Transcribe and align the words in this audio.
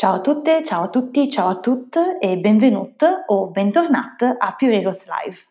Ciao 0.00 0.14
a 0.14 0.20
tutte, 0.22 0.64
ciao 0.64 0.84
a 0.84 0.88
tutti, 0.88 1.28
ciao 1.28 1.50
a 1.50 1.56
tutte 1.56 2.16
e 2.18 2.38
benvenuti 2.38 3.04
o 3.26 3.48
bentornati 3.48 4.24
a 4.24 4.54
Più 4.54 4.68
Heroes 4.68 5.04
Live. 5.04 5.44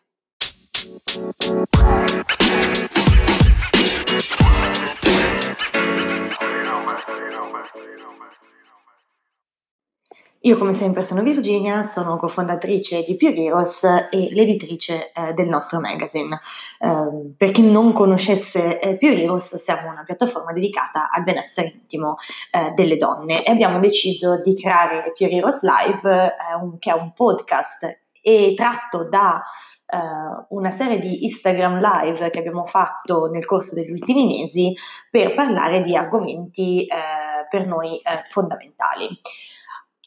Io 10.44 10.56
come 10.56 10.72
sempre 10.72 11.04
sono 11.04 11.22
Virginia, 11.22 11.82
sono 11.82 12.16
cofondatrice 12.16 13.04
di 13.04 13.14
Pure 13.14 13.34
Heroes 13.34 13.84
e 14.10 14.28
l'editrice 14.30 15.12
eh, 15.12 15.34
del 15.34 15.48
nostro 15.48 15.80
magazine. 15.80 16.40
Eh, 16.78 17.34
per 17.36 17.50
chi 17.50 17.60
non 17.60 17.92
conoscesse 17.92 18.80
eh, 18.80 18.96
Pure 18.96 19.22
Heroes, 19.22 19.56
siamo 19.56 19.90
una 19.90 20.02
piattaforma 20.02 20.54
dedicata 20.54 21.10
al 21.12 21.24
benessere 21.24 21.72
intimo 21.74 22.14
eh, 22.52 22.70
delle 22.70 22.96
donne 22.96 23.44
e 23.44 23.50
abbiamo 23.50 23.80
deciso 23.80 24.40
di 24.40 24.54
creare 24.54 25.12
Pure 25.14 25.30
Heroes 25.30 25.60
Live, 25.60 26.10
eh, 26.10 26.54
un, 26.58 26.78
che 26.78 26.90
è 26.90 26.94
un 26.94 27.12
podcast 27.12 28.00
e 28.22 28.54
tratto 28.56 29.08
da 29.08 29.44
Uh, 29.92 30.46
una 30.56 30.70
serie 30.70 31.00
di 31.00 31.24
Instagram 31.24 31.80
live 31.80 32.30
che 32.30 32.38
abbiamo 32.38 32.64
fatto 32.64 33.26
nel 33.26 33.44
corso 33.44 33.74
degli 33.74 33.90
ultimi 33.90 34.24
mesi 34.24 34.72
per 35.10 35.34
parlare 35.34 35.80
di 35.82 35.96
argomenti 35.96 36.86
uh, 36.88 37.48
per 37.48 37.66
noi 37.66 38.00
fondamentali. 38.28 39.08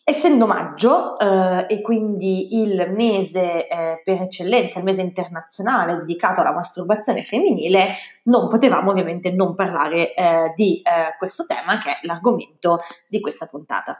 Essendo 0.05 0.45
maggio 0.45 1.17
eh, 1.17 1.65
e 1.69 1.81
quindi 1.81 2.61
il 2.61 2.91
mese 2.91 3.69
eh, 3.69 4.01
per 4.03 4.21
eccellenza, 4.21 4.79
il 4.79 4.83
mese 4.83 4.99
internazionale 4.99 5.95
dedicato 5.95 6.41
alla 6.41 6.51
masturbazione 6.51 7.23
femminile, 7.23 7.95
non 8.23 8.49
potevamo 8.49 8.91
ovviamente 8.91 9.31
non 9.31 9.55
parlare 9.55 10.13
eh, 10.13 10.51
di 10.55 10.75
eh, 10.79 11.15
questo 11.17 11.45
tema 11.45 11.77
che 11.77 11.91
è 11.91 11.99
l'argomento 12.01 12.79
di 13.07 13.21
questa 13.21 13.45
puntata. 13.45 13.97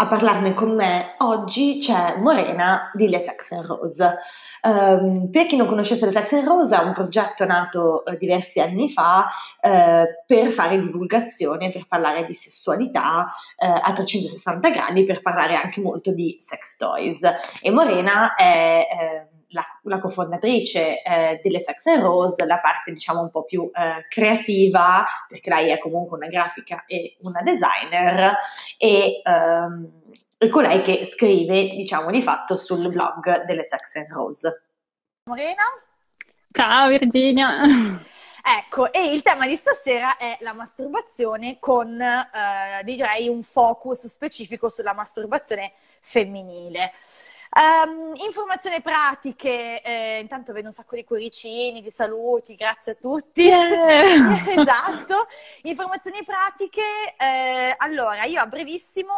A 0.00 0.06
parlarne 0.06 0.54
con 0.54 0.76
me 0.76 1.16
oggi 1.18 1.78
c'è 1.80 2.18
Morena 2.18 2.88
di 2.94 3.08
Le 3.08 3.18
Sex 3.18 3.50
and 3.50 3.64
Rose. 3.64 4.18
Um, 4.62 5.28
per 5.28 5.46
chi 5.46 5.56
non 5.56 5.66
conoscesse 5.66 6.04
Le 6.04 6.12
Sex 6.12 6.34
and 6.34 6.46
Rose 6.46 6.72
è 6.72 6.78
un 6.78 6.92
progetto 6.92 7.44
nato 7.44 8.04
uh, 8.06 8.16
diversi 8.16 8.60
anni 8.60 8.88
fa 8.88 9.26
uh, 9.60 10.04
per 10.24 10.46
fare 10.50 10.78
divulgazione, 10.78 11.72
per 11.72 11.88
parlare 11.88 12.24
di 12.24 12.32
sessualità 12.32 13.26
uh, 13.56 13.80
a 13.82 13.92
360 13.92 14.70
gradi, 14.70 15.02
per 15.02 15.20
parlare 15.20 15.56
anche 15.56 15.80
molto 15.80 16.12
di 16.12 16.36
sex 16.38 16.76
toys. 16.76 17.22
E 17.60 17.70
Morena 17.72 18.36
è 18.36 18.86
ehm, 18.88 19.37
la, 19.50 19.64
la 19.82 19.98
cofondatrice 19.98 21.02
eh, 21.02 21.40
delle 21.42 21.60
Sex 21.60 21.86
and 21.86 22.02
Rose, 22.02 22.44
la 22.44 22.58
parte 22.58 22.92
diciamo 22.92 23.20
un 23.20 23.30
po' 23.30 23.44
più 23.44 23.70
eh, 23.72 24.06
creativa, 24.08 25.04
perché 25.26 25.50
lei 25.50 25.70
è 25.70 25.78
comunque 25.78 26.16
una 26.16 26.28
grafica 26.28 26.84
e 26.86 27.16
una 27.20 27.42
designer, 27.42 28.36
e, 28.76 29.20
ehm, 29.24 30.02
e 30.38 30.48
colei 30.48 30.82
che 30.82 31.04
scrive 31.04 31.70
diciamo 31.70 32.10
di 32.10 32.22
fatto 32.22 32.56
sul 32.56 32.88
blog 32.88 33.44
delle 33.44 33.64
Sex 33.64 33.96
and 33.96 34.10
Rose. 34.10 34.68
Morena? 35.24 35.62
Ciao 36.50 36.88
Virginia! 36.88 38.06
Ecco, 38.40 38.90
e 38.90 39.12
il 39.12 39.20
tema 39.20 39.46
di 39.46 39.56
stasera 39.56 40.16
è 40.16 40.38
la 40.40 40.54
masturbazione 40.54 41.58
con, 41.58 42.00
eh, 42.00 42.82
direi, 42.82 43.28
un 43.28 43.42
focus 43.42 44.06
specifico 44.06 44.70
sulla 44.70 44.94
masturbazione 44.94 45.72
femminile. 46.00 46.92
Um, 47.50 48.12
informazioni 48.16 48.82
pratiche, 48.82 49.80
eh, 49.82 50.18
intanto 50.20 50.52
vedo 50.52 50.68
un 50.68 50.74
sacco 50.74 50.96
di 50.96 51.04
cuoricini, 51.04 51.80
di 51.80 51.90
saluti, 51.90 52.54
grazie 52.54 52.92
a 52.92 52.94
tutti. 52.94 53.42
Yeah. 53.42 54.44
esatto. 54.60 55.26
Informazioni 55.62 56.24
pratiche, 56.24 56.82
eh, 57.16 57.74
allora 57.78 58.24
io 58.24 58.40
a 58.40 58.46
brevissimo 58.46 59.14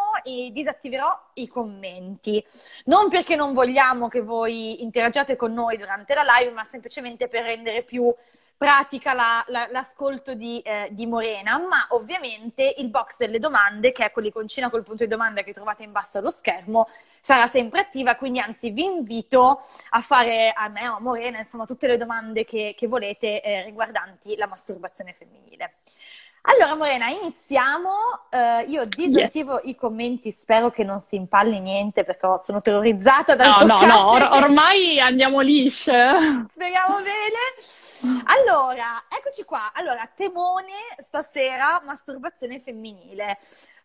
disattiverò 0.51 1.29
i 1.35 1.47
commenti, 1.47 2.43
non 2.85 3.09
perché 3.09 3.35
non 3.35 3.53
vogliamo 3.53 4.07
che 4.07 4.21
voi 4.21 4.81
interagiate 4.81 5.35
con 5.35 5.53
noi 5.53 5.77
durante 5.77 6.13
la 6.13 6.23
live, 6.37 6.51
ma 6.51 6.63
semplicemente 6.63 7.27
per 7.27 7.43
rendere 7.43 7.83
più 7.83 8.13
pratica 8.61 9.13
la, 9.13 9.43
la, 9.47 9.67
l'ascolto 9.71 10.35
di, 10.35 10.59
eh, 10.59 10.89
di, 10.91 11.07
Morena, 11.07 11.57
ma 11.57 11.87
ovviamente 11.89 12.75
il 12.77 12.89
box 12.89 13.15
delle 13.17 13.39
domande, 13.39 13.91
che 13.91 14.05
è 14.05 14.11
quell'iconcina 14.11 14.69
col 14.69 14.83
punto 14.83 15.03
di 15.03 15.09
domanda 15.09 15.41
che 15.41 15.51
trovate 15.51 15.81
in 15.81 15.91
basso 15.91 16.19
allo 16.19 16.29
schermo, 16.29 16.87
sarà 17.21 17.47
sempre 17.47 17.79
attiva, 17.79 18.13
quindi 18.13 18.39
anzi 18.39 18.69
vi 18.69 18.83
invito 18.83 19.61
a 19.89 20.01
fare 20.01 20.53
a 20.55 20.67
me 20.67 20.87
o 20.89 20.97
a 20.97 20.99
Morena, 20.99 21.39
insomma, 21.39 21.65
tutte 21.65 21.87
le 21.87 21.97
domande 21.97 22.45
che, 22.45 22.75
che 22.77 22.85
volete 22.85 23.41
eh, 23.41 23.63
riguardanti 23.63 24.35
la 24.35 24.45
masturbazione 24.45 25.13
femminile. 25.13 25.77
Allora 26.43 26.75
Morena, 26.75 27.07
iniziamo. 27.07 27.89
Uh, 28.31 28.67
io 28.69 28.85
disattivo 28.85 29.53
yes. 29.55 29.61
i 29.65 29.75
commenti, 29.75 30.31
spero 30.31 30.71
che 30.71 30.83
non 30.83 30.99
si 30.99 31.15
impalli 31.15 31.59
niente 31.59 32.03
perché 32.03 32.27
sono 32.43 32.61
terrorizzata 32.61 33.35
dal 33.35 33.47
No, 33.49 33.57
toccare. 33.75 33.85
no, 33.85 33.93
no, 33.93 34.09
Or- 34.09 34.29
ormai 34.43 34.99
andiamo 34.99 35.39
lisce. 35.41 35.91
Speriamo 36.51 36.95
bene. 36.97 38.23
Allora, 38.25 39.03
eccoci 39.07 39.43
qua. 39.43 39.71
Allora, 39.73 40.09
temone 40.15 40.73
stasera, 41.05 41.79
masturbazione 41.85 42.59
femminile. 42.59 43.37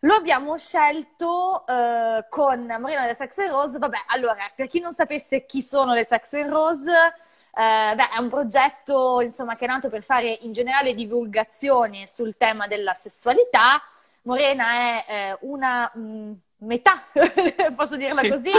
Lo 0.07 0.15
abbiamo 0.15 0.57
scelto 0.57 1.65
uh, 1.67 2.25
con 2.29 2.65
Morena 2.79 3.01
delle 3.01 3.17
Sex 3.17 3.39
and 3.39 3.51
Rose. 3.51 3.77
Vabbè, 3.77 4.05
allora, 4.07 4.49
per 4.55 4.69
chi 4.69 4.79
non 4.79 4.95
sapesse 4.95 5.47
chi 5.47 5.63
sono 5.63 5.95
le 5.95 6.07
Sex 6.09 6.33
and 6.35 6.49
Rose, 6.49 6.89
uh, 6.89 7.95
beh, 7.97 8.11
è 8.11 8.19
un 8.19 8.29
progetto 8.29 9.21
insomma, 9.21 9.57
che 9.57 9.65
è 9.65 9.69
nato 9.69 9.89
per 9.89 10.05
fare 10.05 10.39
in 10.43 10.53
generale 10.53 10.95
divulgazione 10.95 12.07
sul 12.07 12.37
tema 12.39 12.69
della 12.69 12.93
sessualità. 12.93 13.83
Morena 14.23 14.65
è 14.75 15.05
eh, 15.09 15.39
una 15.41 15.91
mh, 15.93 16.01
mm, 16.01 16.33
metà, 16.59 17.03
posso 17.75 17.97
dirla 17.97 18.21
sì. 18.21 18.29
così, 18.29 18.53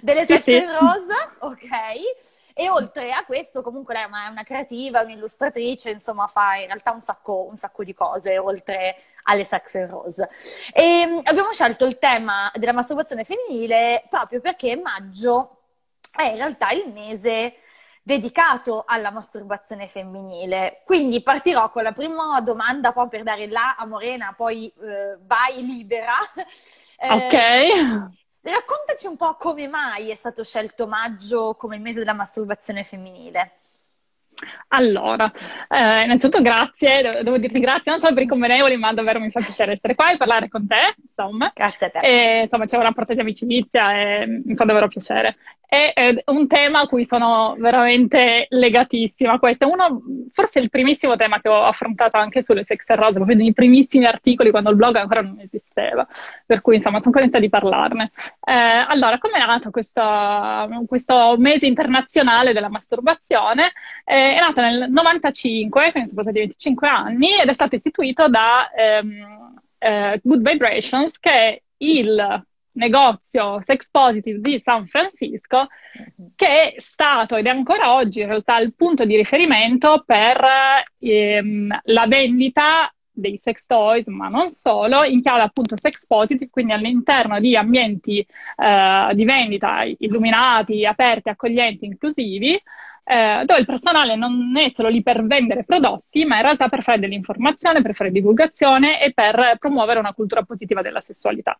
delle 0.00 0.24
Sex 0.24 0.42
sì, 0.42 0.54
and 0.54 0.70
Rose, 0.70 1.30
ok? 1.38 1.68
E 2.54 2.70
oltre 2.70 3.10
a 3.10 3.24
questo, 3.24 3.62
comunque 3.62 3.94
lei 3.94 4.04
è 4.04 4.28
una 4.30 4.44
creativa, 4.44 5.00
un'illustratrice, 5.00 5.90
insomma, 5.90 6.28
fa 6.28 6.54
in 6.54 6.66
realtà 6.66 6.92
un 6.92 7.00
sacco, 7.00 7.46
un 7.48 7.56
sacco 7.56 7.82
di 7.82 7.94
cose, 7.94 8.38
oltre 8.38 8.94
alle 9.24 9.44
Sex 9.44 9.74
and 9.74 9.90
Rose. 9.90 10.28
E 10.72 11.06
mm, 11.06 11.18
abbiamo 11.24 11.52
scelto 11.52 11.84
il 11.84 11.98
tema 11.98 12.50
della 12.54 12.72
masturbazione 12.72 13.24
femminile 13.24 14.06
proprio 14.08 14.40
perché 14.40 14.76
maggio 14.76 15.58
è 16.14 16.28
in 16.28 16.36
realtà 16.36 16.70
il 16.70 16.90
mese 16.92 17.56
dedicato 18.02 18.84
alla 18.86 19.10
masturbazione 19.10 19.88
femminile. 19.88 20.82
Quindi 20.84 21.22
partirò 21.22 21.70
con 21.70 21.82
la 21.82 21.92
prima 21.92 22.40
domanda 22.40 22.92
proprio 22.92 23.22
per 23.22 23.34
dare 23.34 23.48
là 23.48 23.76
a 23.76 23.86
Morena, 23.86 24.34
poi 24.36 24.72
eh, 24.80 25.18
vai 25.22 25.64
libera. 25.64 26.12
Eh, 26.96 27.10
ok. 27.10 28.12
Raccontaci 28.42 29.06
un 29.06 29.16
po' 29.16 29.34
come 29.36 29.66
mai 29.66 30.10
è 30.10 30.14
stato 30.14 30.44
scelto 30.44 30.86
maggio 30.86 31.54
come 31.54 31.76
il 31.76 31.82
mese 31.82 31.98
della 31.98 32.12
masturbazione 32.12 32.84
femminile. 32.84 33.63
Allora, 34.68 35.30
eh, 35.68 36.02
innanzitutto 36.04 36.42
grazie, 36.42 37.20
devo 37.22 37.38
dirti 37.38 37.60
grazie 37.60 37.92
non 37.92 38.00
solo 38.00 38.14
per 38.14 38.24
i 38.24 38.28
convenevoli, 38.28 38.76
ma 38.76 38.92
davvero 38.92 39.20
mi 39.20 39.30
fa 39.30 39.40
piacere 39.40 39.72
essere 39.72 39.94
qua 39.94 40.12
e 40.12 40.16
parlare 40.16 40.48
con 40.48 40.66
te, 40.66 40.94
insomma. 41.02 41.52
Grazie 41.54 41.86
a 41.86 41.90
te. 41.90 41.98
E, 42.00 42.40
insomma, 42.42 42.66
c'è 42.66 42.76
un 42.76 42.82
rapporto 42.82 43.14
di 43.14 43.20
amicizia 43.20 43.92
e 43.94 44.42
mi 44.44 44.54
fa 44.56 44.64
davvero 44.64 44.88
piacere 44.88 45.36
è, 45.74 45.92
è, 45.92 46.22
un 46.26 46.46
tema 46.46 46.80
a 46.80 46.86
cui 46.86 47.04
sono 47.04 47.56
veramente 47.58 48.46
legatissima. 48.50 49.38
Questo 49.38 49.64
è 49.64 49.66
uno, 49.66 50.02
forse 50.32 50.60
il 50.60 50.70
primissimo 50.70 51.16
tema 51.16 51.40
che 51.40 51.48
ho 51.48 51.64
affrontato 51.64 52.16
anche 52.16 52.42
sulle 52.42 52.64
Sex 52.64 52.88
and 52.90 53.00
Rose, 53.00 53.14
proprio 53.14 53.36
nei 53.36 53.52
primissimi 53.52 54.04
articoli 54.06 54.50
quando 54.50 54.70
il 54.70 54.76
blog 54.76 54.96
ancora 54.96 55.22
non 55.22 55.40
esisteva. 55.40 56.06
Per 56.46 56.60
cui, 56.60 56.76
insomma, 56.76 57.00
sono 57.00 57.12
contenta 57.12 57.40
di 57.40 57.48
parlarne. 57.48 58.10
Eh, 58.44 58.52
allora, 58.52 59.18
come 59.18 59.38
è 59.38 59.46
nato 59.46 59.70
questo, 59.70 60.02
questo, 60.86 61.34
mese 61.38 61.66
internazionale 61.66 62.52
della 62.52 62.68
masturbazione? 62.68 63.72
Eh, 64.04 64.23
è 64.32 64.40
nato 64.40 64.60
nel 64.60 64.90
95, 64.90 65.90
quindi 65.90 66.08
sono 66.08 66.22
passati 66.22 66.38
25 66.40 66.88
anni, 66.88 67.28
ed 67.40 67.48
è 67.48 67.52
stato 67.52 67.74
istituito 67.76 68.28
da 68.28 68.70
ehm, 68.70 69.54
eh, 69.78 70.20
Good 70.22 70.48
Vibrations, 70.48 71.18
che 71.18 71.30
è 71.30 71.62
il 71.78 72.44
negozio 72.74 73.60
sex 73.62 73.88
positive 73.90 74.40
di 74.40 74.58
San 74.58 74.86
Francisco 74.86 75.68
che 76.34 76.72
è 76.72 76.74
stato 76.78 77.36
ed 77.36 77.46
è 77.46 77.50
ancora 77.50 77.94
oggi 77.94 78.20
in 78.20 78.26
realtà 78.26 78.58
il 78.58 78.74
punto 78.74 79.04
di 79.04 79.16
riferimento 79.16 80.02
per 80.04 80.44
ehm, 80.98 81.80
la 81.84 82.06
vendita 82.06 82.92
dei 83.16 83.38
sex 83.38 83.64
toys, 83.66 84.06
ma 84.06 84.26
non 84.26 84.50
solo, 84.50 85.04
in 85.04 85.22
chiave 85.22 85.42
appunto 85.42 85.76
sex 85.78 86.04
positive, 86.06 86.50
quindi 86.50 86.72
all'interno 86.72 87.38
di 87.38 87.56
ambienti 87.56 88.18
eh, 88.18 89.10
di 89.14 89.24
vendita 89.24 89.84
illuminati, 89.98 90.84
aperti, 90.84 91.28
accoglienti, 91.28 91.84
inclusivi, 91.84 92.60
eh, 93.04 93.42
dove 93.44 93.60
il 93.60 93.66
personale 93.66 94.16
non 94.16 94.56
è 94.56 94.70
solo 94.70 94.88
lì 94.88 95.02
per 95.02 95.24
vendere 95.24 95.64
prodotti, 95.64 96.24
ma 96.24 96.36
in 96.36 96.42
realtà 96.42 96.68
per 96.68 96.82
fare 96.82 96.98
dell'informazione, 96.98 97.82
per 97.82 97.94
fare 97.94 98.10
divulgazione 98.10 99.02
e 99.02 99.12
per 99.12 99.56
promuovere 99.58 99.98
una 99.98 100.14
cultura 100.14 100.42
positiva 100.42 100.82
della 100.82 101.00
sessualità. 101.00 101.58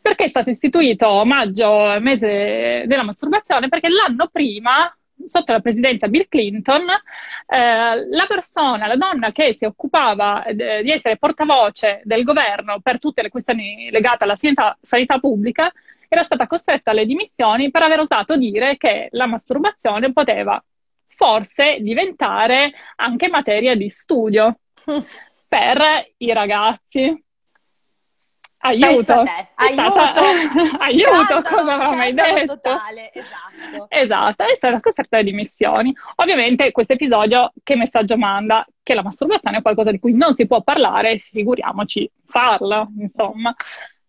Perché 0.00 0.24
è 0.24 0.28
stato 0.28 0.50
istituito 0.50 1.24
maggio, 1.24 1.98
mese 2.00 2.84
della 2.86 3.02
masturbazione? 3.02 3.68
Perché 3.68 3.88
l'anno 3.88 4.28
prima 4.28 4.92
sotto 5.26 5.52
la 5.52 5.60
presidenza 5.60 6.06
Bill 6.06 6.26
Clinton, 6.28 6.82
eh, 6.82 8.08
la 8.08 8.26
persona, 8.28 8.86
la 8.86 8.96
donna 8.96 9.32
che 9.32 9.54
si 9.56 9.64
occupava 9.64 10.44
eh, 10.44 10.82
di 10.82 10.90
essere 10.90 11.16
portavoce 11.16 12.00
del 12.04 12.22
governo 12.22 12.78
per 12.80 13.00
tutte 13.00 13.22
le 13.22 13.28
questioni 13.28 13.88
legate 13.90 14.24
alla 14.24 14.36
sanità, 14.36 14.78
sanità 14.80 15.18
pubblica 15.18 15.72
era 16.08 16.22
stata 16.22 16.46
costretta 16.46 16.92
alle 16.92 17.04
dimissioni 17.04 17.70
per 17.70 17.82
aver 17.82 18.00
osato 18.00 18.36
dire 18.36 18.76
che 18.78 19.08
la 19.10 19.26
masturbazione 19.26 20.12
poteva 20.12 20.62
forse 21.18 21.78
diventare 21.80 22.72
anche 22.94 23.28
materia 23.28 23.74
di 23.74 23.88
studio 23.88 24.60
per 25.48 26.12
i 26.18 26.32
ragazzi. 26.32 27.24
Aiuto, 28.60 29.24
aiuto, 29.54 30.20
aiuto, 30.78 31.42
cosa 31.42 31.74
aveva 31.74 31.94
mai 31.94 32.12
detto? 32.12 32.60
Totale, 32.60 33.12
esatto. 33.12 33.86
Esatto, 33.88 34.44
è 34.44 34.54
stata 34.54 34.80
costretta 34.80 35.16
alle 35.16 35.30
dimissioni. 35.30 35.94
Ovviamente 36.16 36.70
questo 36.72 36.92
episodio 36.92 37.52
che 37.62 37.76
messaggio 37.76 38.16
manda? 38.16 38.64
Che 38.82 38.94
la 38.94 39.02
masturbazione 39.02 39.58
è 39.58 39.62
qualcosa 39.62 39.90
di 39.90 40.00
cui 40.00 40.12
non 40.12 40.34
si 40.34 40.46
può 40.46 40.62
parlare, 40.62 41.18
figuriamoci 41.18 42.10
farlo, 42.26 42.90
insomma. 42.98 43.54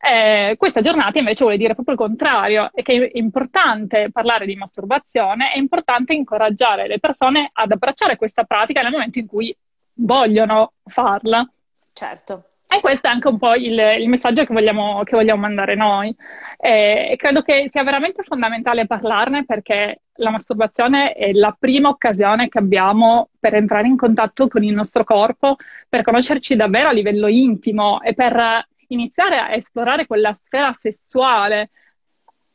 Eh, 0.01 0.55
questa 0.57 0.79
giornata 0.79 1.19
invece 1.19 1.43
vuole 1.43 1.57
dire 1.57 1.73
proprio 1.73 1.95
il 1.95 1.99
contrario, 1.99 2.69
è 2.73 2.81
che 2.81 3.11
è 3.11 3.17
importante 3.17 4.09
parlare 4.11 4.45
di 4.45 4.55
masturbazione, 4.55 5.51
è 5.51 5.57
importante 5.57 6.13
incoraggiare 6.13 6.87
le 6.87 6.99
persone 6.99 7.49
ad 7.51 7.71
abbracciare 7.71 8.15
questa 8.15 8.45
pratica 8.45 8.81
nel 8.81 8.91
momento 8.91 9.19
in 9.19 9.27
cui 9.27 9.55
vogliono 9.95 10.73
farla. 10.85 11.47
Certo. 11.91 12.43
E 12.71 12.81
questo 12.81 13.07
è 13.07 13.09
anche 13.09 13.27
un 13.27 13.39
po' 13.39 13.55
il, 13.55 13.77
il 13.99 14.07
messaggio 14.07 14.45
che 14.45 14.53
vogliamo, 14.53 15.01
che 15.03 15.15
vogliamo, 15.15 15.41
mandare 15.41 15.75
noi. 15.75 16.15
Eh, 16.55 17.15
credo 17.17 17.41
che 17.41 17.67
sia 17.71 17.83
veramente 17.83 18.21
fondamentale 18.21 18.85
parlarne 18.85 19.43
perché 19.43 20.01
la 20.17 20.29
masturbazione 20.29 21.13
è 21.13 21.31
la 21.33 21.55
prima 21.57 21.89
occasione 21.89 22.47
che 22.47 22.59
abbiamo 22.59 23.29
per 23.39 23.55
entrare 23.55 23.87
in 23.87 23.97
contatto 23.97 24.47
con 24.47 24.63
il 24.63 24.73
nostro 24.73 25.03
corpo, 25.03 25.55
per 25.89 26.03
conoscerci 26.03 26.55
davvero 26.55 26.89
a 26.89 26.93
livello 26.93 27.27
intimo 27.27 28.01
e 28.01 28.13
per 28.13 28.67
iniziare 28.89 29.37
a 29.39 29.53
esplorare 29.53 30.05
quella 30.05 30.33
sfera 30.33 30.71
sessuale, 30.73 31.71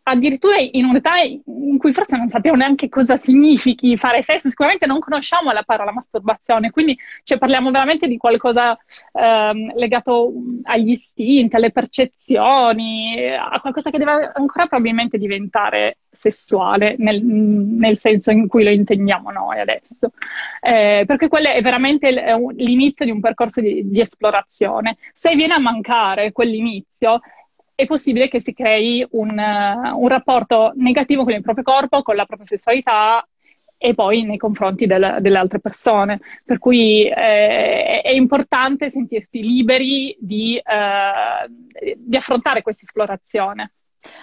addirittura 0.04 0.56
in 0.58 0.84
un'età 0.84 1.18
in 1.20 1.78
cui 1.78 1.92
forse 1.92 2.16
non 2.16 2.28
sappiamo 2.28 2.58
neanche 2.58 2.88
cosa 2.88 3.16
significhi 3.16 3.96
fare 3.96 4.22
sesso, 4.22 4.48
sicuramente 4.48 4.86
non 4.86 4.98
conosciamo 4.98 5.50
la 5.50 5.62
parola 5.62 5.92
masturbazione, 5.92 6.70
quindi 6.70 6.96
cioè, 7.22 7.38
parliamo 7.38 7.70
veramente 7.70 8.06
di 8.06 8.18
qualcosa 8.18 8.76
ehm, 9.12 9.74
legato 9.76 10.32
agli 10.64 10.90
istinti, 10.90 11.56
alle 11.56 11.70
percezioni, 11.70 13.28
a 13.34 13.58
qualcosa 13.60 13.90
che 13.90 13.98
deve 13.98 14.30
ancora 14.34 14.66
probabilmente 14.66 15.16
diventare 15.16 15.98
sessuale 16.10 16.94
nel, 16.98 17.24
nel 17.24 17.96
senso 17.96 18.30
in 18.30 18.46
cui 18.46 18.62
lo 18.62 18.70
intendiamo 18.70 19.30
noi 19.30 19.58
adesso, 19.58 20.10
eh, 20.60 21.04
perché 21.06 21.28
quello 21.28 21.48
è 21.48 21.62
veramente 21.62 22.10
l'inizio 22.56 23.06
di 23.06 23.10
un 23.10 23.20
percorso 23.20 23.60
di, 23.60 23.88
di 23.88 24.00
esplorazione. 24.00 24.96
Se 25.14 25.34
viene 25.34 25.54
a 25.54 25.58
mancare 25.58 26.30
quell'inizio, 26.30 27.20
è 27.74 27.86
possibile 27.86 28.28
che 28.28 28.40
si 28.40 28.52
crei 28.52 29.06
un, 29.10 29.30
uh, 29.30 30.00
un, 30.00 30.08
rapporto 30.08 30.72
negativo 30.76 31.24
con 31.24 31.32
il 31.32 31.42
proprio 31.42 31.64
corpo, 31.64 32.02
con 32.02 32.16
la 32.16 32.26
propria 32.26 32.46
sessualità 32.46 33.26
e 33.76 33.94
poi 33.94 34.22
nei 34.22 34.38
confronti 34.38 34.86
del, 34.86 35.18
delle 35.20 35.38
altre 35.38 35.58
persone. 35.58 36.20
Per 36.44 36.58
cui 36.58 37.06
eh, 37.06 38.00
è 38.00 38.10
importante 38.10 38.90
sentirsi 38.90 39.42
liberi 39.42 40.16
di, 40.18 40.60
uh, 40.62 41.92
di 41.96 42.16
affrontare 42.16 42.62
questa 42.62 42.84
esplorazione. 42.84 43.72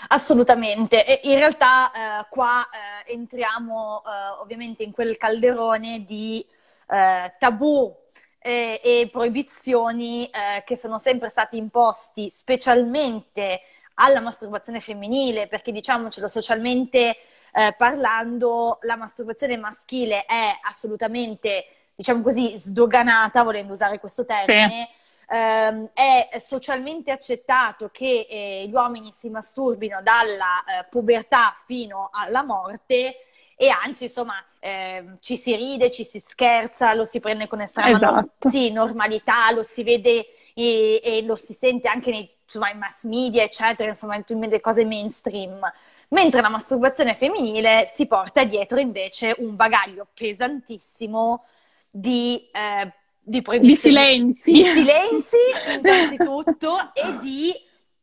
Assolutamente, 0.10 1.06
e 1.06 1.28
in 1.30 1.38
realtà 1.38 1.92
eh, 1.92 2.26
qua 2.30 2.68
eh, 2.70 3.14
entriamo 3.14 4.04
eh, 4.06 4.42
ovviamente 4.42 4.84
in 4.84 4.92
quel 4.92 5.18
calderone 5.18 6.04
di 6.06 6.46
eh, 6.88 7.34
tabù 7.40 7.92
eh, 8.42 8.82
e 8.84 9.10
proibizioni 9.12 10.26
eh, 10.26 10.64
che 10.66 10.76
sono 10.76 10.98
sempre 10.98 11.30
stati 11.30 11.58
imposti 11.58 12.30
specialmente 12.30 13.62
alla 13.96 14.20
masturbazione 14.20 14.80
femminile, 14.80 15.48
perché 15.48 15.72
diciamocelo 15.72 16.28
socialmente 16.28 17.18
eh, 17.54 17.76
parlando, 17.78 18.80
la 18.82 18.96
masturbazione 18.96 19.58
maschile 19.58 20.26
è 20.26 20.58
assolutamente, 20.64 21.66
diciamo 21.96 22.22
così, 22.22 22.58
sdoganata, 22.58 23.44
volendo 23.44 23.74
usare 23.74 24.00
questo 24.00 24.26
termine. 24.26 24.90
Sì. 24.90 25.00
Um, 25.32 25.90
è 25.94 26.28
socialmente 26.40 27.10
accettato 27.10 27.88
che 27.88 28.28
eh, 28.30 28.66
gli 28.68 28.74
uomini 28.74 29.14
si 29.18 29.30
masturbino 29.30 30.02
dalla 30.02 30.62
eh, 30.66 30.86
pubertà 30.90 31.56
fino 31.66 32.10
alla 32.12 32.44
morte 32.44 33.28
e 33.62 33.70
anzi, 33.70 34.06
insomma, 34.06 34.44
eh, 34.58 35.06
ci 35.20 35.38
si 35.38 35.56
ride, 35.56 35.92
ci 35.92 36.04
si 36.04 36.20
scherza, 36.26 36.96
lo 36.96 37.06
si 37.06 37.20
prende 37.20 37.46
con 37.46 37.62
estrema 37.62 37.96
esatto. 37.96 38.50
sì, 38.50 38.72
normalità, 38.72 39.52
lo 39.52 39.62
si 39.62 39.84
vede 39.84 40.26
e, 40.56 41.00
e, 41.04 41.22
lo 41.22 41.36
si 41.36 41.54
sente 41.54 41.88
anche 41.88 42.10
nei 42.10 42.28
insomma, 42.44 42.74
mass 42.74 43.04
media, 43.04 43.44
eccetera, 43.44 43.88
insomma, 43.88 44.16
in 44.16 44.60
cose 44.62 44.84
mainstream. 44.84 45.60
Mentre 46.08 46.42
la 46.42 46.50
masturbazione 46.50 47.16
femminile 47.16 47.88
si 47.88 48.08
porta 48.08 48.44
dietro 48.46 48.80
invece 48.80 49.36
un 49.38 49.56
bagaglio 49.56 50.08
pesantissimo 50.12 51.46
di, 51.92 52.50
eh, 52.52 52.92
di, 53.22 53.44
di 53.60 53.76
silenzi. 53.76 54.54
Di 54.54 54.64
silenzi, 54.64 55.38
innanzitutto, 55.78 56.96
e 56.96 57.20
di 57.20 57.54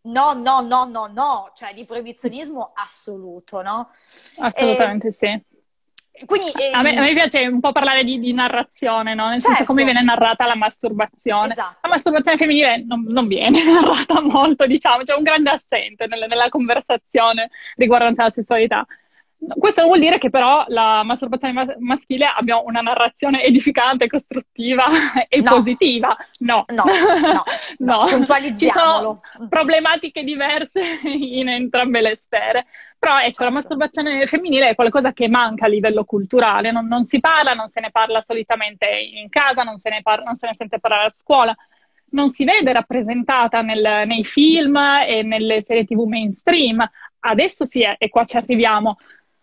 no, 0.02 0.34
no, 0.34 0.60
no, 0.60 0.84
no, 0.84 1.06
no, 1.12 1.50
cioè 1.54 1.74
di 1.74 1.84
proibizionismo 1.84 2.70
assoluto, 2.74 3.60
no? 3.62 3.90
Assolutamente 4.36 5.08
e, 5.08 5.12
sì. 5.12 5.42
Quindi, 6.24 6.50
ehm... 6.50 6.74
a, 6.74 6.82
me, 6.82 6.96
a, 6.96 7.00
me, 7.00 7.12
piace 7.14 7.46
un 7.46 7.60
po' 7.60 7.72
parlare 7.72 8.04
di, 8.04 8.18
di 8.18 8.32
narrazione, 8.32 9.14
no? 9.14 9.28
Nel 9.28 9.40
certo. 9.40 9.56
senso 9.56 9.64
come 9.64 9.84
viene 9.84 10.02
narrata 10.02 10.46
la 10.46 10.56
masturbazione. 10.56 11.52
Esatto. 11.52 11.78
La 11.82 11.88
masturbazione 11.88 12.36
femminile 12.36 12.84
non, 12.84 13.04
non, 13.08 13.26
viene 13.26 13.62
narrata 13.64 14.20
molto, 14.20 14.66
diciamo, 14.66 15.02
c'è 15.02 15.14
un 15.14 15.22
grande 15.22 15.50
assente 15.50 16.06
nella, 16.06 16.26
nella 16.26 16.48
conversazione 16.48 17.50
riguardante 17.76 18.22
la 18.22 18.30
sessualità. 18.30 18.86
Questo 19.40 19.80
non 19.82 19.90
vuol 19.90 20.02
dire 20.02 20.18
che 20.18 20.30
però 20.30 20.64
la 20.66 21.02
masturbazione 21.04 21.76
maschile 21.78 22.26
abbia 22.26 22.60
una 22.60 22.80
narrazione 22.80 23.44
edificante, 23.44 24.08
costruttiva 24.08 24.84
e 25.28 25.40
no. 25.40 25.50
positiva. 25.56 26.16
No, 26.38 26.64
no, 26.68 26.84
no, 27.78 28.06
no. 28.06 28.26
Ci 28.56 28.68
sono 28.68 29.20
problematiche 29.48 30.24
diverse 30.24 30.80
in 31.06 31.48
entrambe 31.48 32.00
le 32.00 32.16
sfere. 32.16 32.66
Però 32.98 33.18
ecco, 33.18 33.26
certo. 33.26 33.44
la 33.44 33.50
masturbazione 33.50 34.26
femminile 34.26 34.70
è 34.70 34.74
qualcosa 34.74 35.12
che 35.12 35.28
manca 35.28 35.66
a 35.66 35.68
livello 35.68 36.04
culturale, 36.04 36.72
non, 36.72 36.88
non 36.88 37.04
si 37.04 37.20
parla, 37.20 37.54
non 37.54 37.68
se 37.68 37.80
ne 37.80 37.90
parla 37.92 38.22
solitamente 38.24 38.86
in 38.88 39.28
casa, 39.28 39.62
non 39.62 39.78
se 39.78 39.90
ne, 39.90 40.02
parla, 40.02 40.24
non 40.24 40.34
se 40.34 40.48
ne 40.48 40.54
sente 40.54 40.80
parlare 40.80 41.06
a 41.06 41.12
scuola 41.14 41.54
non 42.10 42.30
si 42.30 42.44
vede 42.44 42.72
rappresentata 42.72 43.60
nel, 43.60 44.06
nei 44.06 44.24
film 44.24 44.76
e 44.76 45.22
nelle 45.22 45.60
serie 45.60 45.84
tv 45.84 46.04
mainstream. 46.06 46.82
Adesso 47.20 47.64
sì, 47.64 47.82
e 47.82 48.08
qua 48.08 48.24
ci 48.24 48.36
arriviamo, 48.36 48.96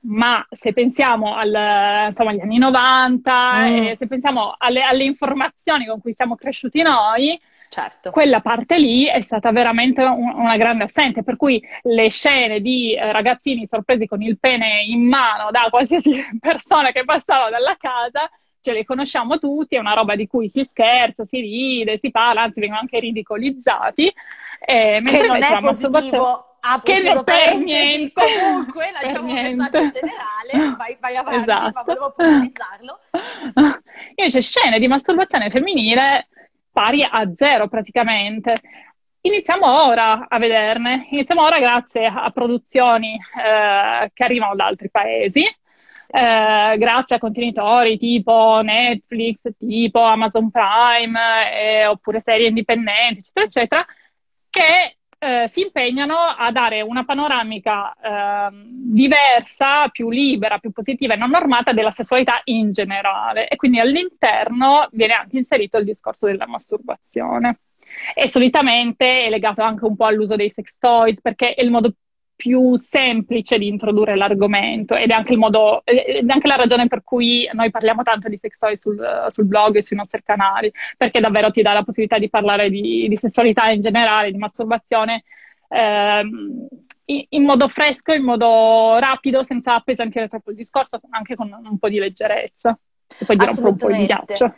ma 0.05 0.45
se 0.49 0.73
pensiamo 0.73 1.35
al, 1.35 2.07
insomma, 2.07 2.31
agli 2.31 2.41
anni 2.41 2.57
90, 2.57 3.53
mm. 3.55 3.91
se 3.93 4.07
pensiamo 4.07 4.55
alle, 4.57 4.81
alle, 4.81 5.03
informazioni 5.03 5.85
con 5.85 5.99
cui 5.99 6.13
siamo 6.13 6.35
cresciuti 6.35 6.81
noi, 6.81 7.39
certo. 7.69 8.11
quella 8.11 8.41
parte 8.41 8.77
lì 8.77 9.05
è 9.05 9.21
stata 9.21 9.51
veramente 9.51 10.03
un, 10.03 10.33
una 10.35 10.57
grande 10.57 10.83
assente, 10.83 11.23
per 11.23 11.35
cui 11.37 11.63
le 11.83 12.09
scene 12.09 12.61
di 12.61 12.93
eh, 12.93 13.11
ragazzini 13.11 13.65
sorpresi 13.65 14.05
con 14.05 14.21
il 14.21 14.37
pene 14.39 14.83
in 14.83 15.07
mano 15.07 15.49
da 15.51 15.67
qualsiasi 15.69 16.23
persona 16.39 16.91
che 16.91 17.03
passava 17.03 17.49
dalla 17.49 17.75
casa, 17.77 18.29
ce 18.61 18.73
le 18.73 18.85
conosciamo 18.85 19.37
tutti, 19.37 19.75
è 19.75 19.79
una 19.79 19.93
roba 19.93 20.15
di 20.15 20.27
cui 20.27 20.49
si 20.49 20.63
scherza, 20.63 21.23
si 21.23 21.39
ride, 21.39 21.97
si 21.97 22.11
parla, 22.11 22.43
anzi 22.43 22.59
vengono 22.59 22.81
anche 22.81 22.99
ridicolizzati. 22.99 24.11
Eh, 24.67 25.01
che 25.05 25.27
non 25.27 25.43
è 25.43 25.59
positivo 25.59 26.54
che 26.83 26.99
non 26.99 27.23
per 27.23 27.57
niente. 27.57 28.21
Comunque, 28.41 28.91
lanciamo 28.91 29.27
un 29.27 29.33
messaggio 29.33 29.87
generale, 29.87 30.75
vai, 30.77 30.97
vai 30.99 31.15
avanti, 31.15 31.39
esatto. 31.39 31.71
ma 31.73 31.83
volevo 31.83 32.13
puntualizzarlo. 32.15 32.99
Invece 34.15 34.41
scene 34.41 34.79
di 34.79 34.87
masturbazione 34.87 35.49
femminile 35.49 36.27
pari 36.71 37.03
a 37.03 37.31
zero 37.33 37.67
praticamente. 37.67 38.53
Iniziamo 39.21 39.85
ora 39.85 40.27
a 40.27 40.37
vederne, 40.37 41.07
iniziamo 41.09 41.41
ora 41.41 41.59
grazie 41.59 42.05
a 42.05 42.29
produzioni 42.29 43.15
eh, 43.15 44.11
che 44.13 44.23
arrivano 44.23 44.55
da 44.55 44.65
altri 44.65 44.91
paesi, 44.91 45.41
eh, 45.41 46.77
grazie 46.77 47.15
a 47.15 47.19
contenitori 47.19 47.97
tipo 47.97 48.61
Netflix, 48.61 49.39
tipo 49.57 50.01
Amazon 50.01 50.51
Prime, 50.51 51.59
eh, 51.59 51.87
oppure 51.87 52.19
serie 52.19 52.49
indipendenti, 52.49 53.19
eccetera, 53.19 53.45
eccetera, 53.45 53.85
che 54.49 54.97
eh, 55.25 55.47
si 55.47 55.61
impegnano 55.61 56.15
a 56.15 56.51
dare 56.51 56.81
una 56.81 57.03
panoramica 57.03 57.93
eh, 57.93 58.49
diversa, 58.53 59.87
più 59.89 60.11
libera, 60.11 60.59
più 60.59 60.71
positiva 60.71 61.15
e 61.15 61.17
non 61.17 61.31
normata 61.31 61.73
della 61.73 61.89
sessualità 61.89 62.41
in 62.43 62.71
generale 62.71 63.47
e 63.47 63.55
quindi 63.55 63.79
all'interno 63.79 64.87
viene 64.91 65.13
anche 65.13 65.37
inserito 65.37 65.77
il 65.77 65.85
discorso 65.85 66.27
della 66.27 66.47
masturbazione. 66.47 67.61
E 68.13 68.29
solitamente 68.29 69.25
è 69.25 69.29
legato 69.29 69.61
anche 69.61 69.85
un 69.85 69.95
po' 69.95 70.05
all'uso 70.05 70.35
dei 70.35 70.49
sex 70.49 70.77
toys 70.77 71.19
perché 71.21 71.53
è 71.53 71.63
il 71.63 71.71
modo 71.71 71.93
più 72.35 72.75
semplice 72.75 73.57
di 73.57 73.67
introdurre 73.67 74.15
l'argomento 74.15 74.95
ed 74.95 75.09
è 75.09 75.13
anche 75.13 75.33
il 75.33 75.39
modo, 75.39 75.81
ed 75.85 76.27
è 76.27 76.31
anche 76.31 76.47
la 76.47 76.55
ragione 76.55 76.87
per 76.87 77.03
cui 77.03 77.49
noi 77.53 77.71
parliamo 77.71 78.03
tanto 78.03 78.27
di 78.27 78.37
sex 78.37 78.57
toy 78.57 78.77
sul, 78.77 79.25
sul 79.29 79.45
blog 79.45 79.77
e 79.77 79.83
sui 79.83 79.95
nostri 79.95 80.21
canali, 80.23 80.71
perché 80.97 81.19
davvero 81.19 81.51
ti 81.51 81.61
dà 81.61 81.73
la 81.73 81.83
possibilità 81.83 82.19
di 82.19 82.29
parlare 82.29 82.69
di, 82.69 83.07
di 83.07 83.15
sessualità 83.15 83.71
in 83.71 83.81
generale, 83.81 84.31
di 84.31 84.37
masturbazione. 84.37 85.23
Ehm, 85.69 86.67
in 87.07 87.43
modo 87.43 87.67
fresco, 87.67 88.13
in 88.13 88.23
modo 88.23 88.97
rapido, 88.97 89.43
senza 89.43 89.75
appesantire 89.75 90.27
troppo 90.27 90.49
il 90.49 90.57
discorso, 90.57 90.99
anche 91.11 91.35
con 91.35 91.51
un 91.51 91.77
po' 91.77 91.89
di 91.89 91.99
leggerezza. 91.99 92.77
E 93.19 93.25
poi 93.25 93.37
po', 93.37 93.67
un 93.67 93.75
po' 93.75 93.91
di 93.91 94.05
ghiaccio. 94.05 94.55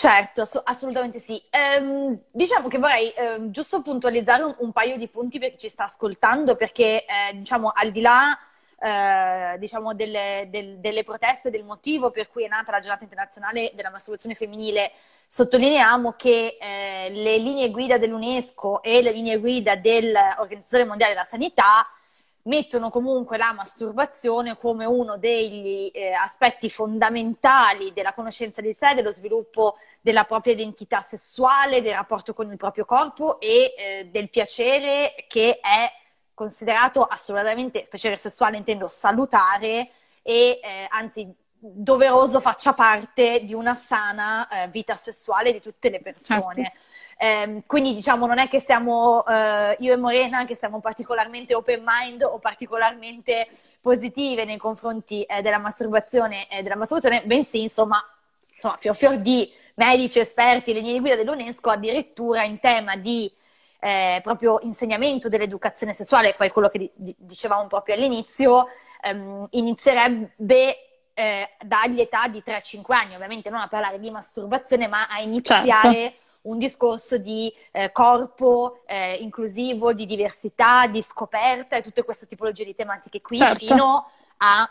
Certo, 0.00 0.48
assolutamente 0.64 1.18
sì. 1.18 1.38
Ehm, 1.50 2.18
diciamo 2.30 2.68
che 2.68 2.78
vorrei 2.78 3.10
ehm, 3.10 3.50
giusto 3.50 3.82
puntualizzare 3.82 4.42
un, 4.44 4.54
un, 4.60 4.72
paio 4.72 4.96
di 4.96 5.08
punti 5.08 5.38
per 5.38 5.50
chi 5.50 5.58
ci 5.58 5.68
sta 5.68 5.84
ascoltando, 5.84 6.56
perché 6.56 7.04
eh, 7.04 7.34
diciamo 7.34 7.70
al 7.74 7.90
di 7.90 8.00
là 8.00 8.38
eh, 8.80 9.58
diciamo 9.58 9.92
delle, 9.92 10.46
del, 10.48 10.78
delle, 10.78 11.04
proteste, 11.04 11.50
del 11.50 11.64
motivo 11.64 12.10
per 12.10 12.28
cui 12.28 12.44
è 12.44 12.48
nata 12.48 12.70
la 12.70 12.78
giornata 12.80 13.02
internazionale 13.02 13.72
della 13.74 13.90
masturbazione 13.90 14.34
femminile, 14.34 14.90
sottolineiamo 15.26 16.14
che 16.16 16.56
eh, 16.58 17.10
le 17.10 17.36
linee 17.36 17.70
guida 17.70 17.98
dell'UNESCO 17.98 18.82
e 18.82 19.02
le 19.02 19.12
linee 19.12 19.36
guida 19.36 19.76
dell'Organizzazione 19.76 20.86
Mondiale 20.86 21.12
della 21.12 21.28
Sanità 21.30 21.86
mettono 22.42 22.90
comunque 22.90 23.36
la 23.36 23.52
masturbazione 23.52 24.56
come 24.56 24.84
uno 24.84 25.18
degli 25.18 25.90
eh, 25.92 26.12
aspetti 26.12 26.70
fondamentali 26.70 27.92
della 27.92 28.14
conoscenza 28.14 28.60
di 28.60 28.72
sé, 28.72 28.94
dello 28.94 29.12
sviluppo 29.12 29.76
della 30.00 30.24
propria 30.24 30.54
identità 30.54 31.00
sessuale, 31.00 31.82
del 31.82 31.94
rapporto 31.94 32.32
con 32.32 32.50
il 32.50 32.56
proprio 32.56 32.84
corpo 32.84 33.40
e 33.40 33.74
eh, 33.76 34.08
del 34.10 34.30
piacere 34.30 35.26
che 35.28 35.58
è 35.60 35.92
considerato 36.32 37.02
assolutamente, 37.02 37.86
piacere 37.88 38.16
sessuale 38.16 38.56
intendo 38.56 38.88
salutare 38.88 39.90
e 40.22 40.60
eh, 40.62 40.86
anzi 40.88 41.30
doveroso 41.62 42.40
faccia 42.40 42.72
parte 42.72 43.44
di 43.44 43.52
una 43.52 43.74
sana 43.74 44.48
eh, 44.48 44.68
vita 44.68 44.94
sessuale 44.94 45.52
di 45.52 45.60
tutte 45.60 45.90
le 45.90 46.00
persone. 46.00 46.72
Certo. 46.72 46.78
Eh, 47.22 47.64
quindi 47.66 47.94
diciamo 47.94 48.24
non 48.24 48.38
è 48.38 48.48
che 48.48 48.60
siamo 48.60 49.26
eh, 49.26 49.76
io 49.80 49.92
e 49.92 49.96
Morena 49.98 50.46
che 50.46 50.54
siamo 50.54 50.80
particolarmente 50.80 51.54
open 51.54 51.82
mind 51.84 52.22
o 52.22 52.38
particolarmente 52.38 53.46
positive 53.82 54.46
nei 54.46 54.56
confronti 54.56 55.20
eh, 55.24 55.42
della 55.42 55.58
masturbazione 55.58 56.48
e 56.48 56.62
della 56.62 56.76
masturbazione, 56.76 57.26
bensì 57.26 57.60
insomma, 57.60 58.02
insomma 58.54 58.78
fior 58.78 58.96
fior 58.96 59.18
di 59.18 59.52
medici 59.74 60.18
esperti, 60.18 60.72
linee 60.72 60.94
di 60.94 61.00
guida 61.00 61.16
dell'UNESCO 61.16 61.68
addirittura 61.68 62.42
in 62.44 62.58
tema 62.58 62.96
di 62.96 63.30
eh, 63.80 64.20
proprio 64.22 64.58
insegnamento 64.62 65.28
dell'educazione 65.28 65.92
sessuale, 65.92 66.32
poi 66.38 66.48
quello 66.48 66.70
che 66.70 66.90
di- 66.94 67.14
dicevamo 67.18 67.66
proprio 67.66 67.96
all'inizio, 67.96 68.68
ehm, 69.02 69.46
inizierebbe 69.50 71.12
eh, 71.12 71.50
dagli 71.60 72.00
età 72.00 72.28
di 72.28 72.42
3-5 72.42 72.94
anni, 72.94 73.14
ovviamente 73.14 73.50
non 73.50 73.60
a 73.60 73.68
parlare 73.68 73.98
di 73.98 74.10
masturbazione, 74.10 74.88
ma 74.88 75.06
a 75.06 75.20
iniziare 75.20 75.92
certo. 75.92 76.28
Un 76.42 76.58
discorso 76.58 77.18
di 77.18 77.52
eh, 77.70 77.92
corpo 77.92 78.82
eh, 78.86 79.14
inclusivo, 79.16 79.92
di 79.92 80.06
diversità, 80.06 80.86
di 80.86 81.02
scoperta 81.02 81.76
e 81.76 81.82
tutte 81.82 82.02
queste 82.02 82.26
tipologie 82.26 82.64
di 82.64 82.74
tematiche 82.74 83.20
qui 83.20 83.36
certo. 83.36 83.66
fino 83.66 84.10
a, 84.38 84.68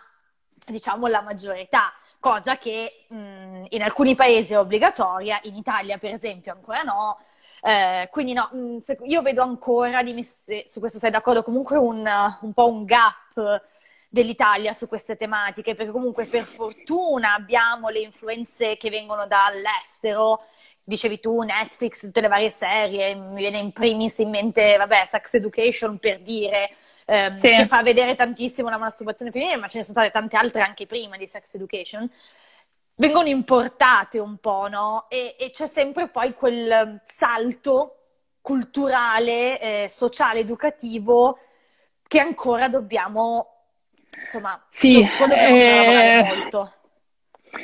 diciamo, 0.68 1.08
la 1.08 1.22
maggiore 1.22 1.62
età. 1.62 1.94
Cosa 2.20 2.58
che 2.58 3.06
mh, 3.08 3.66
in 3.70 3.82
alcuni 3.82 4.14
paesi 4.14 4.52
è 4.52 4.60
obbligatoria, 4.60 5.40
in 5.44 5.56
Italia 5.56 5.98
per 5.98 6.14
esempio 6.14 6.52
ancora 6.52 6.82
no, 6.82 7.18
eh, 7.62 8.10
quindi 8.12 8.34
no, 8.34 8.50
mh, 8.52 8.80
io 9.06 9.22
vedo 9.22 9.42
ancora, 9.42 10.04
dimmi 10.04 10.24
se 10.24 10.66
su 10.68 10.82
questo 10.82 11.00
sei 11.00 11.12
d'accordo, 11.12 11.44
comunque 11.44 11.78
un, 11.78 12.06
un 12.42 12.54
po' 12.54 12.68
un 12.68 12.84
gap 12.84 13.64
dell'Italia 14.10 14.74
su 14.74 14.88
queste 14.90 15.16
tematiche, 15.16 15.76
perché 15.76 15.92
comunque 15.92 16.26
per 16.26 16.44
fortuna 16.44 17.36
abbiamo 17.36 17.88
le 17.90 18.00
influenze 18.00 18.76
che 18.76 18.90
vengono 18.90 19.26
dall'estero, 19.26 20.42
dicevi 20.90 21.20
tu 21.20 21.42
Netflix, 21.42 22.02
tutte 22.02 22.20
le 22.20 22.28
varie 22.28 22.50
serie, 22.50 23.14
mi 23.14 23.36
viene 23.36 23.60
in 23.60 23.72
primis 23.72 24.18
in 24.18 24.30
mente, 24.30 24.76
vabbè, 24.76 25.06
Sex 25.08 25.36
Education 25.36 26.00
per 26.00 26.20
dire, 26.20 26.72
ehm, 27.06 27.38
sì. 27.38 27.48
che 27.48 27.68
fa 27.68 27.84
vedere 27.84 28.16
tantissimo 28.16 28.70
la 28.70 28.78
masturbazione 28.78 29.32
femminile, 29.32 29.58
ma 29.58 29.68
ce 29.68 29.78
ne 29.78 29.84
sono 29.84 29.98
state 29.98 30.12
tante 30.12 30.36
altre 30.36 30.62
anche 30.62 30.88
prima 30.88 31.16
di 31.16 31.28
Sex 31.28 31.54
Education. 31.54 32.10
Vengono 32.96 33.28
importate 33.28 34.20
un 34.20 34.38
po', 34.38 34.68
no? 34.68 35.06
E, 35.10 35.36
e 35.40 35.52
c'è 35.52 35.68
sempre 35.68 36.10
poi 36.10 36.34
quel 36.34 37.00
salto 37.04 37.96
culturale, 38.42 39.60
eh, 39.60 39.88
sociale, 39.88 40.40
educativo 40.40 41.38
che 42.08 42.20
ancora 42.20 42.68
dobbiamo 42.68 43.60
insomma, 44.20 44.60
sì, 44.70 45.02
eh, 45.02 46.24
molto. 46.26 46.74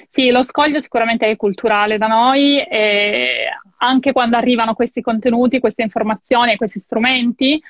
Sì, 0.08 0.30
lo 0.30 0.44
scoglio 0.44 0.82
sicuramente 0.82 1.30
è 1.30 1.36
culturale 1.36 1.98
da 1.98 2.08
noi 2.08 2.63
e 2.63 3.48
anche 3.77 4.12
quando 4.12 4.38
arrivano 4.38 4.74
questi 4.74 5.01
contenuti, 5.01 5.60
queste 5.60 5.84
informazioni, 5.84 6.56
questi 6.56 6.80
strumenti, 6.80 7.62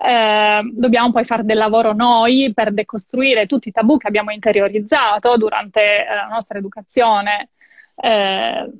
eh, 0.00 0.60
dobbiamo 0.72 1.10
poi 1.10 1.24
fare 1.24 1.44
del 1.44 1.56
lavoro 1.56 1.92
noi 1.92 2.52
per 2.54 2.72
decostruire 2.72 3.46
tutti 3.46 3.68
i 3.68 3.72
tabù 3.72 3.96
che 3.96 4.06
abbiamo 4.06 4.30
interiorizzato 4.30 5.36
durante 5.36 6.06
eh, 6.06 6.14
la 6.14 6.28
nostra 6.30 6.58
educazione 6.58 7.50
eh, 8.00 8.70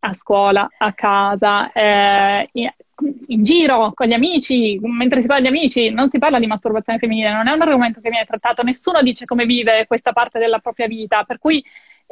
a 0.00 0.12
scuola, 0.14 0.68
a 0.78 0.92
casa, 0.92 1.72
eh, 1.72 2.48
in, 2.52 2.70
in, 3.28 3.42
giro 3.42 3.92
con 3.94 4.06
gli 4.06 4.12
amici, 4.12 4.78
mentre 4.82 5.20
si 5.20 5.26
parla 5.26 5.42
di 5.42 5.56
amici, 5.56 5.90
non 5.90 6.08
si 6.10 6.18
parla 6.18 6.38
di 6.38 6.46
masturbazione 6.46 6.98
femminile, 6.98 7.32
non 7.32 7.48
è 7.48 7.52
un 7.52 7.62
argomento 7.62 8.00
che 8.00 8.10
viene 8.10 8.26
trattato, 8.26 8.62
nessuno 8.62 9.02
dice 9.02 9.24
come 9.24 9.46
vive 9.46 9.86
questa 9.86 10.12
parte 10.12 10.38
della 10.38 10.58
propria 10.58 10.86
vita, 10.86 11.24
per 11.24 11.38
cui 11.38 11.64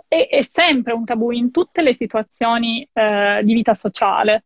è, 0.09 0.29
è 0.29 0.43
sempre 0.43 0.93
un 0.93 1.05
tabù 1.05 1.31
in 1.31 1.51
tutte 1.51 1.83
le 1.83 1.95
situazioni 1.95 2.87
eh, 2.93 3.41
di 3.45 3.55
vita 3.55 3.75
sociale 3.75 4.45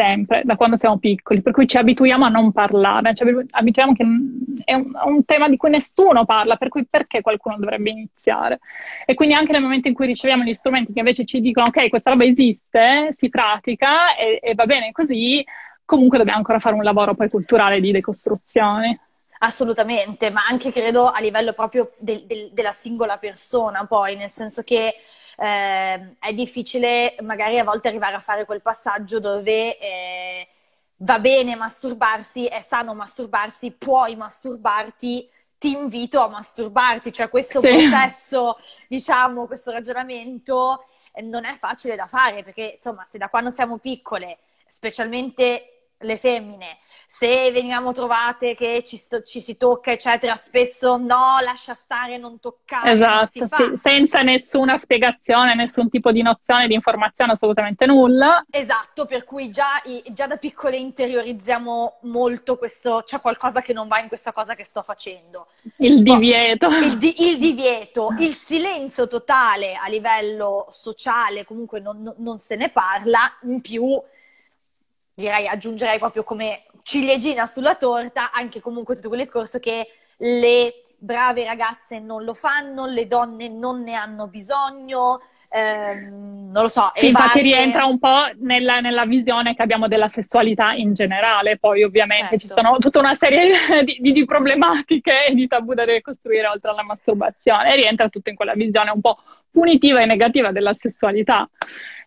sempre, 0.00 0.40
da 0.44 0.56
quando 0.56 0.78
siamo 0.78 0.98
piccoli, 0.98 1.42
per 1.42 1.52
cui 1.52 1.66
ci 1.66 1.76
abituiamo 1.76 2.24
a 2.24 2.30
non 2.30 2.52
parlare, 2.52 3.14
ci 3.14 3.22
abituiamo 3.50 3.92
che 3.92 4.04
è 4.64 4.72
un, 4.72 4.92
un, 5.04 5.24
tema 5.26 5.46
di 5.46 5.58
cui 5.58 5.68
nessuno 5.68 6.24
parla, 6.24 6.56
per 6.56 6.68
cui 6.68 6.86
perché 6.88 7.20
qualcuno 7.20 7.58
dovrebbe 7.58 7.90
iniziare? 7.90 8.60
E 9.04 9.12
quindi 9.12 9.34
anche 9.34 9.52
nel 9.52 9.60
momento 9.60 9.88
in 9.88 9.94
cui 9.94 10.06
riceviamo 10.06 10.42
gli 10.42 10.54
strumenti 10.54 10.94
che 10.94 11.00
invece 11.00 11.26
ci 11.26 11.40
dicono 11.42 11.66
ok, 11.66 11.90
questa 11.90 12.10
roba 12.10 12.24
esiste, 12.24 13.08
si 13.10 13.28
pratica 13.28 14.16
e, 14.16 14.40
e 14.42 14.54
va 14.54 14.64
bene 14.64 14.90
così, 14.92 15.44
comunque 15.84 16.16
dobbiamo 16.16 16.38
ancora 16.38 16.58
fare 16.58 16.76
un 16.76 16.82
lavoro 16.82 17.14
poi 17.14 17.28
culturale 17.28 17.78
di 17.78 17.92
decostruzione. 17.92 19.00
Assolutamente, 19.40 20.30
ma 20.30 20.42
anche 20.48 20.70
credo 20.70 21.10
a 21.10 21.20
livello 21.20 21.52
proprio 21.52 21.92
del, 21.98 22.24
del, 22.24 22.50
della 22.52 22.72
singola 22.72 23.18
persona, 23.18 23.84
poi, 23.86 24.16
nel 24.16 24.30
senso 24.30 24.62
che 24.62 24.94
eh, 25.40 26.16
è 26.18 26.32
difficile 26.34 27.16
magari 27.22 27.58
a 27.58 27.64
volte 27.64 27.88
arrivare 27.88 28.14
a 28.14 28.20
fare 28.20 28.44
quel 28.44 28.60
passaggio 28.60 29.20
dove 29.20 29.78
eh, 29.78 30.48
va 30.96 31.18
bene 31.18 31.56
masturbarsi, 31.56 32.44
è 32.44 32.60
sano 32.60 32.94
masturbarsi, 32.94 33.70
puoi 33.70 34.16
masturbarti, 34.16 35.26
ti 35.56 35.70
invito 35.72 36.20
a 36.20 36.28
masturbarti, 36.28 37.10
cioè 37.10 37.30
questo 37.30 37.60
sì. 37.60 37.68
processo, 37.68 38.58
diciamo, 38.86 39.46
questo 39.46 39.70
ragionamento 39.70 40.84
eh, 41.12 41.22
non 41.22 41.46
è 41.46 41.56
facile 41.56 41.96
da 41.96 42.06
fare 42.06 42.42
perché 42.42 42.74
insomma 42.76 43.06
se 43.08 43.16
da 43.16 43.30
quando 43.30 43.50
siamo 43.50 43.78
piccole, 43.78 44.40
specialmente 44.70 45.92
le 45.96 46.18
femmine, 46.18 46.80
se 47.12 47.50
veniamo 47.50 47.90
trovate 47.90 48.54
che 48.54 48.84
ci, 48.86 49.02
ci, 49.24 49.40
si 49.40 49.56
tocca, 49.56 49.90
eccetera, 49.90 50.36
spesso 50.36 50.96
no, 50.96 51.38
lascia 51.42 51.74
stare, 51.74 52.16
non 52.18 52.38
toccare. 52.38 52.92
Esatto, 52.92 53.48
sì, 53.50 53.78
senza 53.82 54.22
nessuna 54.22 54.78
spiegazione, 54.78 55.54
nessun 55.54 55.90
tipo 55.90 56.12
di 56.12 56.22
nozione, 56.22 56.68
di 56.68 56.74
informazione, 56.74 57.32
assolutamente 57.32 57.84
nulla. 57.84 58.44
Esatto, 58.48 59.06
per 59.06 59.24
cui 59.24 59.50
già, 59.50 59.82
già 60.12 60.28
da 60.28 60.36
piccole 60.36 60.76
interiorizziamo 60.76 61.98
molto 62.02 62.56
questo, 62.56 63.02
c'è 63.04 63.20
qualcosa 63.20 63.60
che 63.60 63.72
non 63.72 63.88
va 63.88 63.98
in 63.98 64.06
questa 64.06 64.32
cosa 64.32 64.54
che 64.54 64.64
sto 64.64 64.82
facendo. 64.82 65.48
Il 65.78 66.04
divieto. 66.04 66.68
Oh, 66.68 66.78
il, 66.78 66.96
di, 66.96 67.26
il, 67.28 67.38
divieto, 67.42 68.14
il 68.20 68.34
silenzio 68.34 69.08
totale 69.08 69.74
a 69.74 69.88
livello 69.88 70.68
sociale, 70.70 71.44
comunque 71.44 71.80
non, 71.80 72.14
non 72.18 72.38
se 72.38 72.54
ne 72.54 72.70
parla, 72.70 73.18
in 73.42 73.60
più 73.60 74.00
direi 75.20 75.46
aggiungerei 75.46 75.98
proprio 75.98 76.24
come 76.24 76.64
ciliegina 76.82 77.46
sulla 77.46 77.74
torta 77.74 78.32
anche 78.32 78.60
comunque 78.60 78.94
tutto 78.94 79.08
quel 79.08 79.20
discorso 79.20 79.58
che 79.58 79.86
le 80.18 80.84
brave 81.00 81.44
ragazze 81.44 81.98
non 81.98 82.24
lo 82.24 82.34
fanno, 82.34 82.86
le 82.86 83.06
donne 83.06 83.48
non 83.48 83.82
ne 83.82 83.94
hanno 83.94 84.28
bisogno, 84.28 85.20
ehm, 85.48 86.50
non 86.50 86.62
lo 86.62 86.68
so. 86.68 86.90
Sì, 86.94 87.08
infatti 87.08 87.40
rientra 87.40 87.86
un 87.86 87.98
po' 87.98 88.28
nella, 88.38 88.80
nella, 88.80 89.06
visione 89.06 89.54
che 89.54 89.62
abbiamo 89.62 89.88
della 89.88 90.08
sessualità 90.08 90.72
in 90.72 90.92
generale, 90.92 91.58
poi 91.58 91.82
ovviamente 91.82 92.38
certo. 92.38 92.38
ci 92.38 92.48
sono 92.48 92.76
tutta 92.78 92.98
una 92.98 93.14
serie 93.14 93.48
di, 93.84 93.96
di, 94.00 94.12
di 94.12 94.24
problematiche 94.24 95.26
e 95.26 95.34
di 95.34 95.46
tabù 95.46 95.74
da 95.74 95.84
ricostruire 95.84 96.46
oltre 96.46 96.70
alla 96.70 96.84
masturbazione 96.84 97.72
e 97.72 97.76
rientra 97.76 98.08
tutto 98.08 98.28
in 98.28 98.36
quella 98.36 98.54
visione 98.54 98.90
un 98.90 99.00
po' 99.00 99.18
punitiva 99.50 100.00
e 100.00 100.06
negativa 100.06 100.52
della 100.52 100.74
sessualità. 100.74 101.48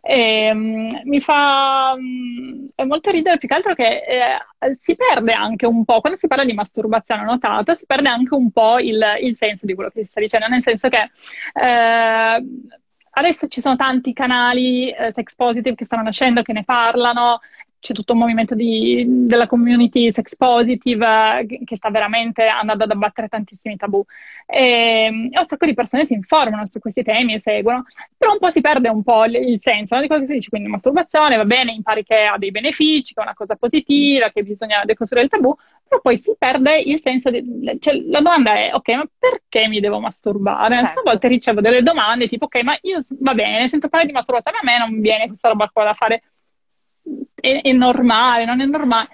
E, 0.06 0.52
um, 0.52 0.90
mi 1.06 1.22
fa 1.22 1.96
è 2.76 2.84
molto 2.84 3.10
ridere 3.10 3.38
più 3.38 3.48
che 3.48 3.54
altro 3.54 3.74
che 3.74 4.02
eh, 4.06 4.76
si 4.78 4.96
perde 4.96 5.32
anche 5.32 5.66
un 5.66 5.86
po', 5.86 6.02
quando 6.02 6.20
si 6.20 6.28
parla 6.28 6.44
di 6.44 6.54
masturbazione, 6.54 7.22
ho 7.22 7.26
notato, 7.26 7.74
si 7.74 7.86
perde 7.86 8.10
anche 8.10 8.34
un 8.34 8.52
po' 8.52 8.80
il, 8.80 9.02
il 9.22 9.36
senso 9.36 9.66
di 9.66 9.74
quello 9.74 9.90
che 9.90 10.04
si 10.04 10.10
sta 10.10 10.20
dicendo, 10.20 10.48
nel 10.48 10.62
senso 10.62 10.90
che 10.90 11.10
eh, 11.54 12.44
adesso 13.12 13.48
ci 13.48 13.62
sono 13.62 13.76
tanti 13.76 14.12
canali 14.14 14.92
eh, 14.92 15.12
sex 15.14 15.36
positive 15.36 15.76
che 15.76 15.86
stanno 15.86 16.04
nascendo, 16.04 16.42
che 16.42 16.54
ne 16.54 16.64
parlano, 16.64 17.40
c'è 17.84 17.94
tutto 17.94 18.14
un 18.14 18.20
movimento 18.20 18.56
di, 18.56 19.04
della 19.06 19.46
community 19.46 20.10
sex 20.10 20.38
positive 20.38 21.46
che 21.66 21.76
sta 21.76 21.90
veramente 21.90 22.48
andando 22.48 22.86
ad 22.86 22.92
abbattere 22.92 23.28
tantissimi 23.28 23.76
tabù. 23.76 24.02
E, 24.46 25.08
e, 25.30 25.38
un 25.38 25.44
sacco 25.44 25.66
di 25.66 25.74
persone 25.74 26.06
si 26.06 26.14
informano 26.14 26.66
su 26.66 26.80
questi 26.80 27.04
temi 27.04 27.34
e 27.34 27.42
seguono, 27.42 27.84
però 28.18 28.32
un 28.32 28.40
po' 28.40 28.50
si 28.52 28.62
perde 28.62 28.88
un 28.88 29.04
po' 29.04 29.26
il, 29.26 29.36
il 29.36 29.60
senso 29.60 29.96
no? 29.96 30.02
di 30.02 30.08
quello 30.08 30.22
che 30.22 30.28
si 30.30 30.34
dice. 30.36 30.50
Quindi 30.50 30.70
masturbazione, 30.70 31.36
va 31.36 31.44
bene, 31.44 31.74
impari 31.74 32.06
che 32.06 32.24
ha 32.24 32.38
dei 32.38 32.52
benefici, 32.52 33.14
che 33.14 33.20
è 33.20 33.24
una 33.24 33.34
cosa 33.34 33.58
positiva, 33.58 34.30
che 34.30 34.44
bisogna 34.44 34.86
decostruire 34.86 35.26
il 35.26 35.32
tabù, 35.32 35.54
però 35.86 36.00
poi 36.00 36.16
si 36.16 36.34
perde 36.38 36.80
il 36.80 37.02
senso 37.02 37.30
di... 37.32 37.44
Cioè, 37.82 37.96
la 38.06 38.22
domanda 38.22 38.54
è, 38.54 38.72
ok, 38.74 38.90
ma 38.92 39.06
perché 39.20 39.68
mi 39.68 39.82
devo 39.82 40.00
masturbare? 40.00 40.78
Certo. 40.78 41.00
A 41.00 41.04
volte 41.04 41.28
ricevo 41.28 41.60
delle 41.60 41.84
domande 41.84 42.30
tipo, 42.30 42.46
ok, 42.46 42.64
ma 42.64 42.78
io 42.84 43.00
va 43.20 43.34
bene, 43.34 43.68
sento 43.68 43.90
parlare 43.90 44.08
di 44.08 44.16
masturbazione, 44.16 44.60
a 44.62 44.64
me 44.64 44.78
non 44.78 45.02
viene 45.02 45.28
questa 45.28 45.50
roba 45.50 45.68
qua 45.68 45.84
da 45.84 45.94
fare 45.94 46.22
è, 47.36 47.62
è 47.62 47.72
normale, 47.72 48.46
non 48.46 48.62
è 48.62 48.66
normale. 48.66 49.08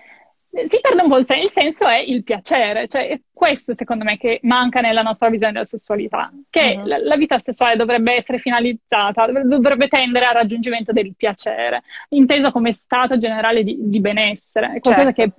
Si 0.65 0.79
perde 0.81 1.03
un 1.03 1.09
po' 1.09 1.17
il 1.17 1.25
senso, 1.25 1.43
il 1.43 1.51
senso 1.51 1.87
è 1.87 1.97
il 1.97 2.23
piacere, 2.23 2.87
cioè 2.87 3.07
è 3.07 3.21
questo 3.31 3.75
secondo 3.75 4.03
me 4.03 4.17
che 4.17 4.39
manca 4.43 4.81
nella 4.81 5.03
nostra 5.03 5.29
visione 5.29 5.53
della 5.53 5.65
sessualità, 5.65 6.31
che 6.49 6.75
uh-huh. 6.75 6.87
la, 6.87 6.97
la, 6.97 7.15
vita 7.17 7.37
sessuale 7.37 7.75
dovrebbe 7.75 8.15
essere 8.15 8.39
finalizzata, 8.39 9.27
dovrebbe, 9.27 9.47
dovrebbe, 9.47 9.87
tendere 9.87 10.25
al 10.25 10.33
raggiungimento 10.33 10.91
del 10.91 11.13
piacere, 11.15 11.83
inteso 12.09 12.51
come 12.51 12.73
stato 12.73 13.17
generale 13.17 13.63
di, 13.63 13.77
di 13.79 13.99
benessere, 13.99 14.73
è 14.73 14.79
qualcosa 14.79 15.13
certo. 15.13 15.21
che 15.21 15.31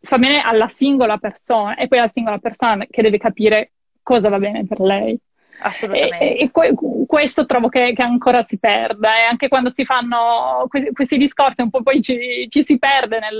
fa 0.00 0.18
bene 0.18 0.40
alla 0.40 0.66
singola 0.66 1.18
persona 1.18 1.76
e 1.76 1.86
poi 1.86 1.98
la 1.98 2.10
singola 2.12 2.38
persona 2.38 2.84
che 2.90 3.02
deve 3.02 3.18
capire 3.18 3.70
cosa 4.02 4.28
va 4.28 4.38
bene 4.38 4.66
per 4.66 4.80
lei. 4.80 5.16
Assolutamente. 5.60 6.36
E, 6.36 6.42
e 6.42 6.50
que- 6.50 6.74
questo 7.12 7.44
trovo 7.44 7.68
che, 7.68 7.92
che, 7.92 8.00
ancora 8.02 8.42
si 8.42 8.58
perda 8.58 9.18
e 9.18 9.24
anche 9.24 9.48
quando 9.48 9.68
si 9.68 9.84
fanno 9.84 10.64
que- 10.66 10.92
questi 10.92 11.18
discorsi 11.18 11.60
un 11.60 11.68
po' 11.68 11.82
poi 11.82 12.00
ci, 12.00 12.46
ci 12.48 12.64
si 12.64 12.78
perde 12.78 13.18
nel, 13.18 13.38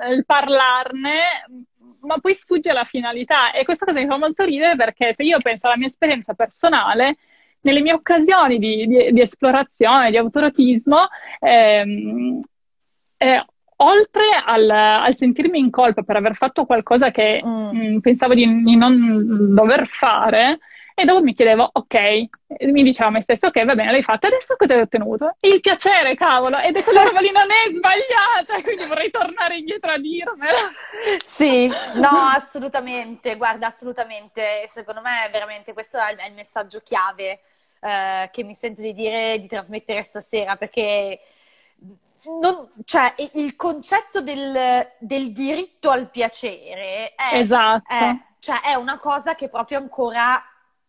nel, 0.00 0.24
parlarne, 0.26 1.46
ma 2.00 2.18
poi 2.18 2.34
sfugge 2.34 2.72
la 2.72 2.82
finalità 2.82 3.52
e 3.52 3.62
questa 3.62 3.84
cosa 3.84 4.00
mi 4.00 4.08
fa 4.08 4.18
molto 4.18 4.42
ridere 4.42 4.74
perché 4.74 5.14
se 5.16 5.22
io 5.22 5.38
penso 5.38 5.68
alla 5.68 5.76
mia 5.76 5.86
esperienza 5.86 6.34
personale, 6.34 7.18
nelle 7.60 7.80
mie 7.80 7.92
occasioni 7.92 8.58
di, 8.58 8.88
di, 8.88 9.12
di 9.12 9.20
esplorazione, 9.20 10.10
di 10.10 10.16
autorotismo, 10.16 11.06
ehm, 11.38 12.40
eh, 13.18 13.46
oltre 13.76 14.24
al, 14.44 14.68
al, 14.68 15.16
sentirmi 15.16 15.60
in 15.60 15.70
colpa 15.70 16.02
per 16.02 16.16
aver 16.16 16.34
fatto 16.34 16.64
qualcosa 16.64 17.12
che 17.12 17.40
mm. 17.40 17.48
mh, 17.48 17.86
mm, 17.86 17.98
pensavo 17.98 18.34
di, 18.34 18.64
di, 18.64 18.74
non 18.74 19.54
dover 19.54 19.86
fare, 19.86 20.58
e 20.94 21.04
dopo 21.04 21.22
mi 21.22 21.34
chiedevo, 21.34 21.70
ok, 21.72 21.96
mi 22.60 22.82
diceva 22.82 23.08
a 23.08 23.12
me 23.12 23.22
stesso, 23.22 23.46
ok, 23.46 23.64
va 23.64 23.74
bene, 23.74 23.90
l'hai 23.90 24.02
fatto, 24.02 24.26
adesso 24.26 24.56
cosa 24.56 24.74
hai 24.74 24.80
ottenuto? 24.80 25.36
Il 25.40 25.60
piacere, 25.60 26.14
cavolo, 26.14 26.58
ed 26.58 26.76
è 26.76 26.82
quella 26.82 27.04
roba 27.04 27.20
lì 27.20 27.30
non 27.30 27.50
è 27.50 27.72
sbagliata, 27.72 28.62
quindi 28.62 28.84
vorrei 28.84 29.10
tornare 29.10 29.56
indietro 29.56 29.90
a 29.90 29.98
dirmelo. 29.98 30.58
Sì, 31.24 31.68
no, 31.68 32.08
assolutamente, 32.34 33.36
guarda, 33.36 33.68
assolutamente, 33.68 34.66
secondo 34.68 35.00
me 35.00 35.28
veramente 35.30 35.72
questo 35.72 35.98
è 35.98 36.26
il 36.26 36.34
messaggio 36.34 36.80
chiave 36.84 37.40
eh, 37.80 38.28
che 38.30 38.42
mi 38.44 38.54
sento 38.54 38.82
di 38.82 38.92
dire, 38.92 39.38
di 39.40 39.46
trasmettere 39.48 40.04
stasera, 40.04 40.56
perché 40.56 41.20
non, 42.40 42.70
cioè, 42.84 43.14
il 43.34 43.56
concetto 43.56 44.20
del, 44.20 44.88
del, 44.98 45.32
diritto 45.32 45.90
al 45.90 46.08
piacere 46.08 47.14
è, 47.14 47.38
esatto. 47.38 47.92
è, 47.92 48.16
cioè, 48.38 48.60
è 48.60 48.74
una 48.74 48.96
cosa 48.98 49.34
che 49.34 49.48
proprio 49.48 49.78
ancora 49.78 50.40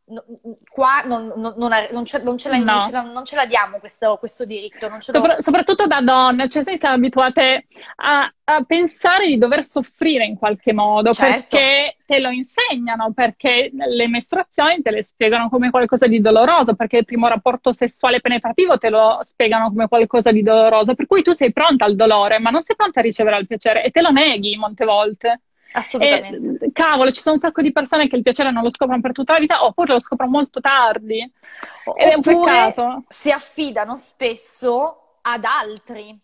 no, 0.05 0.23
qua 0.67 1.01
non, 1.05 1.31
non, 1.37 1.55
non, 1.55 2.05
ce, 2.05 2.21
non, 2.21 2.37
ce 2.37 2.49
la, 2.49 2.57
no. 2.57 2.81
ce 2.83 2.91
la, 2.91 3.01
non, 3.01 3.23
ce 3.23 3.35
la, 3.35 3.45
diamo 3.45 3.77
questo, 3.79 4.17
questo 4.17 4.45
diritto. 4.45 4.91
Sopra, 4.99 5.39
soprattutto 5.39 5.87
da 5.87 6.01
donne, 6.01 6.49
cioè 6.49 6.63
noi 6.65 6.77
siamo 6.77 6.95
abituate 6.95 7.65
a, 7.95 8.31
a, 8.43 8.63
pensare 8.63 9.27
di 9.27 9.37
dover 9.37 9.63
soffrire 9.63 10.25
in 10.25 10.37
qualche 10.37 10.73
modo 10.73 11.13
certo. 11.13 11.47
perché 11.57 11.97
te 12.05 12.19
lo 12.19 12.29
insegnano, 12.29 13.13
perché 13.13 13.71
le 13.73 14.07
mestruazioni 14.07 14.81
te 14.81 14.91
le 14.91 15.03
spiegano 15.03 15.49
come 15.49 15.69
qualcosa 15.69 16.07
di 16.07 16.19
doloroso, 16.19 16.75
perché 16.75 16.97
il 16.97 17.05
primo 17.05 17.27
rapporto 17.27 17.71
sessuale 17.71 18.19
penetrativo 18.19 18.77
te 18.77 18.89
lo 18.89 19.19
spiegano 19.23 19.69
come 19.69 19.87
qualcosa 19.87 20.31
di 20.31 20.43
doloroso, 20.43 20.95
per 20.95 21.05
cui 21.05 21.21
tu 21.21 21.31
sei 21.31 21.53
pronta 21.53 21.85
al 21.85 21.95
dolore, 21.95 22.39
ma 22.39 22.49
non 22.49 22.63
sei 22.63 22.75
pronta 22.75 22.99
a 22.99 23.03
ricevere 23.03 23.37
il 23.37 23.47
piacere 23.47 23.83
e 23.83 23.91
te 23.91 24.01
lo 24.01 24.11
neghi 24.11 24.57
molte 24.57 24.83
volte. 24.83 25.41
Assolutamente. 25.73 26.65
E, 26.65 26.71
cavolo, 26.71 27.11
ci 27.11 27.21
sono 27.21 27.35
un 27.35 27.41
sacco 27.41 27.61
di 27.61 27.71
persone 27.71 28.07
che 28.07 28.15
il 28.15 28.21
piacere 28.21 28.51
non 28.51 28.63
lo 28.63 28.69
scoprono 28.69 29.01
per 29.01 29.11
tutta 29.11 29.33
la 29.33 29.39
vita 29.39 29.65
oppure 29.65 29.93
lo 29.93 29.99
scoprono 29.99 30.31
molto 30.31 30.59
tardi. 30.59 31.19
Ed 31.95 32.09
è 32.09 32.13
un 32.13 32.21
peccato. 32.21 33.03
Si 33.09 33.31
affidano 33.31 33.95
spesso 33.95 35.17
ad 35.21 35.43
altri 35.45 36.19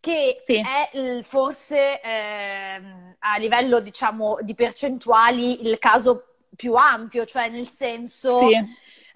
che 0.00 0.40
sì. 0.42 0.56
è 0.56 1.20
forse 1.22 2.00
eh, 2.00 2.80
a 3.18 3.36
livello 3.38 3.80
diciamo 3.80 4.38
di 4.40 4.54
percentuali 4.54 5.68
il 5.68 5.78
caso 5.78 6.24
più 6.56 6.74
ampio, 6.74 7.24
cioè 7.24 7.48
nel 7.48 7.70
senso 7.70 8.40
sì. 8.40 8.54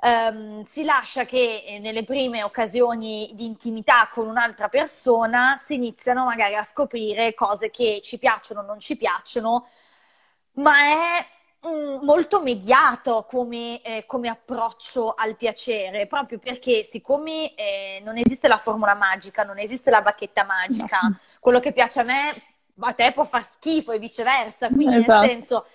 Ehm, 0.04 0.64
si 0.64 0.84
lascia 0.84 1.24
che 1.24 1.64
eh, 1.66 1.78
nelle 1.78 2.04
prime 2.04 2.42
occasioni 2.42 3.30
di 3.32 3.46
intimità 3.46 4.08
con 4.12 4.28
un'altra 4.28 4.68
persona 4.68 5.56
si 5.58 5.74
iniziano 5.74 6.24
magari 6.24 6.54
a 6.54 6.62
scoprire 6.62 7.32
cose 7.34 7.70
che 7.70 8.00
ci 8.02 8.18
piacciono 8.18 8.60
o 8.60 8.64
non 8.64 8.78
ci 8.78 8.96
piacciono 8.96 9.68
ma 10.54 10.74
è 10.76 11.26
mm, 11.66 12.04
molto 12.04 12.42
mediato 12.42 13.24
come, 13.28 13.80
eh, 13.82 14.04
come, 14.06 14.28
approccio 14.28 15.14
al 15.14 15.36
piacere, 15.36 16.06
proprio 16.06 16.38
perché 16.38 16.84
siccome 16.84 17.54
eh, 17.54 18.00
non 18.04 18.18
esiste 18.18 18.46
la 18.46 18.58
formula 18.58 18.94
magica, 18.94 19.42
non 19.42 19.58
esiste 19.58 19.90
la 19.90 20.02
bacchetta 20.02 20.44
magica, 20.44 21.00
no. 21.02 21.18
quello 21.40 21.60
che 21.60 21.72
piace 21.72 22.00
a 22.00 22.04
me 22.04 22.42
a 22.80 22.92
te 22.92 23.12
può 23.12 23.24
far 23.24 23.44
schifo 23.44 23.92
e 23.92 23.98
viceversa, 23.98 24.68
quindi 24.68 24.96
esatto. 24.96 25.20
nel 25.20 25.30
senso 25.30 25.66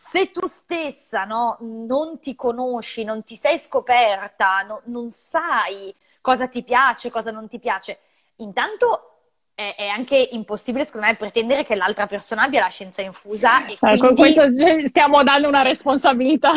se 0.00 0.30
tu 0.30 0.46
stessa 0.46 1.24
no, 1.24 1.56
non 1.60 2.20
ti 2.20 2.36
conosci, 2.36 3.02
non 3.02 3.24
ti 3.24 3.34
sei 3.34 3.58
scoperta, 3.58 4.60
no, 4.60 4.80
non 4.84 5.10
sai 5.10 5.92
cosa 6.20 6.46
ti 6.46 6.62
piace, 6.62 7.10
cosa 7.10 7.32
non 7.32 7.48
ti 7.48 7.58
piace, 7.58 7.98
intanto 8.36 9.14
è, 9.56 9.74
è, 9.76 9.88
anche 9.88 10.16
impossibile, 10.16 10.84
secondo 10.84 11.08
me, 11.08 11.16
pretendere 11.16 11.64
che 11.64 11.74
l'altra 11.74 12.06
persona 12.06 12.44
abbia 12.44 12.60
la 12.60 12.68
scienza 12.68 13.02
infusa. 13.02 13.66
E 13.66 13.72
ecco, 13.72 14.14
quindi... 14.14 14.20
questo 14.20 14.86
stiamo 14.86 15.24
dando 15.24 15.48
una 15.48 15.62
responsabilità 15.62 16.52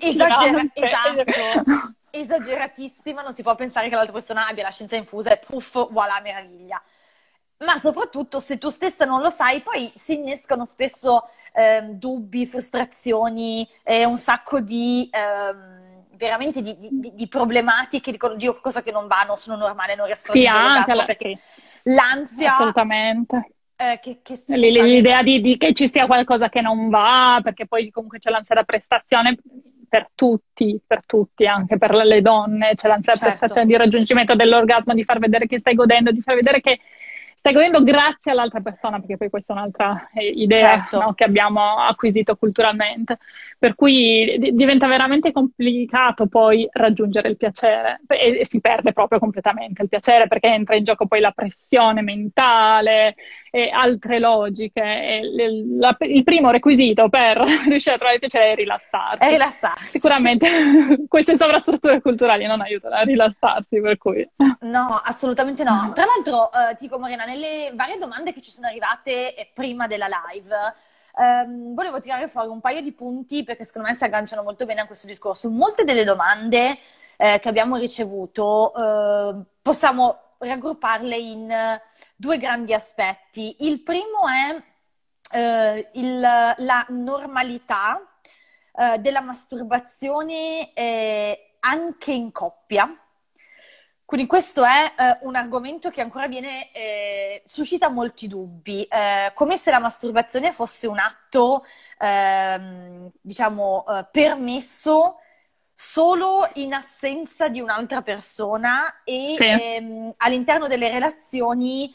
Esagera- 0.00 0.64
esatto, 0.72 1.92
esageratissima, 2.08 3.20
non 3.20 3.34
si 3.34 3.42
può 3.42 3.54
pensare 3.56 3.90
che 3.90 3.94
l'altra 3.94 4.14
persona 4.14 4.46
abbia 4.46 4.62
la 4.62 4.70
scienza 4.70 4.96
infusa 4.96 5.32
e 5.32 5.38
puff, 5.38 5.90
voilà, 5.90 6.18
meraviglia. 6.22 6.82
Ma 7.64 7.76
soprattutto 7.78 8.40
se 8.40 8.58
tu 8.58 8.68
stessa 8.68 9.04
non 9.04 9.20
lo 9.20 9.30
sai, 9.30 9.60
poi 9.60 9.90
si 9.94 10.14
innescano 10.14 10.64
spesso 10.64 11.28
eh, 11.52 11.82
dubbi, 11.90 12.46
frustrazioni, 12.46 13.68
eh, 13.82 14.04
un 14.04 14.18
sacco 14.18 14.60
di... 14.60 15.08
Eh, 15.10 15.88
veramente 16.20 16.60
di, 16.60 16.76
di, 16.78 17.14
di, 17.14 17.28
problematiche, 17.28 18.10
dicono 18.10 18.34
Dio 18.34 18.60
cosa 18.60 18.82
che 18.82 18.92
non 18.92 19.06
va, 19.06 19.24
non 19.26 19.38
sono 19.38 19.56
normale, 19.56 19.94
non 19.94 20.04
riesco 20.04 20.32
sì, 20.32 20.46
a 20.46 20.74
anche 20.74 20.92
la... 20.92 21.04
perché 21.06 21.40
sì 21.46 21.68
l'ansia. 21.84 22.54
Assolutamente. 22.54 23.52
Eh, 23.76 23.98
che, 24.02 24.18
che 24.22 24.38
L'idea 24.46 25.22
di, 25.22 25.40
di, 25.40 25.56
che 25.56 25.72
ci 25.72 25.88
sia 25.88 26.06
qualcosa 26.06 26.50
che 26.50 26.60
non 26.60 26.90
va, 26.90 27.40
perché 27.42 27.66
poi 27.66 27.90
comunque 27.90 28.18
c'è 28.18 28.30
l'ansia 28.30 28.54
da 28.54 28.64
prestazione 28.64 29.38
per 29.88 30.10
tutti, 30.14 30.78
per 30.86 31.06
tutti, 31.06 31.46
anche 31.46 31.78
per 31.78 31.94
le 31.94 32.20
donne, 32.20 32.74
c'è 32.74 32.88
l'ansia 32.88 33.14
certo. 33.14 33.24
da 33.24 33.36
prestazione 33.36 33.66
di 33.66 33.76
raggiungimento 33.76 34.34
dell'orgasmo, 34.34 34.92
di 34.92 35.02
far 35.02 35.18
vedere 35.18 35.46
che 35.46 35.58
stai 35.58 35.74
godendo, 35.74 36.12
di 36.12 36.20
far 36.20 36.34
vedere 36.34 36.60
che 36.60 36.78
stai 37.40 37.54
godendo 37.54 37.82
grazie 37.82 38.32
all'altra 38.32 38.60
persona, 38.60 38.98
perché 38.98 39.16
poi 39.16 39.30
questa 39.30 39.54
è 39.54 39.56
un'altra 39.56 40.10
eh, 40.12 40.26
idea 40.26 40.76
certo. 40.76 41.00
no, 41.00 41.14
che 41.14 41.24
abbiamo 41.24 41.78
acquisito 41.78 42.36
culturalmente. 42.36 43.16
Per 43.60 43.74
cui 43.74 44.38
d- 44.38 44.52
diventa 44.52 44.86
veramente 44.86 45.32
complicato 45.32 46.28
poi 46.28 46.66
raggiungere 46.72 47.28
il 47.28 47.36
piacere 47.36 48.00
e-, 48.06 48.38
e, 48.40 48.46
si 48.46 48.58
perde 48.58 48.94
proprio 48.94 49.18
completamente 49.18 49.82
il 49.82 49.88
piacere 49.90 50.28
perché 50.28 50.46
entra 50.46 50.76
in 50.76 50.84
gioco 50.84 51.06
poi 51.06 51.20
la 51.20 51.30
pressione 51.32 52.00
mentale 52.00 53.16
e 53.50 53.68
altre 53.68 54.18
logiche. 54.18 54.80
E 54.80 55.20
l- 55.22 55.76
la- 55.78 55.94
il 56.00 56.24
primo 56.24 56.50
requisito 56.50 57.10
per 57.10 57.36
riuscire 57.68 57.96
a 57.96 57.98
trovare 57.98 58.14
il 58.14 58.20
piacere 58.20 58.52
è 58.52 58.54
rilassarsi. 58.54 59.24
È 59.26 59.28
rilassarsi. 59.28 59.88
Sicuramente 59.88 60.48
queste 61.06 61.36
sovrastrutture 61.36 62.00
culturali 62.00 62.46
non 62.46 62.62
aiutano 62.62 62.94
a 62.94 63.02
rilassarsi, 63.02 63.78
per 63.78 63.98
cui... 63.98 64.26
No, 64.60 65.00
assolutamente 65.04 65.64
no. 65.64 65.92
Tra 65.94 66.06
l'altro, 66.06 66.50
eh, 66.50 66.76
ti 66.76 66.84
dico 66.84 66.98
Morena, 66.98 67.26
nelle 67.26 67.72
varie 67.74 67.98
domande 67.98 68.32
che 68.32 68.40
ci 68.40 68.50
sono 68.52 68.68
arrivate 68.68 69.34
eh, 69.34 69.50
prima 69.52 69.86
della 69.86 70.06
live, 70.30 70.56
ehm, 71.16 71.74
volevo 71.74 72.00
tirare 72.00 72.28
fuori 72.28 72.48
un 72.48 72.60
paio 72.60 72.80
di 72.82 72.92
punti 72.92 73.44
perché 73.44 73.64
secondo 73.64 73.88
me 73.88 73.94
si 73.94 74.04
agganciano 74.04 74.42
molto 74.42 74.66
bene 74.66 74.80
a 74.80 74.86
questo 74.86 75.06
discorso. 75.06 75.50
Molte 75.50 75.84
delle 75.84 76.04
domande 76.04 76.78
eh, 77.16 77.38
che 77.38 77.48
abbiamo 77.48 77.76
ricevuto 77.76 78.74
eh, 78.74 79.44
possiamo 79.62 80.18
raggrupparle 80.38 81.16
in 81.16 81.80
due 82.16 82.38
grandi 82.38 82.74
aspetti. 82.74 83.56
Il 83.60 83.82
primo 83.82 84.26
è 84.26 84.62
eh, 85.36 85.90
il, 85.94 86.20
la 86.20 86.86
normalità 86.88 88.00
eh, 88.72 88.98
della 88.98 89.20
masturbazione 89.20 90.72
eh, 90.72 91.56
anche 91.60 92.12
in 92.12 92.32
coppia. 92.32 92.88
Quindi 94.10 94.26
questo 94.26 94.64
è 94.64 94.92
eh, 94.98 95.18
un 95.20 95.36
argomento 95.36 95.88
che 95.90 96.00
ancora 96.00 96.26
viene, 96.26 96.72
eh, 96.72 97.44
suscita 97.46 97.90
molti 97.90 98.26
dubbi, 98.26 98.82
eh, 98.82 99.30
come 99.34 99.56
se 99.56 99.70
la 99.70 99.78
masturbazione 99.78 100.50
fosse 100.50 100.88
un 100.88 100.98
atto, 100.98 101.64
ehm, 101.96 103.08
diciamo, 103.20 103.84
eh, 103.86 104.06
permesso 104.10 105.18
solo 105.72 106.50
in 106.54 106.74
assenza 106.74 107.46
di 107.48 107.60
un'altra 107.60 108.02
persona 108.02 109.04
e 109.04 109.36
sì. 109.36 109.44
ehm, 109.44 110.14
all'interno 110.16 110.66
delle 110.66 110.90
relazioni 110.90 111.94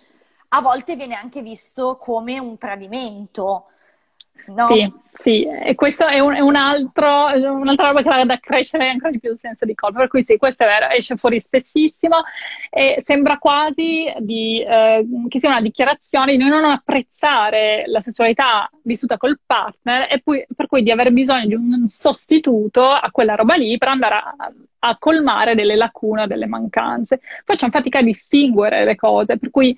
a 0.49 0.61
volte 0.61 0.95
viene 0.95 1.15
anche 1.15 1.41
visto 1.41 1.97
come 1.97 2.39
un 2.39 2.57
tradimento. 2.57 3.71
No? 4.47 4.65
Sì, 4.67 4.91
sì, 5.11 5.47
e 5.47 5.73
questo 5.75 6.05
è, 6.05 6.19
un, 6.19 6.35
è 6.35 6.39
un 6.39 6.55
altro, 6.55 7.27
un'altra 7.33 7.87
roba 7.87 8.01
che 8.01 8.09
va 8.09 8.19
ad 8.19 8.29
accrescere 8.29 8.89
ancora 8.89 9.11
di 9.11 9.19
più 9.19 9.31
il 9.31 9.39
senso 9.39 9.65
di 9.65 9.73
colpa. 9.73 9.99
Per 9.99 10.07
cui 10.09 10.23
sì, 10.23 10.37
questo 10.37 10.63
è 10.63 10.67
vero, 10.67 10.89
esce 10.89 11.15
fuori 11.15 11.39
spessissimo 11.39 12.17
e 12.69 12.95
sembra 12.99 13.37
quasi 13.37 14.13
di, 14.19 14.61
eh, 14.61 15.05
che 15.27 15.39
sia 15.39 15.49
una 15.49 15.61
dichiarazione 15.61 16.37
di 16.37 16.47
non 16.47 16.63
apprezzare 16.63 17.83
la 17.87 18.01
sessualità 18.01 18.69
vissuta 18.83 19.17
col 19.17 19.39
partner 19.43 20.07
e 20.11 20.21
poi, 20.21 20.45
per 20.55 20.67
cui 20.67 20.83
di 20.83 20.91
aver 20.91 21.11
bisogno 21.11 21.47
di 21.47 21.55
un 21.55 21.87
sostituto 21.87 22.83
a 22.85 23.09
quella 23.11 23.35
roba 23.35 23.55
lì 23.55 23.77
per 23.77 23.87
andare 23.87 24.15
a, 24.15 24.35
a 24.79 24.97
colmare 24.99 25.55
delle 25.55 25.75
lacune, 25.75 26.27
delle 26.27 26.45
mancanze. 26.45 27.19
Facciamo 27.43 27.71
fatica 27.71 27.99
a 27.99 28.03
distinguere 28.03 28.83
le 28.83 28.95
cose, 28.95 29.37
per 29.37 29.49
cui 29.49 29.75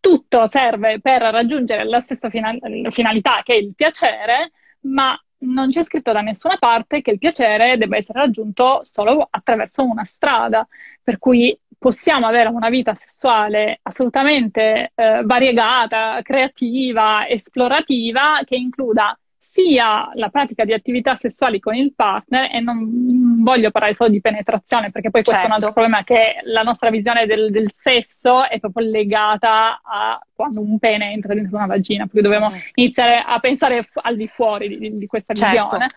tutto 0.00 0.46
serve 0.46 1.00
per 1.00 1.22
raggiungere 1.22 1.84
la 1.84 2.00
stessa 2.00 2.30
final- 2.30 2.60
finalità 2.90 3.42
che 3.42 3.54
è 3.54 3.56
il 3.56 3.74
piacere, 3.74 4.52
ma 4.80 5.18
non 5.40 5.70
c'è 5.70 5.82
scritto 5.82 6.12
da 6.12 6.20
nessuna 6.20 6.56
parte 6.58 7.00
che 7.00 7.12
il 7.12 7.18
piacere 7.18 7.76
debba 7.76 7.96
essere 7.96 8.20
raggiunto 8.20 8.80
solo 8.82 9.26
attraverso 9.30 9.84
una 9.84 10.04
strada, 10.04 10.66
per 11.02 11.18
cui 11.18 11.58
possiamo 11.78 12.26
avere 12.26 12.48
una 12.48 12.68
vita 12.68 12.94
sessuale 12.94 13.78
assolutamente 13.82 14.92
eh, 14.94 15.22
variegata, 15.24 16.20
creativa, 16.22 17.28
esplorativa, 17.28 18.40
che 18.44 18.56
includa 18.56 19.16
sia 19.58 20.08
la 20.14 20.28
pratica 20.28 20.64
di 20.64 20.72
attività 20.72 21.16
sessuali 21.16 21.58
con 21.58 21.74
il 21.74 21.92
partner 21.92 22.54
e 22.54 22.60
non 22.60 23.42
voglio 23.42 23.72
parlare 23.72 23.92
solo 23.92 24.08
di 24.08 24.20
penetrazione 24.20 24.92
perché 24.92 25.10
poi 25.10 25.24
questo 25.24 25.32
certo. 25.32 25.46
è 25.46 25.48
un 25.48 25.52
altro 25.64 25.72
certo. 25.74 25.80
problema 25.80 26.04
che 26.04 26.48
la 26.48 26.62
nostra 26.62 26.90
visione 26.90 27.26
del, 27.26 27.50
del, 27.50 27.72
sesso 27.72 28.48
è 28.48 28.60
proprio 28.60 28.88
legata 28.88 29.80
a 29.82 30.20
quando 30.32 30.60
un 30.60 30.78
pene 30.78 31.10
entra 31.10 31.34
dentro 31.34 31.56
una 31.56 31.66
vagina, 31.66 32.06
perché 32.06 32.22
dobbiamo 32.22 32.50
mm. 32.50 32.58
iniziare 32.74 33.20
a 33.26 33.36
pensare 33.40 33.84
al 33.94 34.14
di 34.14 34.28
fuori 34.28 34.78
di, 34.78 34.96
di 34.96 35.06
questa 35.06 35.34
certo. 35.34 35.64
visione. 35.64 35.90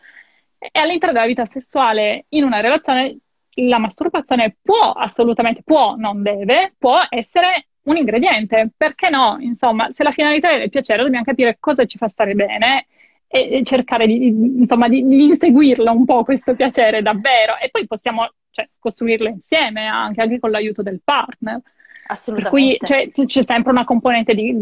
E 0.57 0.79
all'interno 0.79 1.13
della 1.13 1.27
vita 1.27 1.45
sessuale 1.45 2.25
in 2.29 2.43
una 2.43 2.61
relazione 2.61 3.17
la 3.55 3.77
masturbazione 3.77 4.55
può 4.59 4.91
assolutamente, 4.93 5.61
può, 5.63 5.95
non 5.97 6.23
deve, 6.23 6.73
può 6.79 6.97
essere 7.09 7.67
un 7.83 7.97
ingrediente, 7.97 8.71
perché 8.75 9.09
no? 9.09 9.37
Insomma, 9.39 9.91
se 9.91 10.03
la 10.03 10.11
finalità 10.11 10.49
è 10.49 10.63
il 10.63 10.69
piacere, 10.69 11.03
dobbiamo 11.03 11.25
capire 11.25 11.57
cosa 11.59 11.85
ci 11.85 11.97
fa 11.97 12.07
stare 12.07 12.33
bene 12.33 12.87
e 13.31 13.61
cercare 13.63 14.05
di, 14.05 14.27
insomma, 14.27 14.89
di, 14.89 15.07
di 15.07 15.25
inseguirlo 15.25 15.91
un 15.91 16.03
po' 16.03 16.23
questo 16.23 16.53
piacere 16.53 17.01
davvero 17.01 17.57
e 17.57 17.69
poi 17.69 17.87
possiamo 17.87 18.29
cioè, 18.49 18.67
costruirlo 18.77 19.29
insieme 19.29 19.85
anche, 19.85 20.21
anche, 20.21 20.39
con 20.39 20.51
l'aiuto 20.51 20.81
del 20.81 20.99
partner. 21.03 21.61
Assolutamente. 22.07 22.77
Per 22.77 22.89
cui 22.89 23.11
c'è, 23.13 23.25
c'è 23.25 23.43
sempre 23.43 23.71
una 23.71 23.85
componente 23.85 24.33
di, 24.33 24.53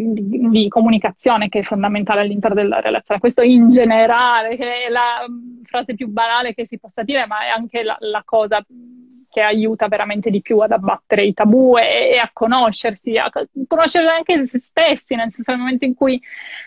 di, 0.50 0.68
comunicazione 0.68 1.50
che 1.50 1.60
è 1.60 1.64
fondamentale 1.64 2.22
all'interno 2.22 2.62
della 2.62 2.80
relazione. 2.80 3.20
Questo 3.20 3.42
in 3.42 3.70
generale, 3.70 4.56
che 4.56 4.86
è 4.86 4.90
la 4.90 5.26
frase 5.64 5.96
più 5.96 6.08
banale 6.10 6.54
che 6.54 6.68
si 6.68 6.78
possa 6.78 7.02
dire, 7.02 7.26
ma 7.26 7.46
è 7.46 7.50
anche 7.50 7.82
la, 7.82 7.98
la 8.02 8.22
cosa 8.24 8.64
che 9.40 9.42
aiuta 9.42 9.88
veramente 9.88 10.30
di 10.30 10.42
più 10.42 10.60
ad 10.60 10.72
abbattere 10.72 11.24
i 11.24 11.34
tabù 11.34 11.78
e, 11.78 12.12
e 12.14 12.18
a 12.18 12.30
conoscersi, 12.32 13.18
a 13.18 13.32
conoscere 13.68 14.10
anche 14.10 14.46
se 14.46 14.60
stessi, 14.60 15.16
nel 15.16 15.32
senso 15.32 15.52
nel 15.52 15.62
momento 15.62 15.86
in 15.86 15.96
cui 15.96 16.22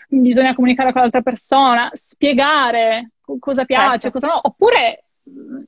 bisogna 0.07 0.55
comunicare 0.55 0.91
con 0.91 1.01
l'altra 1.01 1.21
persona, 1.21 1.91
spiegare 1.93 3.11
cosa 3.39 3.65
piace, 3.65 3.99
certo. 3.99 4.19
cosa 4.19 4.27
no, 4.27 4.39
oppure 4.41 5.03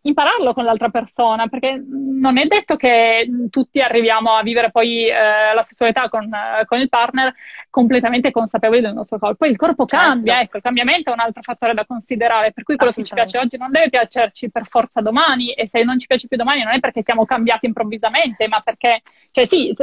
impararlo 0.02 0.54
con 0.54 0.66
l'altra 0.66 0.90
persona, 0.90 1.48
perché 1.48 1.82
non 1.88 2.38
è 2.38 2.46
detto 2.46 2.76
che 2.76 3.26
tutti 3.50 3.80
arriviamo 3.80 4.34
a 4.34 4.44
vivere 4.44 4.70
poi 4.70 5.08
eh, 5.08 5.54
la 5.54 5.64
sessualità 5.64 6.10
con, 6.10 6.26
eh, 6.26 6.66
con, 6.66 6.80
il 6.80 6.90
partner 6.90 7.34
completamente 7.70 8.32
consapevoli 8.32 8.82
del 8.82 8.94
nostro 8.94 9.18
corpo. 9.18 9.38
Poi 9.38 9.50
il 9.50 9.56
corpo 9.56 9.86
certo. 9.86 10.06
cambia, 10.06 10.42
ecco, 10.42 10.58
il 10.58 10.64
cambiamento 10.64 11.10
è 11.10 11.14
un 11.14 11.22
altro 11.22 11.42
fattore 11.42 11.74
da 11.74 11.86
considerare, 11.86 12.52
per 12.52 12.64
cui 12.64 12.76
quello 12.76 12.92
che 12.92 13.04
ci 13.04 13.14
piace 13.14 13.38
oggi 13.38 13.58
non 13.58 13.72
deve 13.72 13.90
piacerci 13.90 14.52
per 14.52 14.66
forza 14.66 15.00
domani 15.00 15.54
e 15.54 15.68
se 15.70 15.84
non 15.84 15.98
ci 15.98 16.08
piace 16.08 16.28
più 16.28 16.38
domani 16.38 16.64
non 16.64 16.74
è 16.74 16.80
perché 16.80 17.02
siamo 17.02 17.26
cambiati 17.26 17.66
improvvisamente, 17.66 18.48
ma 18.50 18.60
perché, 18.60 19.04
cioè 19.32 19.46
sì, 19.46 19.74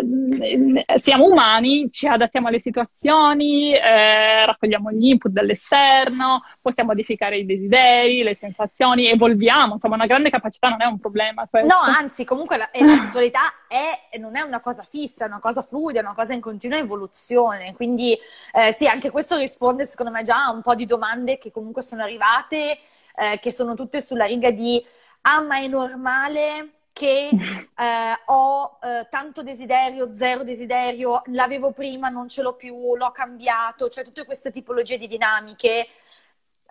siamo 0.97 1.25
umani, 1.25 1.89
ci 1.91 2.07
adattiamo 2.07 2.49
alle 2.49 2.61
situazioni, 2.61 3.75
eh, 3.75 4.45
raccogliamo 4.45 4.91
gli 4.93 5.07
input 5.07 5.33
dall'esterno, 5.33 6.43
possiamo 6.61 6.91
modificare 6.91 7.39
i 7.39 7.47
desideri, 7.47 8.23
le 8.23 8.35
sensazioni, 8.35 9.09
evolviamo 9.09 9.62
abbiamo, 9.63 9.75
insomma, 9.75 9.95
una 9.95 10.07
grande 10.07 10.31
capacità 10.31 10.69
non 10.69 10.83
è 10.83 10.87
un 10.87 10.99
problema. 10.99 11.47
Questo. 11.49 11.69
No, 11.69 11.81
anzi, 11.81 12.25
comunque 12.25 12.57
la, 12.57 12.69
la 12.73 12.97
sessualità 13.05 13.41
è, 13.69 14.19
non 14.19 14.37
è 14.37 14.41
una 14.43 14.61
cosa 14.61 14.85
fissa, 14.89 15.25
è 15.25 15.29
una 15.29 15.39
cosa 15.39 15.63
fluida, 15.63 16.01
è 16.01 16.03
una 16.03 16.15
cosa 16.15 16.33
in 16.33 16.41
continua 16.41 16.79
evoluzione. 16.79 17.75
Quindi, 17.75 18.17
eh, 18.53 18.75
sì, 18.77 18.87
anche 18.87 19.11
questo 19.11 19.37
risponde, 19.37 19.87
secondo 19.87 20.13
me, 20.13 20.23
già 20.23 20.47
a 20.47 20.53
un 20.53 20.63
po' 20.63 20.75
di 20.75 20.87
domande 20.87 21.39
che 21.39 21.51
comunque 21.51 21.83
sono 21.83 22.03
arrivate, 22.03 22.79
eh, 23.15 23.39
che 23.41 23.53
sono 23.53 23.75
tutte 23.75 24.01
sulla 24.01 24.25
riga 24.25 24.51
di 24.51 24.85
ah, 25.23 25.43
ma 25.43 25.59
è 25.59 25.67
normale 25.67 26.71
che 26.93 27.31
eh, 27.33 28.21
ho 28.27 28.79
eh, 28.83 29.07
tanto 29.11 29.43
desiderio, 29.43 30.15
zero 30.15 30.45
desiderio, 30.45 31.23
l'avevo 31.27 31.71
prima, 31.71 32.09
non 32.09 32.29
ce 32.29 32.43
l'ho 32.43 32.55
più, 32.55 32.97
l'ho 32.97 33.11
cambiato, 33.13 33.89
cioè 33.89 34.05
tutte 34.05 34.25
queste 34.25 34.51
tipologie 34.51 34.99
di 34.99 35.07
dinamiche 35.07 35.87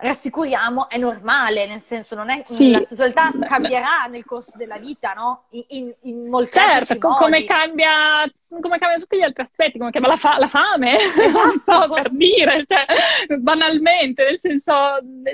rassicuriamo, 0.02 0.88
è 0.88 0.98
normale, 0.98 1.66
nel 1.66 1.80
senso 1.80 2.14
non 2.16 2.28
è 2.28 2.44
sì. 2.48 2.70
la 2.70 2.80
sessualità 2.80 3.30
cambierà 3.46 4.06
nel 4.10 4.24
corso 4.24 4.56
della 4.56 4.76
vita, 4.76 5.12
no? 5.12 5.44
In, 5.50 5.64
in, 5.68 5.94
in 6.02 6.28
molteplici 6.28 6.86
certo, 6.86 7.08
come 7.08 7.44
cambia, 7.44 8.30
come 8.60 8.78
cambiano 8.78 9.02
tutti 9.02 9.16
gli 9.16 9.22
altri 9.22 9.42
aspetti, 9.42 9.78
come 9.78 9.90
cambia 9.90 10.10
la, 10.10 10.16
fa- 10.16 10.38
la 10.38 10.48
fame, 10.48 10.94
esatto. 10.96 11.44
non 11.44 11.58
so, 11.58 11.92
per 11.92 12.10
dire, 12.10 12.64
cioè, 12.66 13.38
banalmente, 13.38 14.24
nel 14.24 14.38
senso, 14.40 14.72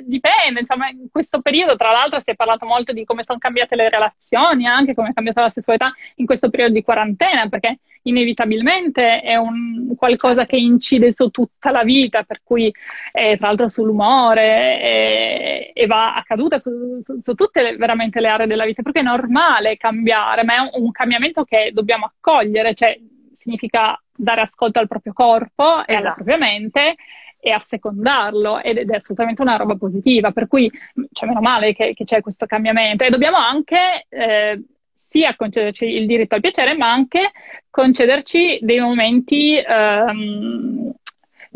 dipende, 0.05 0.61
insomma, 0.61 0.89
in 0.89 1.09
questo 1.11 1.41
periodo, 1.41 1.77
tra 1.77 1.91
l'altro, 1.91 2.21
si 2.21 2.31
è 2.31 2.35
parlato 2.35 2.67
molto 2.67 2.93
di 2.93 3.05
come 3.05 3.23
sono 3.23 3.39
cambiate 3.39 3.77
le 3.77 3.89
relazioni, 3.89 4.67
anche 4.67 4.95
come 4.95 5.09
è 5.09 5.13
cambiata 5.13 5.43
la 5.43 5.51
sessualità 5.51 5.93
in 6.17 6.27
questo 6.27 6.51
periodo 6.51 6.75
di 6.75 6.83
quarantena, 6.83 7.49
perché 7.49 7.81
inevitabilmente 8.03 9.21
è 9.21 9.37
un 9.37 9.95
qualcosa 9.97 10.45
che 10.45 10.57
incide 10.57 11.13
su 11.13 11.29
tutta 11.31 11.71
la 11.71 11.83
vita, 11.83 12.23
per 12.23 12.41
cui, 12.43 12.73
eh, 13.13 13.37
tra 13.37 13.49
l'altro, 13.49 13.69
sull'umore, 13.69 14.81
e, 14.81 15.73
e 15.75 15.87
va 15.87 16.15
a 16.15 16.23
caduta 16.23 16.59
su, 16.59 17.01
su, 17.01 17.19
su, 17.19 17.35
tutte 17.35 17.63
le, 17.63 17.77
veramente 17.77 18.21
le 18.21 18.29
aree 18.29 18.47
della 18.47 18.65
vita, 18.65 18.83
perché 18.83 19.01
è 19.01 19.03
normale 19.03 19.77
cambiare, 19.77 20.45
ma 20.45 20.55
è 20.55 20.59
un, 20.59 20.71
un 20.85 20.91
cambiamento 20.91 21.45
che 21.45 21.71
dobbiamo 21.73 22.07
accogliere, 22.07 22.75
cioè 22.75 22.99
significa 23.39 24.01
dare 24.15 24.41
ascolto 24.41 24.81
al 24.81 24.89
proprio 24.89 25.13
corpo 25.13 25.85
e 25.87 25.95
esatto. 25.95 26.07
alla 26.07 26.15
propria 26.15 26.37
mente 26.37 26.97
e 27.41 27.53
assecondarlo 27.53 28.61
ed 28.61 28.91
è 28.91 28.97
assolutamente 28.97 29.43
una 29.43 29.57
roba 29.57 29.77
positiva, 29.77 30.33
per 30.33 30.49
cui 30.49 30.69
cioè, 31.13 31.29
meno 31.29 31.41
male 31.41 31.73
che, 31.73 31.95
che 31.95 32.05
c'è 32.05 32.21
questo 32.21 32.47
cambiamento 32.47 33.05
e 33.05 33.11
dobbiamo 33.11 33.37
anche 33.37 34.07
eh, 34.09 34.61
sia 35.09 35.37
concederci 35.37 35.87
il 35.87 36.07
diritto 36.07 36.35
al 36.35 36.41
piacere, 36.41 36.77
ma 36.77 36.91
anche 36.91 37.31
concederci 37.71 38.59
dei 38.61 38.81
momenti 38.81 39.57
ehm, 39.57 40.93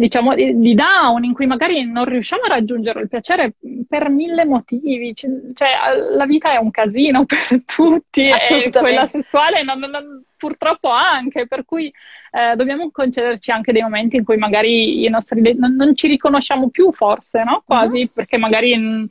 diciamo, 0.03 0.35
di, 0.35 0.75
down 0.75 1.23
in 1.23 1.33
cui 1.33 1.47
magari 1.47 1.85
non 1.85 2.05
riusciamo 2.05 2.43
a 2.43 2.49
raggiungere 2.49 3.03
il 3.03 3.09
piacere 3.09 3.55
per 3.88 4.09
mille 4.09 4.45
motivi, 4.45 5.15
cioè 5.15 5.69
la 6.17 6.27
vita 6.27 6.53
è 6.53 6.57
un 6.57 6.73
casino 6.73 7.25
per 7.27 7.62
tutti 7.65 8.29
e 8.29 8.71
quella 8.71 9.07
sessuale 9.07 9.62
non, 9.62 9.79
non, 9.79 10.25
purtroppo 10.37 10.88
anche, 10.88 11.47
per 11.47 11.65
cui 11.65 11.93
eh, 12.33 12.57
dobbiamo 12.57 12.91
concederci 12.91 13.53
anche 13.53 13.71
dei 13.71 13.83
momenti 13.83 14.17
in 14.17 14.25
cui 14.25 14.37
magari 14.37 15.05
i 15.05 15.09
nostri 15.09 15.41
non, 15.57 15.77
non 15.77 15.95
ci 15.95 16.09
riconosciamo 16.09 16.69
più 16.69 16.91
forse, 16.91 17.45
no? 17.45 17.62
Quasi, 17.65 18.01
uh-huh. 18.01 18.11
perché 18.12 18.38
magari 18.38 18.77
mh, 18.77 19.07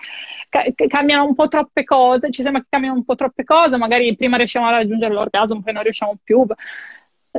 ca- 0.50 0.66
cambiano 0.88 1.24
un 1.24 1.36
po' 1.36 1.48
troppe 1.48 1.86
cose, 1.86 2.32
ci 2.32 2.42
sembra 2.42 2.62
che 2.62 2.68
cambiano 2.70 2.98
un 2.98 3.06
po' 3.06 3.16
troppe 3.16 3.46
cose, 3.46 3.78
magari 3.78 4.14
prima 4.18 4.36
riusciamo 4.36 4.68
a 4.68 4.72
raggiungere 4.72 5.14
l'orgasmo, 5.14 5.62
poi 5.62 5.72
non 5.72 5.84
riusciamo 5.84 6.18
più. 6.22 6.46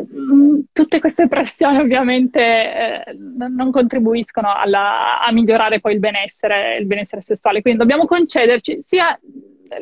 Mm, 0.01 0.61
tutte 0.73 1.01
queste 1.01 1.29
pressioni 1.29 1.79
ovviamente 1.79 2.41
eh, 2.41 3.15
non 3.15 3.71
contribuiscono 3.71 4.51
alla, 4.51 5.21
a 5.21 5.31
migliorare 5.33 5.81
poi 5.81 5.93
il 5.93 5.99
benessere, 5.99 6.79
il 6.79 6.87
benessere 6.87 7.21
sessuale, 7.21 7.61
quindi 7.61 7.81
dobbiamo 7.81 8.07
concederci 8.07 8.81
sia 8.81 9.19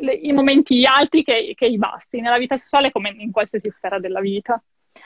le, 0.01 0.13
i 0.13 0.33
momenti 0.33 0.85
alti 0.85 1.23
che, 1.23 1.53
che, 1.55 1.65
i 1.65 1.77
bassi 1.77 2.19
nella 2.19 2.37
vita 2.37 2.57
sessuale 2.57 2.91
come 2.91 3.15
in 3.17 3.31
qualsiasi 3.31 3.71
sfera 3.71 3.99
della 3.99 4.19
vita. 4.19 4.61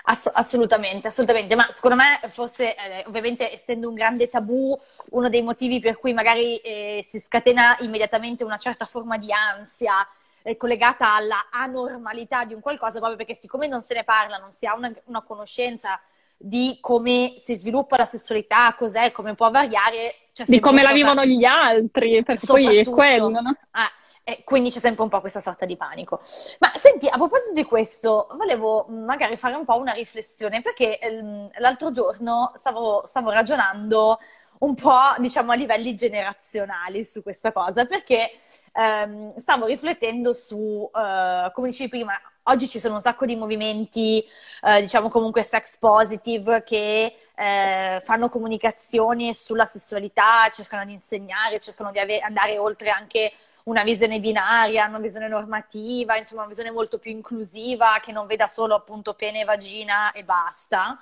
Ass- 0.05 0.31
assolutamente, 0.33 1.07
assolutamente, 1.07 1.53
ma 1.53 1.67
secondo 1.71 1.97
me 1.97 2.27
forse, 2.29 2.75
eh, 2.75 3.03
ovviamente 3.05 3.53
essendo 3.53 3.87
un 3.87 3.93
grande 3.93 4.27
tabù, 4.27 4.75
uno 5.11 5.29
dei 5.29 5.43
motivi 5.43 5.79
per 5.79 5.99
cui 5.99 6.13
magari 6.13 6.57
eh, 6.57 7.05
si 7.07 7.19
scatena 7.19 7.77
immediatamente 7.81 8.43
una 8.43 8.57
certa 8.57 8.85
forma 8.85 9.19
di 9.19 9.31
ansia 9.31 10.07
eh, 10.47 10.57
collegata 10.57 11.15
alla 11.15 11.47
anormalità 11.49 12.45
di 12.45 12.53
un 12.53 12.61
qualcosa, 12.61 12.99
proprio 12.99 13.15
perché 13.15 13.35
siccome 13.39 13.65
non 13.65 13.83
se 13.83 13.95
ne 13.95 14.03
parla, 14.03 14.37
non 14.37 14.51
si 14.51 14.67
ha 14.67 14.75
una, 14.75 14.93
una 15.05 15.23
conoscenza 15.23 15.99
di 16.37 16.77
come 16.81 17.37
si 17.41 17.55
sviluppa 17.55 17.97
la 17.97 18.05
sessualità, 18.05 18.75
cos'è, 18.77 19.11
come 19.11 19.33
può 19.33 19.49
variare. 19.49 20.13
Di 20.45 20.59
come 20.59 20.83
la 20.83 20.91
vivono 20.91 21.25
gli 21.25 21.45
altri, 21.45 22.23
perché 22.23 22.45
poi 22.45 22.77
è 22.77 22.85
quello, 22.85 23.29
no? 23.29 23.57
Ah, 23.71 23.89
e 24.23 24.43
quindi 24.43 24.69
c'è 24.69 24.79
sempre 24.79 25.01
un 25.01 25.09
po' 25.09 25.19
questa 25.19 25.39
sorta 25.39 25.65
di 25.65 25.77
panico. 25.77 26.21
Ma 26.59 26.71
senti, 26.75 27.07
a 27.07 27.17
proposito 27.17 27.53
di 27.53 27.63
questo, 27.63 28.27
volevo 28.35 28.85
magari 28.89 29.37
fare 29.37 29.55
un 29.55 29.65
po' 29.65 29.79
una 29.79 29.93
riflessione, 29.93 30.61
perché 30.61 30.99
ehm, 30.99 31.49
l'altro 31.57 31.89
giorno 31.91 32.51
stavo, 32.57 33.03
stavo, 33.07 33.31
ragionando 33.31 34.19
un 34.65 34.75
po', 34.75 35.13
diciamo, 35.19 35.51
a 35.51 35.55
livelli 35.55 35.95
generazionali 35.95 37.03
su 37.03 37.21
questa 37.21 37.51
cosa, 37.51 37.85
perché 37.85 38.39
ehm, 38.73 39.37
stavo 39.37 39.65
riflettendo 39.67 40.33
su, 40.33 40.89
eh, 40.93 41.51
come 41.53 41.69
dicevi 41.69 41.89
prima, 41.89 42.19
oggi 42.43 42.67
ci 42.67 42.79
sono 42.79 42.95
un 42.95 43.01
sacco 43.01 43.25
di 43.25 43.35
movimenti, 43.35 44.23
eh, 44.63 44.81
diciamo 44.81 45.09
comunque 45.09 45.43
sex 45.43 45.77
positive, 45.77 46.63
che 46.63 47.15
eh, 47.35 48.01
fanno 48.03 48.29
comunicazione 48.29 49.33
sulla 49.33 49.65
sessualità, 49.65 50.49
cercano 50.51 50.85
di 50.85 50.93
insegnare, 50.93 51.59
cercano 51.59 51.91
di 51.91 51.99
ave- 51.99 52.19
andare 52.19 52.57
oltre 52.57 52.89
anche 52.89 53.31
una 53.65 53.83
visione 53.83 54.19
binaria, 54.19 54.85
una 54.87 54.99
visione 54.99 55.27
normativa, 55.27 56.17
insomma 56.17 56.41
una 56.41 56.49
visione 56.49 56.71
molto 56.71 56.97
più 56.99 57.11
inclusiva 57.11 57.99
che 58.01 58.11
non 58.11 58.27
veda 58.27 58.47
solo 58.47 58.75
appunto 58.75 59.13
pene 59.15 59.41
e 59.41 59.43
vagina 59.45 60.11
e 60.11 60.23
basta. 60.23 60.99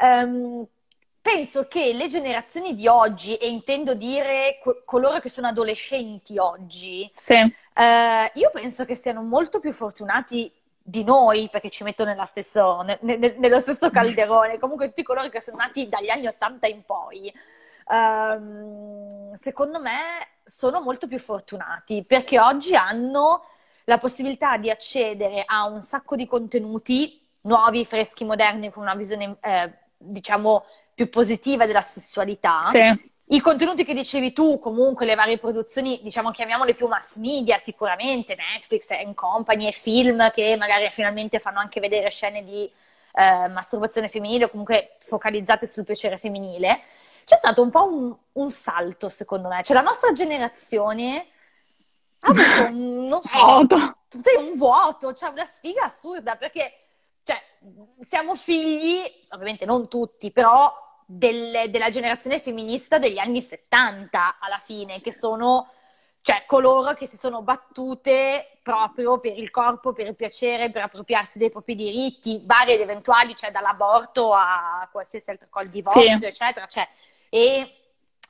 Um, 0.00 0.66
penso 1.20 1.66
che 1.68 1.92
le 1.92 2.08
generazioni 2.08 2.74
di 2.74 2.86
oggi, 2.88 3.36
e 3.36 3.48
intendo 3.48 3.94
dire 3.94 4.58
co- 4.62 4.82
coloro 4.84 5.20
che 5.20 5.28
sono 5.28 5.48
adolescenti 5.48 6.38
oggi, 6.38 7.10
sì. 7.16 7.34
eh, 7.34 8.32
io 8.34 8.50
penso 8.52 8.84
che 8.84 8.94
stiano 8.94 9.22
molto 9.22 9.60
più 9.60 9.72
fortunati 9.72 10.52
di 10.82 11.04
noi, 11.04 11.48
perché 11.50 11.70
ci 11.70 11.84
metto 11.84 12.04
stesso, 12.26 12.82
ne- 12.82 12.98
ne- 13.02 13.34
nello 13.38 13.60
stesso 13.60 13.90
calderone, 13.90 14.58
comunque 14.58 14.88
tutti 14.88 15.02
coloro 15.02 15.28
che 15.28 15.40
sono 15.40 15.58
nati 15.58 15.88
dagli 15.88 16.08
anni 16.10 16.26
80 16.26 16.66
in 16.66 16.82
poi, 16.84 17.32
ehm, 17.90 19.34
secondo 19.34 19.80
me 19.80 19.98
sono 20.44 20.80
molto 20.80 21.06
più 21.06 21.18
fortunati 21.18 22.04
perché 22.04 22.40
oggi 22.40 22.74
hanno 22.74 23.44
la 23.84 23.98
possibilità 23.98 24.56
di 24.56 24.70
accedere 24.70 25.44
a 25.46 25.66
un 25.66 25.82
sacco 25.82 26.16
di 26.16 26.26
contenuti 26.26 27.20
nuovi, 27.42 27.84
freschi, 27.84 28.24
moderni, 28.24 28.70
con 28.70 28.82
una 28.82 28.94
visione, 28.94 29.36
eh, 29.40 29.72
diciamo, 29.96 30.64
più 31.00 31.08
positiva 31.08 31.64
della 31.64 31.80
sessualità. 31.80 32.68
Sì. 32.70 33.08
I 33.32 33.40
contenuti 33.40 33.84
che 33.84 33.94
dicevi 33.94 34.34
tu, 34.34 34.58
comunque 34.58 35.06
le 35.06 35.14
varie 35.14 35.38
produzioni, 35.38 36.00
diciamo 36.02 36.30
chiamiamole 36.30 36.74
più 36.74 36.88
mass 36.88 37.16
media, 37.16 37.56
sicuramente 37.56 38.36
Netflix 38.36 38.90
and 38.90 39.14
company 39.14 39.68
e 39.68 39.72
film 39.72 40.30
che 40.32 40.56
magari 40.58 40.90
finalmente 40.90 41.38
fanno 41.38 41.60
anche 41.60 41.80
vedere 41.80 42.10
scene 42.10 42.44
di 42.44 42.70
eh, 43.14 43.48
masturbazione 43.48 44.08
femminile 44.08 44.44
o 44.44 44.50
comunque 44.50 44.96
focalizzate 44.98 45.66
sul 45.66 45.84
piacere 45.84 46.18
femminile 46.18 46.82
c'è 47.24 47.36
stato 47.36 47.62
un 47.62 47.70
po' 47.70 47.84
un, 47.84 48.14
un 48.32 48.50
salto, 48.50 49.08
secondo 49.08 49.48
me. 49.48 49.62
Cioè, 49.62 49.76
la 49.76 49.82
nostra 49.82 50.12
generazione 50.12 51.26
ha 52.20 52.28
avuto 52.30 52.64
un, 52.64 53.06
non 53.06 53.22
so, 53.22 53.38
vuoto. 53.38 53.92
Sì, 54.08 54.36
un 54.36 54.56
vuoto, 54.56 55.14
cioè 55.14 55.30
una 55.30 55.44
sfiga 55.44 55.84
assurda, 55.84 56.34
perché 56.34 56.72
cioè, 57.22 57.40
siamo 58.00 58.34
figli, 58.34 59.02
ovviamente 59.30 59.64
non 59.64 59.88
tutti, 59.88 60.32
però 60.32 60.88
delle, 61.12 61.70
della 61.70 61.90
generazione 61.90 62.38
femminista 62.38 62.98
degli 62.98 63.18
anni 63.18 63.42
70 63.42 64.36
alla 64.38 64.58
fine, 64.58 65.00
che 65.00 65.12
sono 65.12 65.72
cioè 66.22 66.44
coloro 66.46 66.92
che 66.92 67.06
si 67.06 67.16
sono 67.16 67.42
battute 67.42 68.58
proprio 68.62 69.18
per 69.18 69.36
il 69.36 69.50
corpo, 69.50 69.92
per 69.92 70.06
il 70.06 70.14
piacere, 70.14 70.70
per 70.70 70.82
appropriarsi 70.82 71.38
dei 71.38 71.50
propri 71.50 71.74
diritti, 71.74 72.42
vari 72.44 72.74
ed 72.74 72.80
eventuali, 72.80 73.34
cioè 73.34 73.50
dall'aborto 73.50 74.32
a 74.32 74.86
qualsiasi 74.92 75.30
altro, 75.30 75.48
col 75.50 75.68
divorzio, 75.68 76.18
sì. 76.18 76.26
eccetera. 76.26 76.66
Cioè, 76.66 76.86
e 77.28 77.79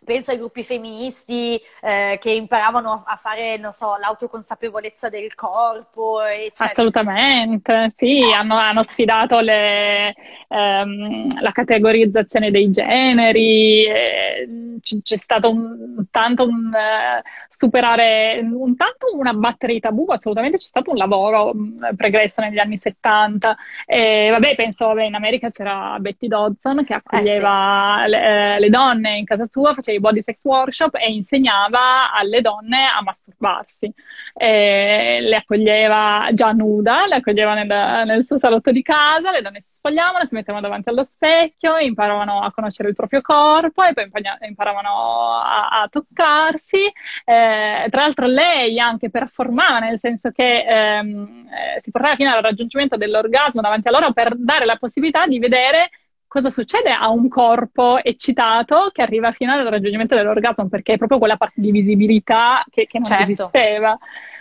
penso 0.03 0.31
ai 0.31 0.39
gruppi 0.39 0.65
femministi 0.65 1.61
eh, 1.83 2.19
che 2.21 2.31
imparavano 2.31 3.05
a 3.07 3.17
fare, 3.17 3.57
non 3.59 3.73
so, 3.73 3.97
l'autoconsapevolezza 4.01 5.09
del 5.09 5.35
corpo, 5.35 6.23
eccetera. 6.23 6.71
Assolutamente, 6.71 7.93
sì, 7.97 8.23
hanno, 8.35 8.57
hanno 8.57 8.83
sfidato 8.83 9.41
le, 9.41 10.15
ehm, 10.49 11.41
la 11.41 11.53
categorizzazione 11.53 12.51
dei 12.51 12.71
generi, 12.71 13.85
eh, 13.87 14.49
c'è 14.81 15.17
stato 15.17 15.51
un, 15.51 16.07
tanto 16.11 16.45
un 16.45 16.67
uh, 16.73 17.23
superare, 17.49 18.41
un 18.43 18.75
tanto 18.77 19.15
un 19.15 19.27
abbattere 19.27 19.75
i 19.75 19.81
tabù, 19.81 20.07
assolutamente 20.09 20.57
c'è 20.57 20.67
stato 20.67 20.91
un 20.91 20.97
lavoro 20.97 21.53
mh, 21.55 21.95
pregresso 21.97 22.41
negli 22.41 22.59
anni 22.59 22.79
70. 22.79 23.57
E 23.87 24.29
vabbè, 24.31 24.55
penso, 24.55 24.87
vabbè, 24.87 25.05
in 25.05 25.15
America 25.15 25.51
c'era 25.51 25.97
Betty 25.99 26.27
Dodson 26.27 26.85
che 26.85 26.95
accoglieva 26.95 28.05
eh 28.05 28.05
sì. 28.05 28.11
le, 28.11 28.59
le 28.61 28.71
donne 28.71 29.17
in 29.19 29.25
casa 29.25 29.45
sua, 29.45 29.75
faceva 29.75 29.90
i 29.93 30.01
body 30.01 30.23
sex 30.23 30.45
workshop 30.45 30.97
e 30.97 31.11
insegnava 31.13 32.13
alle 32.13 32.41
donne 32.41 32.87
a 32.87 33.03
masturbarsi. 33.03 33.93
E 34.35 35.19
le 35.23 35.37
accoglieva 35.37 36.29
già 36.33 36.53
nuda, 36.53 37.07
le 37.07 37.17
accoglieva 37.17 37.55
nel, 37.55 38.07
nel 38.07 38.25
suo 38.25 38.39
salotto 38.39 38.71
di 38.73 38.83
casa, 38.83 39.31
le 39.31 39.43
donne 39.43 39.63
si 39.67 39.75
spogliavano, 39.75 40.27
si 40.27 40.35
mettevano 40.35 40.63
davanti 40.63 40.89
allo 40.89 41.05
specchio, 41.05 41.79
imparavano 41.79 42.43
a 42.43 42.53
conoscere 42.53 42.89
il 42.89 42.95
proprio 42.95 43.21
corpo 43.21 43.83
e 43.83 43.93
poi 43.93 44.09
imparavano 44.41 45.35
a, 45.37 45.83
a 45.83 45.89
toccarsi. 45.89 46.85
Eh, 47.25 47.87
tra 47.91 48.03
l'altro 48.03 48.27
lei 48.27 48.79
anche 48.79 49.11
performava, 49.11 49.79
nel 49.79 49.99
senso 49.99 50.31
che 50.31 50.65
ehm, 50.67 51.49
eh, 51.77 51.81
si 51.81 51.91
portava 51.91 52.17
fino 52.17 52.31
al 52.35 52.43
raggiungimento 52.43 52.97
dell'orgasmo 52.97 53.61
davanti 53.61 53.89
a 53.89 53.91
loro 53.91 54.13
per 54.13 54.35
dare 54.37 54.65
la 54.65 54.77
possibilità 54.77 55.27
di 55.27 55.39
vedere 55.39 55.91
cosa 56.31 56.49
succede 56.49 56.93
a 56.93 57.09
un 57.09 57.29
corpo 57.29 58.01
eccitato 58.01 58.91
che 58.93 59.03
arriva 59.03 59.33
fino 59.33 59.53
al 59.53 59.67
raggiungimento 59.67 60.15
dell'orgasmo, 60.15 60.69
perché 60.69 60.93
è 60.93 60.97
proprio 60.97 61.19
quella 61.19 61.37
parte 61.37 61.61
di 61.61 61.73
visibilità 61.73 62.65
che, 62.71 62.87
che 62.87 63.01
non 63.01 63.09
certo. 63.09 63.25
esisteva. 63.25 63.99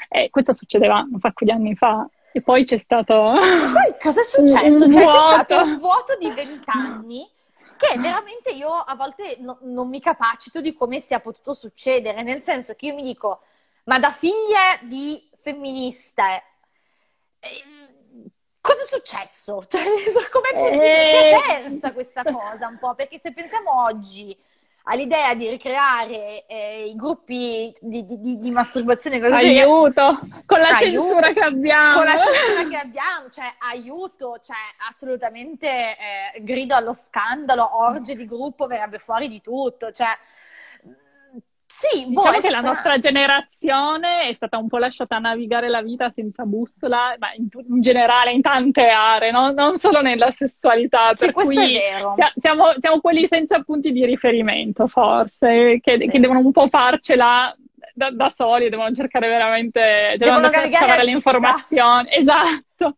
E 0.08 0.30
questo 0.30 0.54
succedeva 0.54 1.04
un 1.12 1.18
sacco 1.18 1.46
di 1.46 1.50
anni 1.50 1.74
fa. 1.76 2.08
E 2.32 2.44
poi 2.44 2.64
c'è 2.64 2.78
stato. 2.78 3.14
Poi 3.14 3.96
cosa 4.00 4.22
è 4.22 4.24
successo? 4.24 4.86
Un, 4.86 4.92
cioè, 4.92 5.02
vuoto. 5.02 5.18
c'è 5.18 5.34
stato 5.34 5.64
un 5.64 5.78
vuoto 5.78 6.18
di 6.20 6.30
vent'anni 6.30 7.28
che 7.76 7.98
veramente 7.98 8.52
io 8.52 8.70
a 8.70 8.94
volte 8.94 9.38
no, 9.40 9.58
non 9.62 9.90
mi 9.90 10.00
capacito 10.00 10.62
di 10.62 10.76
come 10.76 11.00
sia 11.00 11.20
potuto 11.20 11.56
succedere, 11.56 12.22
nel 12.22 12.44
senso 12.44 12.76
che 12.76 12.86
io 12.86 12.94
mi 12.94 13.02
dico, 13.02 13.42
ma 13.86 13.98
da 13.98 14.12
figlia 14.12 14.78
di 14.82 15.28
femminista, 15.34 16.36
eh, 17.40 17.64
cosa 18.62 18.82
è 18.82 18.86
successo? 18.86 19.64
Cioè, 19.68 19.84
com'è 20.30 20.54
possibile? 20.54 21.02
Eh... 21.02 21.40
Si 21.40 21.56
è 21.56 21.62
persa 21.62 21.94
questa 21.94 22.24
cosa 22.24 22.68
un 22.68 22.78
po', 22.80 22.96
perché 22.96 23.20
se 23.20 23.34
pensiamo 23.34 23.84
oggi 23.84 24.38
all'idea 24.84 25.34
di 25.36 25.50
ricreare 25.50 26.46
eh, 26.48 26.86
i 26.88 26.96
gruppi 26.96 27.74
di, 27.80 28.06
di, 28.06 28.40
di 28.40 28.52
masturbazione 28.52 29.20
così, 29.20 29.60
aiuto 29.60 30.20
con 30.46 30.60
la 30.60 30.70
aiuto, 30.70 31.04
censura 31.04 31.34
che 31.34 31.40
abbiamo 31.42 31.96
con 31.96 32.06
la 32.06 32.20
censura 32.20 32.68
che 32.68 32.78
abbiamo 32.78 33.30
cioè 33.30 33.54
aiuto 33.60 34.40
cioè 34.42 34.56
assolutamente 34.90 35.68
eh, 35.68 36.44
grido 36.44 36.76
allo 36.76 36.94
scandalo 36.94 37.82
orge 37.82 38.16
di 38.16 38.26
gruppo 38.26 38.66
verrebbe 38.68 38.98
fuori 39.00 39.28
di 39.28 39.42
tutto 39.42 39.92
cioè 39.92 40.18
sì, 41.72 42.08
diciamo 42.08 42.40
che 42.40 42.50
la 42.50 42.62
nostra 42.62 42.98
generazione 42.98 44.28
è 44.28 44.34
stata 44.34 44.58
un 44.58 44.68
po' 44.68 44.80
lasciata 44.80 45.20
navigare 45.20 45.70
la 45.70 45.84
vita 45.84 46.10
senza 46.10 46.44
bussola, 46.44 47.16
ma 47.20 47.32
in, 47.34 47.48
in 47.68 47.80
generale 47.80 48.32
in 48.32 48.42
tante 48.42 48.88
aree, 48.88 49.30
no? 49.30 49.52
non 49.52 49.78
solo 49.78 50.02
nella 50.02 50.32
sessualità. 50.32 51.14
Sì, 51.14 51.26
per 51.26 51.34
cui 51.34 51.78
siamo, 52.36 52.74
siamo, 52.80 53.00
quelli 53.00 53.28
senza 53.28 53.62
punti 53.62 53.92
di 53.92 54.04
riferimento, 54.04 54.88
forse, 54.88 55.80
che, 55.80 55.98
sì. 56.00 56.08
che 56.08 56.20
devono 56.20 56.40
un 56.40 56.52
po' 56.52 56.68
farcela 56.68 57.56
da, 57.94 58.10
da, 58.10 58.30
soli, 58.30 58.70
devono 58.70 58.92
cercare 58.92 59.28
veramente 59.28 60.16
devono, 60.18 60.50
devono 60.50 60.68
scavare 60.68 61.04
le 61.04 61.12
informazioni. 61.12 62.10
Esatto. 62.18 62.98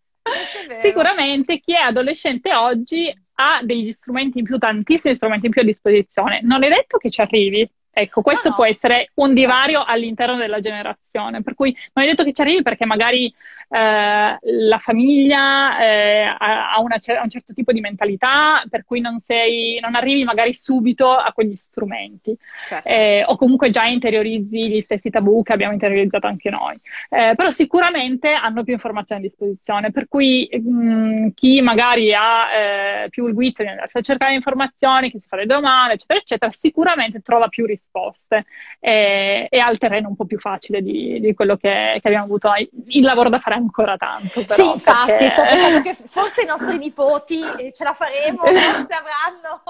Sicuramente 0.82 1.60
chi 1.60 1.74
è 1.74 1.82
adolescente 1.82 2.54
oggi 2.54 3.14
ha 3.34 3.60
degli 3.64 3.92
strumenti 3.92 4.40
in 4.40 4.46
più, 4.46 4.58
tantissimi 4.58 5.16
strumenti 5.16 5.48
in 5.48 5.52
più 5.52 5.62
a 5.62 5.66
disposizione. 5.66 6.40
Non 6.44 6.64
è 6.64 6.70
detto 6.70 6.98
che 6.98 7.10
ci 7.10 7.20
arrivi, 7.22 7.70
Ecco, 7.94 8.22
questo 8.22 8.50
no, 8.50 8.56
può 8.56 8.66
essere 8.66 9.12
un 9.16 9.34
divario 9.34 9.84
all'interno 9.84 10.38
della 10.38 10.62
generazione, 10.62 11.42
per 11.44 11.56
cui 11.56 11.76
non 11.94 12.06
è 12.06 12.10
detto 12.10 12.24
che 12.24 12.32
ci 12.32 12.42
arrivi 12.42 12.62
perché 12.62 12.86
magari 12.86 13.34
eh, 13.72 14.38
la 14.40 14.78
famiglia 14.80 15.80
eh, 15.80 16.24
ha, 16.38 16.80
una, 16.82 16.96
ha, 16.96 17.22
un 17.24 17.30
certo 17.30 17.54
tipo 17.54 17.72
di 17.72 17.80
mentalità 17.80 18.64
per 18.70 18.84
cui 18.84 19.00
non, 19.00 19.20
sei, 19.20 19.80
non 19.80 19.96
arrivi 19.96 20.26
magari 20.26 20.54
subito 20.54 21.10
a 21.10 21.32
quegli 21.32 21.56
strumenti 21.56 22.38
certo. 22.66 22.88
eh, 22.88 23.24
o 23.26 23.38
comunque 23.38 23.70
già 23.70 23.86
interiorizzi 23.86 24.70
gli 24.70 24.82
stessi 24.82 25.10
tabù 25.10 25.42
che 25.42 25.54
abbiamo 25.54 25.72
interiorizzato 25.72 26.28
anche 26.28 26.50
noi. 26.50 26.76
Eh, 27.10 27.34
però 27.36 27.50
sicuramente 27.50 28.34
hanno 28.34 28.64
più 28.64 28.74
informazioni 28.74 29.22
a 29.22 29.28
disposizione, 29.28 29.92
per 29.92 30.08
cui 30.10 30.50
mh, 30.52 31.30
chi 31.34 31.62
magari 31.62 32.14
ha 32.14 32.52
eh, 32.52 33.10
più 33.10 33.26
il 33.28 33.34
guizzo 33.34 33.64
di 33.64 33.70
andare 33.70 33.90
a 33.92 34.02
cercare 34.02 34.34
informazioni, 34.34 35.12
che 35.12 35.20
si 35.22 35.28
fa 35.30 35.38
le 35.38 35.46
domande, 35.46 35.94
eccetera, 35.94 36.20
eccetera, 36.20 36.52
sicuramente 36.52 37.22
trova 37.22 37.48
più 37.48 37.66
risposte 37.66 38.46
e, 38.80 39.48
ha 39.50 39.72
il 39.72 39.78
terreno 39.78 40.10
un 40.10 40.16
po' 40.16 40.26
più 40.26 40.40
facile 40.40 40.82
di, 40.82 41.20
di 41.22 41.34
quello 41.34 41.56
che, 41.56 42.00
che, 42.02 42.08
abbiamo 42.08 42.26
avuto. 42.26 42.52
Il 42.88 43.04
lavoro 43.04 43.30
da 43.30 43.40
fare 43.40 43.56
ancora 43.62 43.98
tanto. 43.98 44.44
Però, 44.46 44.62
sì, 44.62 44.70
infatti, 44.72 45.12
perché... 45.12 45.30
sto 45.30 45.42
pensando 45.44 45.82
che 45.88 45.94
forse 45.94 46.42
i 46.42 46.46
nostri 46.46 46.78
nipoti 46.78 47.42
ce 47.72 47.84
la 47.84 47.94
faremo, 47.94 48.44
forse 48.46 48.94
avranno 48.94 49.64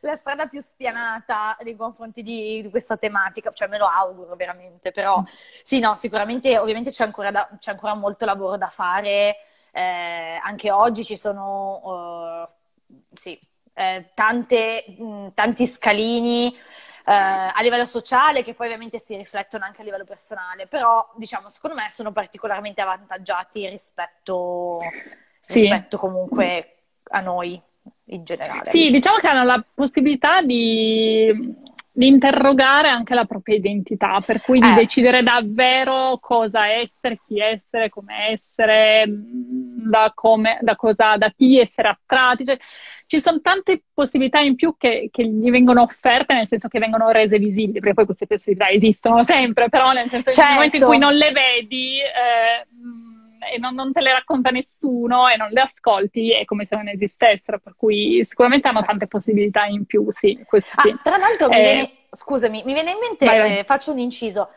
la 0.00 0.16
strada 0.16 0.46
più 0.46 0.60
spianata 0.60 1.56
nei 1.62 1.76
confronti 1.76 2.22
di, 2.22 2.62
di, 2.62 2.70
questa 2.70 2.96
tematica, 2.96 3.52
cioè 3.52 3.68
me 3.68 3.78
lo 3.78 3.86
auguro 3.86 4.34
veramente, 4.36 4.90
però 4.90 5.22
sì, 5.64 5.78
no, 5.78 5.94
sicuramente 5.94 6.58
ovviamente 6.58 6.90
c'è 6.90 7.04
ancora, 7.04 7.30
da, 7.30 7.48
c'è 7.58 7.70
ancora 7.72 7.94
molto 7.94 8.24
lavoro 8.24 8.56
da 8.56 8.68
fare, 8.68 9.36
eh, 9.72 10.40
anche 10.42 10.70
oggi 10.70 11.04
ci 11.04 11.16
sono, 11.16 12.44
uh, 12.44 12.96
sì, 13.12 13.38
eh, 13.74 14.10
tante, 14.14 14.84
mh, 14.96 15.28
tanti 15.34 15.66
scalini 15.66 16.54
a 17.12 17.60
livello 17.62 17.84
sociale 17.84 18.42
che 18.42 18.54
poi 18.54 18.66
ovviamente 18.66 18.98
si 18.98 19.16
riflettono 19.16 19.64
anche 19.64 19.82
a 19.82 19.84
livello 19.84 20.04
personale, 20.04 20.66
però 20.66 21.08
diciamo 21.14 21.48
secondo 21.48 21.76
me 21.76 21.88
sono 21.90 22.10
particolarmente 22.12 22.80
avvantaggiati 22.80 23.68
rispetto, 23.68 24.78
sì. 25.40 25.60
rispetto 25.60 25.98
comunque 25.98 26.76
a 27.10 27.20
noi 27.20 27.60
in 28.06 28.24
generale. 28.24 28.70
Sì, 28.70 28.90
diciamo 28.90 29.18
che 29.18 29.28
hanno 29.28 29.44
la 29.44 29.64
possibilità 29.72 30.42
di, 30.42 31.32
di 31.96 32.08
interrogare 32.08 32.88
anche 32.90 33.14
la 33.14 33.24
propria 33.24 33.56
identità, 33.56 34.20
per 34.20 34.42
cui 34.42 34.60
di 34.60 34.68
eh. 34.68 34.74
decidere 34.74 35.22
davvero 35.22 36.18
cosa 36.20 36.68
essere, 36.68 37.16
chi 37.16 37.40
essere, 37.40 37.88
come 37.88 38.32
essere, 38.32 39.04
da, 39.08 40.12
come, 40.14 40.58
da, 40.60 40.76
cosa, 40.76 41.16
da 41.16 41.32
chi 41.34 41.58
essere 41.58 41.88
attratti. 41.88 42.44
Cioè, 42.44 42.58
ci 43.06 43.18
sono 43.18 43.40
tante 43.40 43.84
possibilità 43.94 44.40
in 44.40 44.56
più 44.56 44.76
che, 44.76 45.08
che, 45.10 45.26
gli 45.26 45.48
vengono 45.48 45.80
offerte, 45.80 46.34
nel 46.34 46.46
senso 46.46 46.68
che 46.68 46.78
vengono 46.78 47.08
rese 47.08 47.38
visibili, 47.38 47.80
perché 47.80 47.94
poi 47.94 48.04
queste 48.04 48.26
possibilità 48.26 48.68
esistono 48.68 49.24
sempre, 49.24 49.70
però 49.70 49.92
nel 49.92 50.10
senso 50.10 50.30
che 50.30 50.42
nel 50.42 50.52
momento 50.52 50.76
in 50.76 50.82
cui 50.82 50.98
certo. 50.98 51.08
non 51.08 51.16
le 51.16 51.32
vedi 51.32 51.98
eh, 52.00 52.66
e 53.52 53.58
non, 53.58 53.74
non, 53.74 53.92
te 53.92 54.00
le 54.00 54.12
racconta 54.12 54.50
nessuno 54.50 55.28
e 55.28 55.36
non 55.36 55.48
le 55.50 55.60
ascolti, 55.60 56.32
è 56.32 56.44
come 56.44 56.66
se 56.66 56.76
non 56.76 56.88
esistessero, 56.88 57.58
per 57.58 57.74
cui 57.76 58.24
sicuramente 58.24 58.68
hanno 58.68 58.78
certo. 58.78 58.90
tante 58.92 59.06
possibilità 59.06 59.64
in 59.64 59.84
più, 59.84 60.06
sì. 60.10 60.38
Ah, 60.48 60.82
sì. 60.82 60.96
Tra 61.02 61.16
l'altro, 61.16 61.50
eh, 61.50 61.56
mi 61.56 61.62
viene, 61.62 61.92
scusami, 62.10 62.62
mi 62.64 62.72
viene 62.72 62.90
in 62.92 62.98
mente, 63.00 63.24
vai, 63.26 63.38
vai. 63.38 63.58
Eh, 63.58 63.64
faccio 63.64 63.92
un 63.92 63.98
inciso, 63.98 64.50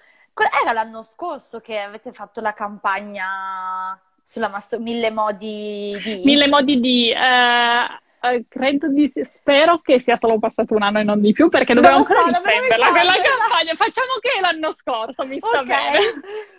era 0.64 0.72
l'anno 0.72 1.04
scorso 1.04 1.60
che 1.60 1.80
avete 1.80 2.12
fatto 2.12 2.42
la 2.42 2.54
campagna 2.54 4.00
sulla 4.22 4.48
master- 4.50 4.80
mille 4.80 5.12
modi 5.12 6.00
di... 6.04 6.22
Mille 6.24 6.48
modi 6.48 6.80
di... 6.80 7.12
Eh 7.12 8.08
Uh, 8.22 8.44
credo 8.50 8.90
di 8.90 9.10
spero 9.24 9.80
che 9.80 9.98
sia 9.98 10.18
solo 10.18 10.40
passato 10.40 10.76
un 10.76 10.82
anno 10.82 11.00
e 11.00 11.04
non 11.04 11.22
di 11.22 11.32
più 11.32 11.48
perché 11.48 11.74
dobbiamo 11.74 12.00
ancora 12.00 12.20
so, 12.20 12.28
riprenderla 12.28 12.90
quella 12.90 13.14
campagna 13.14 13.74
facciamo 13.76 14.20
che 14.20 14.42
l'anno 14.42 14.74
scorso 14.74 15.26
mi 15.26 15.40
sta 15.40 15.62
okay. 15.62 15.66
bene 15.66 16.00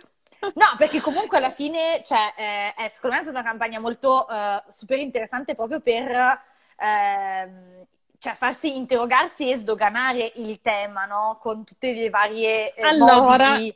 no 0.55 0.75
perché 0.77 1.01
comunque 1.01 1.37
alla 1.37 1.49
fine 1.49 2.01
cioè, 2.03 2.33
eh, 2.35 2.73
è 2.73 2.91
secondo 2.93 3.15
me 3.15 3.21
stata 3.23 3.39
una 3.39 3.47
campagna 3.47 3.79
molto 3.79 4.25
uh, 4.27 4.61
super 4.69 4.99
interessante 4.99 5.55
proprio 5.55 5.79
per 5.79 6.09
uh, 6.11 7.85
cioè, 8.17 8.33
farsi 8.33 8.75
interrogarsi 8.75 9.51
e 9.51 9.57
sdoganare 9.57 10.33
il 10.35 10.61
tema 10.61 11.05
no? 11.05 11.39
con 11.41 11.63
tutte 11.63 11.93
le 11.93 12.09
varie 12.09 12.73
eh, 12.73 12.83
allora, 12.83 13.51
modi 13.51 13.63
di 13.63 13.75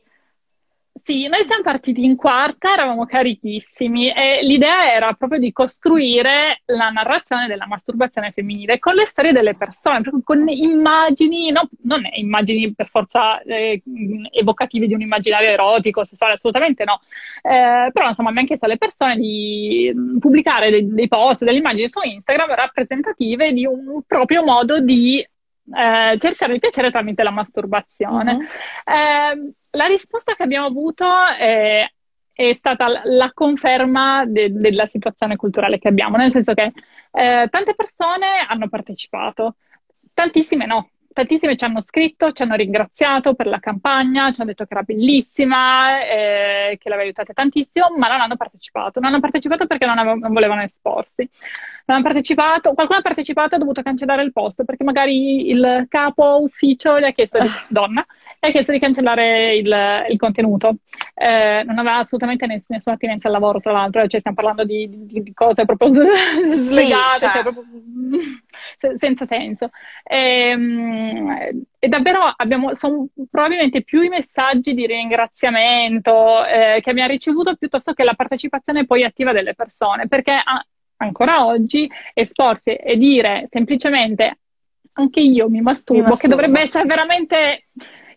sì, 1.05 1.27
noi 1.27 1.43
siamo 1.43 1.61
partiti 1.61 2.03
in 2.03 2.15
quarta, 2.15 2.73
eravamo 2.73 3.05
carichissimi 3.05 4.11
e 4.11 4.39
l'idea 4.41 4.91
era 4.91 5.13
proprio 5.13 5.37
di 5.37 5.51
costruire 5.51 6.63
la 6.65 6.89
narrazione 6.89 7.45
della 7.45 7.67
masturbazione 7.67 8.31
femminile 8.31 8.79
con 8.79 8.95
le 8.95 9.05
storie 9.05 9.31
delle 9.31 9.53
persone, 9.53 10.01
proprio 10.01 10.23
con 10.23 10.49
immagini, 10.49 11.51
no, 11.51 11.69
non 11.83 12.01
immagini 12.13 12.73
per 12.73 12.87
forza 12.87 13.39
eh, 13.43 13.83
evocative 14.31 14.87
di 14.87 14.95
un 14.95 15.01
immaginario 15.01 15.49
erotico, 15.49 16.03
sessuale, 16.03 16.33
assolutamente 16.33 16.83
no, 16.85 16.99
eh, 17.43 17.91
però 17.91 18.07
insomma 18.07 18.29
abbiamo 18.29 18.47
chiesto 18.47 18.65
alle 18.65 18.79
persone 18.79 19.15
di 19.17 19.93
pubblicare 20.19 20.71
dei, 20.71 20.91
dei 20.91 21.07
post, 21.07 21.43
delle 21.43 21.59
immagini 21.59 21.87
su 21.87 21.99
Instagram 22.03 22.55
rappresentative 22.55 23.53
di 23.53 23.67
un 23.67 24.01
proprio 24.07 24.43
modo 24.43 24.79
di 24.79 25.19
eh, 25.19 26.17
cercare 26.17 26.53
di 26.53 26.59
piacere 26.59 26.89
tramite 26.89 27.21
la 27.21 27.29
masturbazione. 27.29 28.33
Uh-huh. 28.33 28.41
Eh, 28.41 29.53
la 29.75 29.85
risposta 29.85 30.33
che 30.35 30.43
abbiamo 30.43 30.67
avuto 30.67 31.05
è, 31.37 31.85
è 32.31 32.53
stata 32.53 33.01
la 33.03 33.31
conferma 33.33 34.25
de- 34.25 34.51
della 34.51 34.85
situazione 34.85 35.35
culturale 35.35 35.79
che 35.79 35.87
abbiamo, 35.87 36.17
nel 36.17 36.31
senso 36.31 36.53
che 36.53 36.73
eh, 37.11 37.47
tante 37.49 37.75
persone 37.75 38.45
hanno 38.47 38.67
partecipato, 38.69 39.55
tantissime 40.13 40.65
no. 40.65 40.89
Tantissime 41.15 41.55
ci 41.55 41.63
hanno 41.63 41.79
scritto, 41.79 42.33
ci 42.33 42.41
hanno 42.41 42.55
ringraziato 42.55 43.35
per 43.35 43.47
la 43.47 43.59
campagna, 43.59 44.33
ci 44.33 44.41
hanno 44.41 44.49
detto 44.49 44.65
che 44.65 44.73
era 44.73 44.83
bellissima, 44.83 46.01
eh, 46.03 46.77
che 46.77 46.89
l'aveva 46.89 47.03
aiutata 47.03 47.31
tantissimo, 47.31 47.93
ma 47.95 48.09
non 48.09 48.19
hanno 48.19 48.35
partecipato. 48.35 48.99
Non 48.99 49.11
hanno 49.11 49.21
partecipato 49.21 49.65
perché 49.65 49.85
non, 49.85 49.97
avev- 49.97 50.19
non 50.19 50.33
volevano 50.33 50.61
esporsi 50.63 51.29
non 51.85 51.97
hanno 51.97 52.05
partecipato, 52.05 52.73
qualcuno 52.73 52.99
ha 52.99 53.01
partecipato 53.03 53.53
e 53.53 53.55
ha 53.55 53.59
dovuto 53.59 53.81
cancellare 53.83 54.23
il 54.23 54.31
post 54.31 54.63
perché 54.63 54.83
magari 54.83 55.49
il 55.49 55.85
capo 55.87 56.41
ufficio 56.41 56.99
gli 56.99 57.03
ha 57.03 57.11
chiesto, 57.11 57.39
di, 57.39 57.47
donna, 57.69 58.05
gli 58.45 58.49
ha 58.49 58.51
chiesto 58.51 58.71
di 58.71 58.79
cancellare 58.79 59.55
il, 59.55 60.05
il 60.09 60.17
contenuto. 60.17 60.77
Eh, 61.13 61.63
non 61.65 61.77
aveva 61.79 61.97
assolutamente 61.97 62.45
ness- 62.45 62.69
nessuna 62.69 62.95
attinenza 62.95 63.27
al 63.27 63.33
lavoro, 63.33 63.59
tra 63.59 63.71
l'altro, 63.71 64.05
cioè 64.07 64.19
stiamo 64.19 64.37
parlando 64.37 64.63
di, 64.63 64.87
di, 65.05 65.23
di 65.23 65.33
cose 65.33 65.65
proprio 65.65 65.89
slegate, 65.89 66.53
sì, 66.53 67.21
cioè. 67.21 67.31
cioè 67.31 67.41
proprio, 67.41 67.63
senza 68.95 69.25
senso. 69.25 69.69
E, 70.03 70.49
ehm, 70.49 71.65
e 71.79 71.87
davvero 71.87 72.33
abbiamo, 72.35 72.73
sono 72.73 73.07
probabilmente 73.29 73.83
più 73.83 74.01
i 74.01 74.09
messaggi 74.09 74.73
di 74.73 74.85
ringraziamento 74.85 76.45
eh, 76.45 76.79
che 76.81 76.89
abbiamo 76.89 77.09
ricevuto 77.09 77.55
piuttosto 77.55 77.93
che 77.93 78.03
la 78.03 78.13
partecipazione 78.13 78.85
poi 78.85 79.03
attiva 79.03 79.31
delle 79.31 79.53
persone, 79.53 80.07
perché 80.07 80.31
ah, 80.31 80.65
ancora 80.97 81.45
oggi 81.45 81.89
esporsi 82.13 82.73
e 82.73 82.97
dire 82.97 83.47
semplicemente 83.51 84.39
anche 84.93 85.19
io 85.19 85.49
mi 85.49 85.61
masturbo, 85.61 86.01
mi 86.01 86.07
masturbo. 86.07 86.15
che 86.15 86.27
dovrebbe 86.27 86.61
essere 86.61 86.85
veramente 86.85 87.67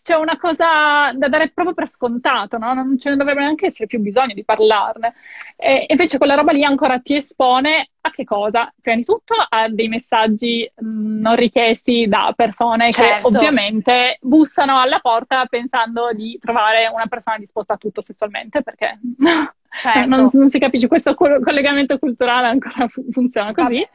c'è 0.09 0.17
una 0.17 0.39
cosa 0.39 1.13
da 1.13 1.29
dare 1.29 1.51
proprio 1.51 1.75
per 1.75 1.87
scontato, 1.87 2.57
no? 2.57 2.73
non 2.73 2.99
ce 2.99 3.11
ne 3.11 3.17
dovrebbe 3.17 3.41
neanche 3.41 3.67
essere 3.67 3.87
più 3.87 3.99
bisogno 4.01 4.33
di 4.33 4.43
parlarne. 4.43 5.13
E 5.55 5.85
invece 5.87 6.17
quella 6.17 6.35
roba 6.35 6.53
lì 6.53 6.65
ancora 6.65 6.99
ti 6.99 7.15
espone 7.15 7.91
a 8.01 8.11
che 8.11 8.25
cosa? 8.25 8.73
Prima 8.81 8.97
di 8.97 9.05
tutto 9.05 9.35
a 9.35 9.69
dei 9.69 9.89
messaggi 9.89 10.67
mh, 10.75 11.21
non 11.21 11.37
richiesti 11.37 12.07
da 12.09 12.33
persone 12.35 12.91
certo. 12.91 13.29
che 13.29 13.37
ovviamente 13.37 14.17
bussano 14.23 14.81
alla 14.81 14.99
porta 15.01 15.45
pensando 15.45 16.11
di 16.15 16.39
trovare 16.41 16.87
una 16.87 17.07
persona 17.07 17.37
disposta 17.37 17.75
a 17.75 17.77
tutto 17.77 18.01
sessualmente, 18.01 18.63
perché 18.63 18.99
certo. 19.83 20.09
non, 20.09 20.31
non, 20.33 20.49
si 20.49 20.59
capisce, 20.59 20.89
questo 20.89 21.15
collegamento 21.15 21.99
culturale 21.99 22.47
ancora 22.47 22.89
funziona 23.13 23.53
così. 23.53 23.87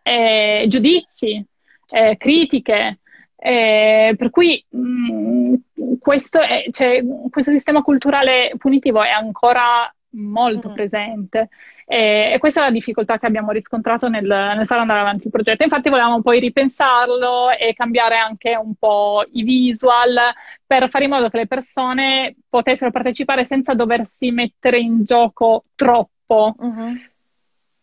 Eh, 0.00 0.66
giudizi, 0.68 1.44
eh, 1.88 2.16
critiche, 2.16 3.00
eh, 3.46 4.14
per 4.16 4.30
cui 4.30 4.64
mh, 4.70 4.78
mm, 4.78 5.54
questo, 6.00 6.40
è, 6.40 6.64
cioè, 6.70 7.04
questo, 7.28 7.50
sistema 7.50 7.82
culturale 7.82 8.54
punitivo 8.56 9.02
è 9.02 9.10
ancora 9.10 9.94
molto 10.12 10.70
mm. 10.70 10.72
presente 10.72 11.48
e, 11.84 12.30
e, 12.32 12.38
questa 12.38 12.60
è 12.60 12.64
la 12.64 12.70
difficoltà 12.70 13.18
che 13.18 13.26
abbiamo 13.26 13.50
riscontrato 13.50 14.08
nel, 14.08 14.24
nel 14.24 14.64
far 14.64 14.78
andare 14.78 15.00
avanti 15.00 15.26
il 15.26 15.30
progetto. 15.30 15.62
Infatti 15.62 15.90
volevamo 15.90 16.22
poi 16.22 16.40
ripensarlo 16.40 17.50
e 17.50 17.74
cambiare 17.74 18.16
anche 18.16 18.56
un 18.56 18.76
po' 18.76 19.22
i 19.32 19.42
visual 19.42 20.16
per 20.66 20.88
fare 20.88 21.04
in 21.04 21.10
modo 21.10 21.28
che 21.28 21.36
le 21.36 21.46
persone 21.46 22.36
potessero 22.48 22.90
partecipare 22.90 23.44
senza 23.44 23.74
doversi 23.74 24.30
mettere 24.30 24.78
in 24.78 25.04
gioco 25.04 25.64
troppo. 25.74 26.54
Mm-hmm 26.62 26.94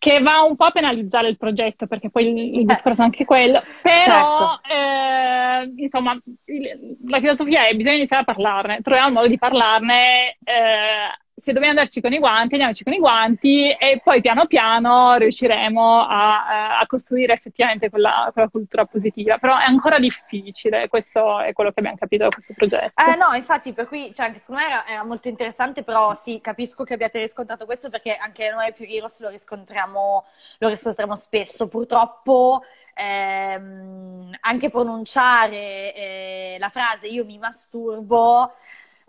che 0.02 0.20
va 0.20 0.42
un 0.42 0.56
po' 0.56 0.66
a 0.66 0.72
penalizzare 0.72 1.28
il 1.28 1.38
progetto, 1.38 1.86
perché 1.86 2.10
poi 2.10 2.30
il, 2.30 2.62
il 2.62 2.66
discorso 2.66 3.02
è 3.02 3.04
anche 3.04 3.24
quello, 3.24 3.62
però 3.84 4.58
certo. 4.58 4.62
eh, 4.68 5.74
insomma 5.76 6.20
il, 6.46 6.98
la 7.08 7.20
filosofia 7.20 7.68
è 7.68 7.76
bisogna 7.76 7.98
iniziare 7.98 8.24
a 8.24 8.26
parlarne, 8.26 8.82
troviamo 8.82 9.10
il 9.10 9.14
modo 9.14 9.28
di 9.28 9.38
parlarne 9.38 10.38
eh, 10.44 11.20
se 11.41 11.54
dobbiamo 11.54 11.73
andarci 11.73 12.01
con 12.01 12.13
i 12.13 12.19
guanti, 12.19 12.54
andiamoci 12.54 12.84
con 12.84 12.93
i 12.93 12.99
guanti 12.99 13.71
e 13.71 13.99
poi 14.04 14.21
piano 14.21 14.45
piano 14.45 15.15
riusciremo 15.15 16.01
a, 16.01 16.77
a 16.77 16.86
costruire 16.86 17.34
effettivamente 17.34 17.89
quella, 17.89 18.30
quella, 18.32 18.47
cultura 18.47 18.86
positiva. 18.86 19.39
Però 19.39 19.57
è 19.57 19.63
ancora 19.63 19.97
difficile, 19.97 20.88
questo 20.88 21.39
è 21.39 21.51
quello 21.53 21.72
che 21.72 21.80
abbiamo 21.80 21.97
capito 21.97 22.26
da 22.26 22.30
questo 22.30 22.53
progetto. 22.55 23.01
Eh 23.01 23.16
no, 23.16 23.36
infatti, 23.36 23.74
per 23.74 23.88
cui, 23.88 24.13
cioè, 24.13 24.28
anche 24.28 24.38
secondo 24.38 24.61
me 24.61 24.68
era, 24.68 24.86
era, 24.86 25.03
molto 25.03 25.30
interessante, 25.30 25.82
però 25.82 26.13
sì, 26.13 26.39
capisco 26.41 26.84
che 26.84 26.93
abbiate 26.93 27.22
riscontrato 27.22 27.66
questo 27.66 27.89
perché 27.89 28.16
anche 28.16 28.51
noi 28.51 28.72
più 28.74 28.86
Heroes 28.88 29.20
lo 29.22 29.30
riscontriamo, 29.30 30.26
lo 30.59 30.68
riscontriamo 30.70 31.16
spesso. 31.16 31.68
Purtroppo 31.68 32.63
ehm, 32.93 34.38
anche 34.41 34.70
pronunciare 34.70 35.95
eh, 35.95 36.57
la 36.59 36.70
frase 36.70 37.07
io 37.07 37.26
mi 37.26 37.39
masturbo 37.39 38.53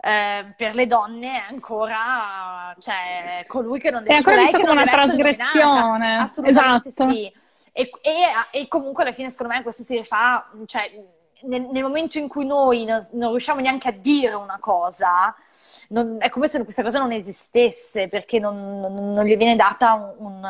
eh, 0.05 0.53
per 0.57 0.75
le 0.75 0.85
donne 0.85 1.27
è 1.27 1.43
ancora 1.49 2.75
cioè, 2.77 3.45
colui 3.47 3.79
che 3.79 3.89
non 3.89 4.03
deve 4.03 4.15
è 4.15 4.17
ancora 4.17 4.49
come 4.51 4.71
una 4.71 4.85
trasgressione. 4.85 6.17
Assolutamente 6.17 6.89
esatto. 6.89 7.09
sì. 7.09 7.33
E, 7.71 7.89
e, 8.01 8.59
e, 8.59 8.67
comunque 8.67 9.03
alla 9.03 9.13
fine 9.13 9.29
secondo 9.29 9.53
me 9.53 9.63
questo 9.63 9.81
si 9.81 9.95
rifà 9.95 10.45
cioè, 10.65 10.91
nel, 11.43 11.61
nel, 11.71 11.81
momento 11.81 12.17
in 12.17 12.27
cui 12.27 12.45
noi 12.45 12.83
non, 12.83 13.07
non, 13.13 13.29
riusciamo 13.29 13.61
neanche 13.61 13.87
a 13.87 13.91
dire 13.91 14.35
una 14.35 14.59
cosa 14.59 15.33
non, 15.89 16.17
è 16.19 16.29
come 16.29 16.47
se 16.47 16.61
questa 16.63 16.83
cosa 16.83 16.99
non 16.99 17.11
esistesse 17.13 18.09
perché 18.09 18.37
non, 18.37 18.79
non, 19.13 19.25
gli 19.25 19.35
viene 19.35 19.55
data 19.55 20.13
un, 20.17 20.47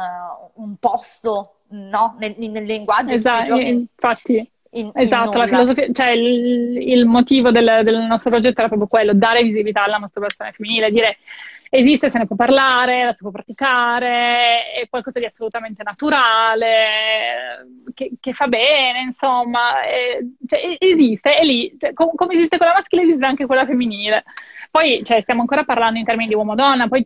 un 0.56 0.76
posto 0.78 1.60
no? 1.68 2.16
nel, 2.18 2.36
nel 2.38 2.66
linguaggio 2.66 3.14
esatto, 3.14 3.56
infatti 3.56 4.52
in, 4.74 4.92
esatto, 4.94 5.38
in 5.38 5.44
la 5.44 5.48
filosofia, 5.48 5.92
cioè 5.92 6.10
il, 6.10 6.78
il 6.78 7.06
motivo 7.06 7.52
del, 7.52 7.82
del, 7.84 8.00
nostro 8.02 8.32
progetto 8.32 8.60
era 8.60 8.68
proprio 8.68 8.88
quello, 8.88 9.14
dare 9.14 9.44
visibilità 9.44 9.84
alla 9.84 10.00
masturbazione 10.00 10.52
femminile, 10.52 10.92
dire 10.92 11.18
esiste, 11.70 12.10
se 12.10 12.20
ne 12.20 12.28
può 12.28 12.36
parlare, 12.36 13.04
la 13.04 13.14
si 13.14 13.24
può 13.24 13.32
praticare, 13.32 14.74
è 14.74 14.88
qualcosa 14.90 15.20
di 15.20 15.26
assolutamente 15.26 15.82
naturale, 15.82 17.66
che, 17.96 18.12
che 18.20 18.34
fa 18.34 18.48
bene, 18.48 19.02
insomma, 19.02 19.82
è, 19.82 20.20
cioè, 20.46 20.78
esiste, 20.78 21.36
è 21.36 21.44
lì, 21.44 21.76
cioè, 21.80 21.94
com- 21.94 22.14
come 22.14 22.36
esiste 22.36 22.58
quella 22.58 22.74
maschile 22.74 23.04
esiste 23.04 23.26
anche 23.26 23.48
quella 23.48 23.66
femminile. 23.66 24.24
Poi 24.70 25.04
cioè, 25.04 25.22
stiamo 25.22 25.42
ancora 25.42 25.64
parlando 25.64 25.98
in 25.98 26.06
termini 26.06 26.30
di 26.30 26.36
uomo-donna, 26.36 26.88
poi 26.88 27.06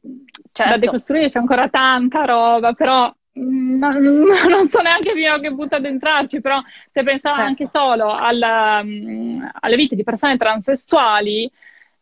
certo. 0.52 0.72
da 0.72 0.78
decostruire 0.78 1.30
c'è 1.30 1.40
ancora 1.40 1.70
tanta 1.70 2.26
roba, 2.26 2.74
però 2.74 3.14
non, 3.38 4.00
non, 4.50 4.68
so 4.68 4.82
neanche 4.82 5.14
fino 5.14 5.34
a 5.34 5.40
che 5.40 5.54
punto 5.54 5.76
ad 5.76 5.86
entrarci, 5.86 6.42
però 6.42 6.62
se 6.92 7.04
pensavo 7.04 7.36
certo. 7.36 7.50
anche 7.50 7.68
solo 7.68 8.14
alla, 8.14 8.82
um, 8.84 9.50
alle 9.60 9.76
vite 9.76 9.96
di 9.96 10.04
persone 10.04 10.38
transessuali 10.38 11.50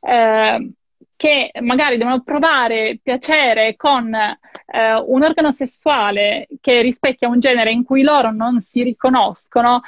eh, 0.01 0.71
che 1.15 1.51
magari 1.61 1.97
devono 1.97 2.21
provare 2.21 2.99
piacere 3.01 3.75
con 3.75 4.13
eh, 4.13 4.93
un 5.05 5.23
organo 5.23 5.51
sessuale 5.51 6.47
che 6.61 6.81
rispecchia 6.81 7.29
un 7.29 7.39
genere 7.39 7.71
in 7.71 7.83
cui 7.83 8.03
loro 8.03 8.31
non 8.31 8.59
si 8.61 8.83
riconoscono, 8.83 9.81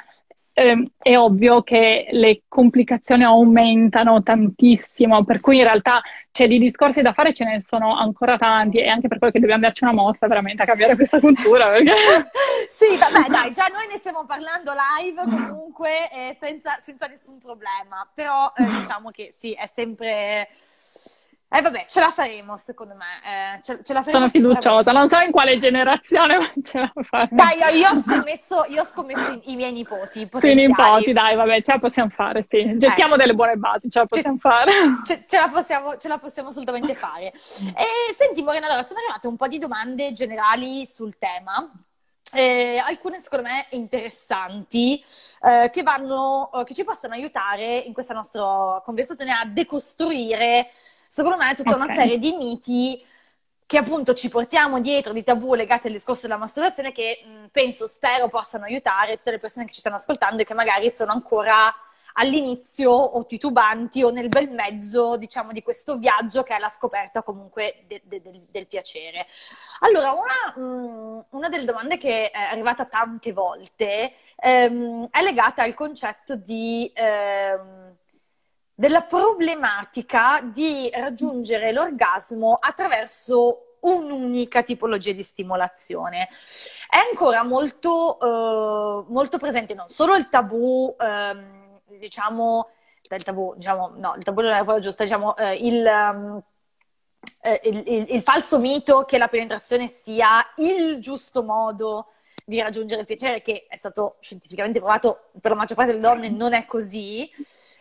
eh, 0.60 0.89
è 0.97 1.16
ovvio 1.16 1.62
che 1.62 2.08
le 2.10 2.41
complicazioni 2.47 3.24
aumentano 3.24 4.24
tantissimo, 4.24 5.24
per 5.24 5.39
cui 5.39 5.58
in 5.58 5.64
realtà 5.64 6.01
c'è 6.32 6.47
di 6.47 6.58
discorsi 6.58 7.03
da 7.03 7.14
fare, 7.14 7.32
ce 7.32 7.45
ne 7.45 7.62
sono 7.62 7.95
ancora 7.95 8.38
tanti 8.38 8.80
e 8.80 8.88
anche 8.88 9.08
per 9.08 9.20
quello 9.20 9.34
che 9.34 9.39
dobbiamo 9.39 9.62
darci 9.62 9.84
una 9.84 9.93
mossa 9.93 10.26
veramente 10.26 10.64
a 10.64 10.66
cambiare 10.66 10.95
questa 10.95 11.20
cultura. 11.20 11.68
Perché... 11.68 11.93
sì, 12.70 12.97
vabbè, 12.97 13.30
dai, 13.30 13.51
già 13.53 13.68
noi 13.72 13.86
ne 13.88 13.99
stiamo 13.99 14.26
parlando 14.26 14.74
live 14.99 15.22
comunque 15.22 16.10
eh, 16.12 16.36
senza, 16.41 16.80
senza, 16.82 17.05
nessun 17.05 17.38
problema, 17.38 18.10
però 18.12 18.51
eh, 18.55 18.64
diciamo 18.64 19.12
che 19.12 19.36
sì, 19.38 19.51
è 19.51 19.70
sempre 19.72 20.49
eh 21.50 21.62
vabbè, 21.62 21.86
ce 21.88 22.02
la 22.02 22.12
faremo 22.12 22.58
secondo 22.58 22.93
me. 22.95 23.56
Eh, 23.56 23.62
ce, 23.62 23.80
ce 23.82 23.93
la 23.93 24.04
faremo 24.04 24.28
Sono 24.28 24.28
fiduciosa, 24.28 24.91
non 24.91 25.08
so 25.08 25.18
in 25.20 25.32
quale 25.32 25.58
generazione, 25.58 26.36
ma 26.39 26.52
ce 26.62 26.80
la 26.80 26.91
faremo. 27.02 27.30
Dai, 27.32 27.78
io, 27.78 27.89
ho 27.89 28.02
scommesso, 28.02 28.66
io 28.68 28.82
ho 28.82 28.86
scommesso 28.86 29.32
i, 29.32 29.54
i 29.54 29.56
miei 29.56 29.72
nipoti. 29.72 30.28
Sì, 30.39 30.52
i 30.52 30.56
nipoti, 30.56 31.14
dai, 31.14 31.38
vabbè, 31.38 31.62
ce 31.62 31.72
la 31.72 31.80
possiamo 31.80 32.10
fare, 32.10 32.45
sì. 32.48 32.76
Gettiamo 32.78 33.16
eh. 33.16 33.18
delle 33.18 33.34
buone 33.34 33.56
basi, 33.56 33.89
ce 33.89 34.00
la 34.00 34.06
possiamo 34.06 34.36
ce, 34.36 34.41
fare. 34.41 34.72
Ce, 35.08 35.24
ce, 35.26 35.38
la 35.38 35.48
possiamo, 35.48 35.95
ce 35.95 36.08
la 36.10 36.18
possiamo 36.18 36.50
assolutamente 36.50 36.93
fare. 36.93 37.28
E 37.28 38.16
senti 38.18 38.43
Morena, 38.43 38.66
allora 38.66 38.84
sono 38.84 39.00
arrivate 39.00 39.28
un 39.28 39.38
po' 39.38 39.48
di 39.48 39.58
domande 39.58 40.12
generali 40.12 40.86
sul 40.86 41.18
tema. 41.18 41.72
Eh, 42.34 42.78
alcune 42.78 43.22
secondo 43.22 43.48
me 43.48 43.68
interessanti 43.70 45.02
eh, 45.41 45.70
che, 45.72 45.82
vanno, 45.82 46.50
che 46.66 46.74
ci 46.74 46.84
possono 46.84 47.14
aiutare 47.14 47.78
in 47.78 47.93
questa 47.93 48.14
nostra 48.14 48.82
conversazione 48.84 49.32
a 49.32 49.45
decostruire 49.45 50.72
secondo 51.18 51.38
me 51.38 51.49
è 51.49 51.55
tutta 51.55 51.72
okay. 51.72 51.84
una 51.84 51.95
serie 51.95 52.20
di 52.20 52.32
miti 52.34 53.03
che 53.65 53.78
appunto 53.80 54.13
ci 54.13 54.30
portiamo 54.30 54.80
dietro 54.80 55.13
di 55.13 55.24
tabù 55.24 55.55
legati 55.55 55.88
al 55.88 55.93
discorso 55.93 56.22
della 56.22 56.38
masturbazione 56.38 56.91
che 56.91 57.24
mh, 57.26 57.45
penso, 57.47 57.88
spero 57.88 58.28
possano 58.30 58.65
aiutare 58.65 59.18
tutte 59.18 59.32
le 59.32 59.39
persone 59.39 59.65
che 59.65 59.74
ci 59.74 59.80
stanno 59.80 59.95
ascoltando 59.95 60.43
e 60.43 60.45
che 60.45 60.53
magari 60.53 60.91
sono 60.91 61.11
ancora 61.11 61.74
all'inizio 62.13 62.91
o 62.91 63.26
titubanti 63.26 64.03
o 64.03 64.11
nel 64.11 64.30
bel 64.30 64.49
mezzo, 64.51 65.18
diciamo, 65.18 65.51
di 65.53 65.63
questo 65.63 65.97
viaggio 65.97 66.43
che 66.43 66.55
è 66.55 66.59
la 66.59 66.70
scoperta 66.70 67.24
comunque 67.24 67.84
de- 67.88 68.01
de- 68.05 68.22
de- 68.22 68.45
del 68.51 68.68
piacere. 68.68 69.26
Allora, 69.80 70.11
una, 70.11 70.55
mh, 70.55 71.26
una, 71.32 71.49
delle 71.49 71.65
domande 71.65 71.97
che 71.97 72.30
è 72.30 72.38
arrivata 72.38 72.86
tante 72.86 73.34
volte 73.34 74.13
ehm, 74.36 75.07
è 75.09 75.24
legata 75.24 75.63
al 75.63 75.74
concetto 75.74 76.36
di... 76.36 76.91
Ehm, 76.93 77.97
della 78.80 79.01
problematica 79.01 80.39
di 80.43 80.88
raggiungere 80.93 81.71
l'orgasmo 81.71 82.59
attraverso 82.61 83.78
un'unica 83.80 84.61
tipologia 84.61 85.13
di 85.13 85.23
stimolazione. 85.23 86.30
È 86.88 86.97
ancora 86.97 87.41
molto, 87.41 88.19
eh, 88.19 89.05
molto 89.11 89.39
presente 89.39 89.73
non 89.73 89.89
solo 89.89 90.13
il 90.13 90.30
tabù, 90.30 90.95
ehm, 90.95 91.80
diciamo, 91.97 92.69
il 93.09 93.23
tabù, 93.23 93.55
diciamo, 93.55 93.93
no, 93.97 94.13
il 94.15 94.23
tabù 94.23 94.41
non 94.41 94.51
è 94.51 94.57
la 94.57 94.63
parola 94.63 94.80
giusta, 94.80 95.03
diciamo, 95.03 95.36
eh, 95.38 95.55
il, 95.55 95.84
um, 95.84 96.43
il, 97.63 97.84
il, 97.88 98.05
il 98.13 98.21
falso 98.21 98.59
mito 98.59 99.05
che 99.05 99.17
la 99.17 99.28
penetrazione 99.28 99.88
sia 99.88 100.45
il 100.57 100.99
giusto 100.99 101.41
modo 101.41 102.09
di 102.45 102.61
raggiungere 102.61 103.01
il 103.01 103.07
piacere, 103.07 103.41
che 103.41 103.65
è 103.67 103.78
stato 103.78 104.17
scientificamente 104.19 104.78
provato 104.78 105.30
per 105.41 105.49
la 105.49 105.57
maggior 105.57 105.75
parte 105.78 105.93
delle 105.93 106.03
donne, 106.03 106.30
non 106.30 106.53
è 106.53 106.65
così. 106.65 107.28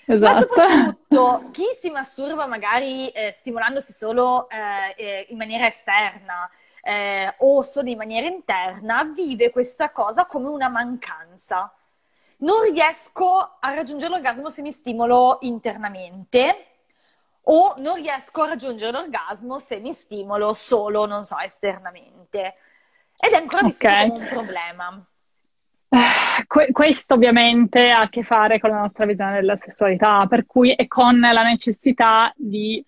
Esatto. 0.07 0.25
Ma 0.25 0.41
soprattutto 0.41 1.51
chi 1.53 1.67
si 1.79 1.91
masturba 1.91 2.47
magari 2.47 3.09
eh, 3.09 3.33
stimolandosi 3.33 3.93
solo 3.93 4.49
eh, 4.49 4.95
eh, 4.97 5.27
in 5.31 5.37
maniera 5.37 5.67
esterna 5.67 6.49
eh, 6.81 7.35
o 7.39 7.63
solo 7.63 7.89
in 7.89 7.97
maniera 7.97 8.29
interna, 8.29 9.03
vive 9.05 9.51
questa 9.51 9.91
cosa 9.91 10.25
come 10.25 10.49
una 10.49 10.69
mancanza. 10.69 11.73
Non 12.39 12.63
riesco 12.71 13.57
a 13.59 13.75
raggiungere 13.75 14.13
l'orgasmo 14.13 14.49
se 14.51 14.63
mi 14.63 14.71
stimolo 14.71 15.39
internamente 15.41 16.67
o 17.49 17.75
non 17.79 17.97
riesco 17.97 18.43
a 18.43 18.49
raggiungere 18.49 18.93
l'orgasmo 18.93 19.59
se 19.59 19.79
mi 19.79 19.93
stimolo 19.93 20.53
solo, 20.53 21.07
non 21.07 21.25
so, 21.25 21.39
esternamente. 21.39 22.55
Ed 23.19 23.33
è 23.33 23.37
ancora 23.37 23.63
vissuto 23.63 23.89
okay. 23.89 24.09
come 24.09 24.23
un 24.23 24.29
problema. 24.29 25.07
Que- 26.47 26.70
questo 26.72 27.14
ovviamente 27.14 27.90
ha 27.90 28.03
a 28.03 28.09
che 28.09 28.22
fare 28.22 28.59
con 28.59 28.70
la 28.70 28.80
nostra 28.80 29.07
visione 29.07 29.34
della 29.34 29.57
sessualità, 29.57 30.26
per 30.28 30.47
cui 30.47 30.72
è 30.72 30.86
con 30.86 31.18
la 31.18 31.42
necessità 31.42 32.32
di 32.36 32.84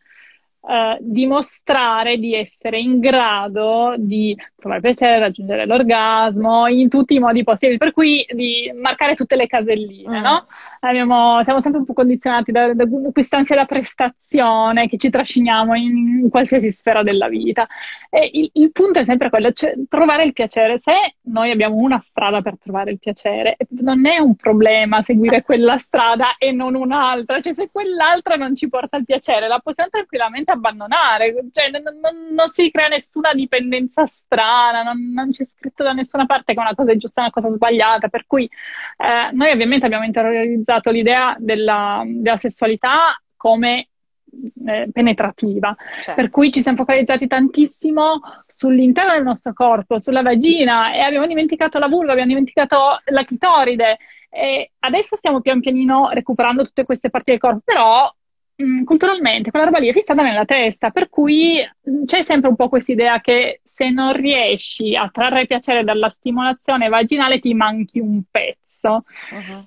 eh, 0.68 0.98
dimostrare 1.00 2.18
di 2.18 2.34
essere 2.34 2.78
in 2.78 2.98
grado 2.98 3.94
di 3.96 4.36
trovare 4.58 4.80
piacere, 4.80 5.18
raggiungere 5.18 5.66
l'orgasmo 5.66 6.66
in 6.66 6.88
tutti 6.88 7.14
i 7.14 7.18
modi 7.20 7.44
possibili, 7.44 7.78
per 7.78 7.92
cui 7.92 8.26
di 8.30 8.72
marcare 8.74 9.14
tutte 9.14 9.36
le 9.36 9.46
caselline, 9.46 10.18
mm. 10.18 10.22
no? 10.22 10.46
Abbiamo, 10.80 11.42
siamo 11.44 11.60
sempre 11.60 11.80
un 11.80 11.86
po' 11.86 11.92
condizionati 11.92 12.50
da, 12.50 12.74
da 12.74 12.84
questa 13.12 13.36
ansia 13.36 13.54
da 13.54 13.66
prestazione 13.66 14.88
che 14.88 14.96
ci 14.96 15.10
trasciniamo 15.10 15.74
in, 15.74 16.20
in 16.22 16.28
qualsiasi 16.28 16.72
sfera 16.72 17.02
della 17.02 17.28
vita. 17.28 17.66
E 18.10 18.28
il, 18.32 18.50
il 18.54 18.72
punto 18.72 18.98
è 18.98 19.04
sempre 19.04 19.30
quello, 19.30 19.52
cioè 19.52 19.74
trovare 19.88 20.24
il 20.24 20.32
piacere. 20.32 20.80
Se 20.80 20.92
noi 21.22 21.50
abbiamo 21.50 21.76
una 21.76 22.00
strada 22.00 22.42
per 22.42 22.58
trovare 22.58 22.90
il 22.90 22.98
piacere, 22.98 23.56
non 23.80 24.06
è 24.06 24.18
un 24.18 24.34
problema 24.34 25.02
seguire 25.02 25.42
quella 25.42 25.78
strada 25.78 26.36
e 26.36 26.50
non 26.50 26.74
un'altra, 26.74 27.40
cioè 27.40 27.52
se 27.52 27.68
quell'altra 27.70 28.34
non 28.34 28.56
ci 28.56 28.68
porta 28.68 28.96
al 28.96 29.04
piacere, 29.04 29.46
la 29.46 29.60
possiamo 29.60 29.90
tranquillamente 29.90 30.50
abbandonare, 30.50 31.34
cioè 31.52 31.70
non, 31.70 31.82
non, 32.00 32.34
non, 32.34 32.48
si 32.48 32.70
crea 32.70 32.88
nessuna 32.88 33.32
dipendenza 33.32 34.04
strana, 34.06 34.47
non, 34.82 35.12
non, 35.12 35.30
c'è 35.30 35.44
scritto 35.44 35.82
da 35.82 35.92
nessuna 35.92 36.26
parte 36.26 36.54
che 36.54 36.60
una 36.60 36.74
cosa 36.74 36.92
è 36.92 36.96
giusta 36.96 37.20
e 37.20 37.24
una 37.24 37.32
cosa 37.32 37.50
sbagliata, 37.50 38.08
per 38.08 38.26
cui 38.26 38.44
eh, 38.44 39.32
noi 39.32 39.50
ovviamente 39.50 39.86
abbiamo 39.86 40.04
interiorizzato 40.04 40.90
l'idea 40.90 41.36
della, 41.38 42.02
della 42.06 42.36
sessualità 42.36 43.20
come 43.36 43.88
eh, 44.66 44.88
penetrativa, 44.92 45.74
certo. 46.02 46.14
per 46.14 46.30
cui 46.30 46.50
ci 46.50 46.62
siamo 46.62 46.78
focalizzati 46.78 47.26
tantissimo 47.26 48.20
sull'interno 48.46 49.12
del 49.12 49.22
nostro 49.22 49.52
corpo, 49.52 49.98
sulla 49.98 50.22
vagina 50.22 50.92
e 50.92 51.00
abbiamo 51.00 51.26
dimenticato 51.26 51.78
la 51.78 51.88
vulva, 51.88 52.12
abbiamo 52.12 52.30
dimenticato 52.30 53.00
la 53.04 53.24
clitoride 53.24 53.98
e 54.30 54.72
adesso 54.80 55.16
stiamo 55.16 55.40
pian 55.40 55.60
pianino 55.60 56.10
recuperando 56.10 56.64
tutte 56.64 56.84
queste 56.84 57.10
parti 57.10 57.30
del 57.30 57.40
corpo, 57.40 57.60
però 57.64 58.12
mh, 58.56 58.82
culturalmente 58.84 59.50
quella 59.50 59.66
roba 59.66 59.78
lì 59.78 59.88
è 59.88 59.92
fissata 59.92 60.22
nella 60.22 60.44
testa, 60.44 60.90
per 60.90 61.08
cui 61.08 61.58
mh, 61.58 62.04
c'è 62.04 62.22
sempre 62.22 62.48
un 62.48 62.56
po' 62.56 62.68
questa 62.68 62.92
idea 62.92 63.20
che 63.20 63.60
se 63.78 63.90
non 63.90 64.12
riesci 64.12 64.96
a 64.96 65.08
trarre 65.08 65.46
piacere 65.46 65.84
dalla 65.84 66.08
stimolazione 66.08 66.88
vaginale 66.88 67.38
ti 67.38 67.54
manchi 67.54 68.00
un 68.00 68.22
pezzo. 68.28 69.04
Uh-huh. 69.30 69.66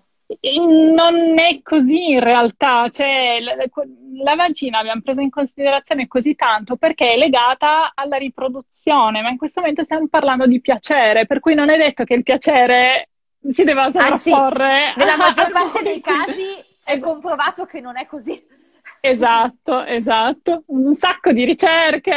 Non 0.66 1.40
è 1.40 1.62
così 1.62 2.12
in 2.12 2.20
realtà, 2.20 2.90
cioè 2.90 3.40
la, 3.40 3.56
la 4.22 4.36
vagina 4.36 4.80
abbiamo 4.80 5.02
preso 5.02 5.22
in 5.22 5.30
considerazione 5.30 6.08
così 6.08 6.36
tanto 6.36 6.76
perché 6.76 7.14
è 7.14 7.18
legata 7.18 7.92
alla 7.94 8.18
riproduzione, 8.18 9.22
ma 9.22 9.30
in 9.30 9.38
questo 9.38 9.62
momento 9.62 9.84
stiamo 9.84 10.08
parlando 10.10 10.46
di 10.46 10.60
piacere, 10.60 11.26
per 11.26 11.40
cui 11.40 11.54
non 11.54 11.70
è 11.70 11.78
detto 11.78 12.04
che 12.04 12.14
il 12.14 12.24
piacere 12.24 13.10
si 13.50 13.64
debba 13.64 13.90
sovrapporre. 13.92 14.88
Anzi, 14.88 15.00
nella 15.00 15.18
maggior 15.18 15.52
parte 15.56 15.84
dei 15.84 16.02
casi 16.02 16.48
è 16.84 17.00
comprovato 17.00 17.66
che 17.66 17.80
non 17.80 17.98
è 17.98 18.06
così. 18.06 18.42
Esatto, 19.04 19.84
esatto. 19.84 20.64
Un 20.68 20.94
sacco 20.94 21.32
di 21.32 21.44
ricerche 21.44 22.14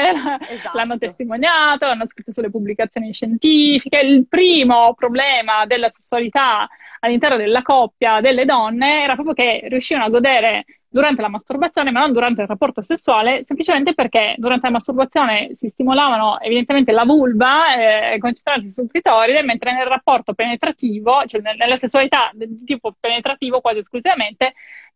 esatto. 0.50 0.76
l'hanno 0.76 0.98
testimoniato, 0.98 1.86
l'hanno 1.86 2.06
scritto 2.06 2.30
sulle 2.30 2.50
pubblicazioni 2.50 3.10
scientifiche. 3.10 4.00
Il 4.00 4.26
primo 4.28 4.92
problema 4.92 5.64
della 5.64 5.88
sessualità 5.88 6.68
all'interno 7.00 7.38
della 7.38 7.62
coppia 7.62 8.20
delle 8.20 8.44
donne 8.44 9.02
era 9.02 9.14
proprio 9.14 9.34
che 9.34 9.66
riuscivano 9.68 10.04
a 10.04 10.10
godere 10.10 10.64
durante 10.94 11.22
la 11.22 11.28
masturbazione, 11.28 11.90
ma 11.90 12.00
non 12.00 12.12
durante 12.12 12.42
il 12.42 12.46
rapporto 12.46 12.80
sessuale, 12.80 13.44
semplicemente 13.44 13.94
perché 13.94 14.34
durante 14.36 14.66
la 14.66 14.74
masturbazione 14.74 15.48
si 15.52 15.68
stimolavano 15.68 16.38
evidentemente 16.40 16.92
la 16.92 17.04
vulva 17.04 18.12
eh, 18.12 18.18
concentrandosi 18.18 18.70
sul 18.70 18.88
clitoride, 18.88 19.42
mentre 19.42 19.72
nel 19.72 19.86
rapporto 19.86 20.34
penetrativo, 20.34 21.24
cioè 21.26 21.40
nella 21.40 21.76
sessualità 21.76 22.30
di 22.32 22.62
tipo 22.64 22.94
penetrativo 23.00 23.60
quasi 23.60 23.78
esclusivamente, 23.80 24.52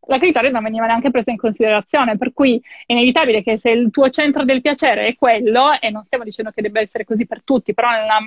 la 0.07 0.19
clitoride 0.19 0.53
non 0.53 0.63
veniva 0.63 0.87
neanche 0.87 1.11
presa 1.11 1.31
in 1.31 1.37
considerazione, 1.37 2.17
per 2.17 2.33
cui 2.33 2.61
è 2.87 2.93
inevitabile 2.93 3.43
che 3.43 3.59
se 3.59 3.71
il 3.71 3.91
tuo 3.91 4.09
centro 4.09 4.45
del 4.45 4.63
piacere 4.63 5.07
è 5.07 5.15
quello, 5.15 5.79
e 5.79 5.91
non 5.91 6.03
stiamo 6.05 6.25
dicendo 6.25 6.51
che 6.51 6.63
debba 6.63 6.81
essere 6.81 7.05
così 7.05 7.27
per 7.27 7.43
tutti, 7.43 7.75
però 7.75 7.91
nella 7.91 8.19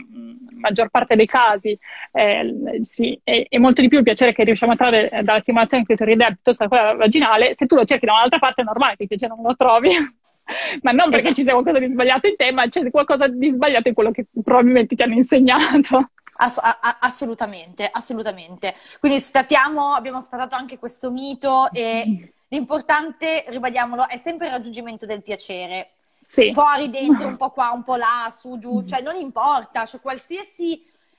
maggior 0.60 0.90
parte 0.90 1.16
dei 1.16 1.26
casi 1.26 1.78
eh, 2.12 2.80
sì, 2.82 3.20
è, 3.24 3.48
è, 3.50 3.58
molto 3.58 3.82
di 3.82 3.88
più 3.88 3.98
il 3.98 4.04
piacere 4.04 4.34
che 4.34 4.44
riusciamo 4.44 4.74
a 4.74 4.76
trarre 4.76 5.10
dalla 5.24 5.40
stimolazione 5.40 5.84
clitoridea 5.84 6.28
piuttosto 6.28 6.64
che 6.64 6.70
quella 6.70 6.94
vaginale, 6.94 7.56
se 7.56 7.66
tu 7.66 7.76
lo 7.76 7.84
cerchi 7.84 8.06
da 8.06 8.14
un'altra 8.14 8.40
parte 8.40 8.62
è 8.62 8.66
normale 8.66 8.96
che 8.96 9.04
il 9.04 9.08
piacere 9.08 9.34
non 9.36 9.44
lo 9.44 9.56
trovi. 9.56 9.90
ma 10.82 10.92
non 10.92 11.10
perché 11.10 11.34
ci 11.34 11.44
sia 11.44 11.54
qualcosa 11.54 11.80
di 11.80 11.88
sbagliato 11.88 12.28
in 12.28 12.36
te, 12.36 12.52
ma 12.52 12.68
c'è 12.68 12.90
qualcosa 12.90 13.28
di 13.28 13.50
sbagliato 13.50 13.88
in 13.88 13.94
quello 13.94 14.12
che 14.12 14.26
probabilmente 14.44 14.96
ti 14.96 15.04
hanno 15.04 15.14
insegnato. 15.14 16.12
Ass- 16.38 16.60
a- 16.62 16.98
assolutamente, 17.00 17.88
assolutamente. 17.92 18.74
Quindi 19.00 19.20
sfatiamo, 19.20 19.94
abbiamo 19.94 20.22
sfatato 20.22 20.56
anche 20.56 20.80
questo 20.80 21.12
mito 21.12 21.70
e 21.72 22.32
l'importante, 22.48 23.46
ribadiamolo, 23.48 24.08
è 24.08 24.18
sempre 24.18 24.48
il 24.48 24.54
raggiungimento 24.54 25.06
del 25.06 25.22
piacere. 25.22 25.92
Sì. 26.26 26.54
Fuori, 26.54 26.90
dentro, 26.90 27.28
un 27.28 27.36
po' 27.36 27.50
qua, 27.50 27.72
un 27.72 27.84
po' 27.84 27.96
là, 27.96 28.30
su, 28.32 28.58
giù, 28.58 28.86
cioè 28.86 29.02
non 29.02 29.16
importa, 29.16 29.86
cioè 29.86 30.00
qualsiasi, 30.00 30.76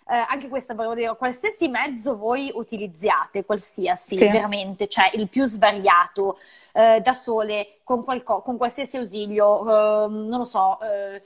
eh, 0.09 0.25
anche 0.27 0.49
questa 0.49 0.75
volevo 0.75 0.95
dire, 0.95 1.17
qualsiasi 1.17 1.69
mezzo 1.69 2.17
voi 2.17 2.51
utilizziate, 2.55 3.45
qualsiasi, 3.45 4.17
sì. 4.17 4.27
veramente, 4.27 4.89
cioè 4.89 5.11
il 5.13 5.29
più 5.29 5.45
svariato, 5.45 6.39
eh, 6.73 7.01
da 7.01 7.13
sole, 7.13 7.81
con, 7.85 8.03
qualco- 8.05 8.41
con 8.41 8.57
qualsiasi 8.57 8.97
ausilio, 8.97 9.61
eh, 9.61 10.09
non 10.09 10.39
lo 10.39 10.45
so 10.45 10.81
eh, 10.81 11.23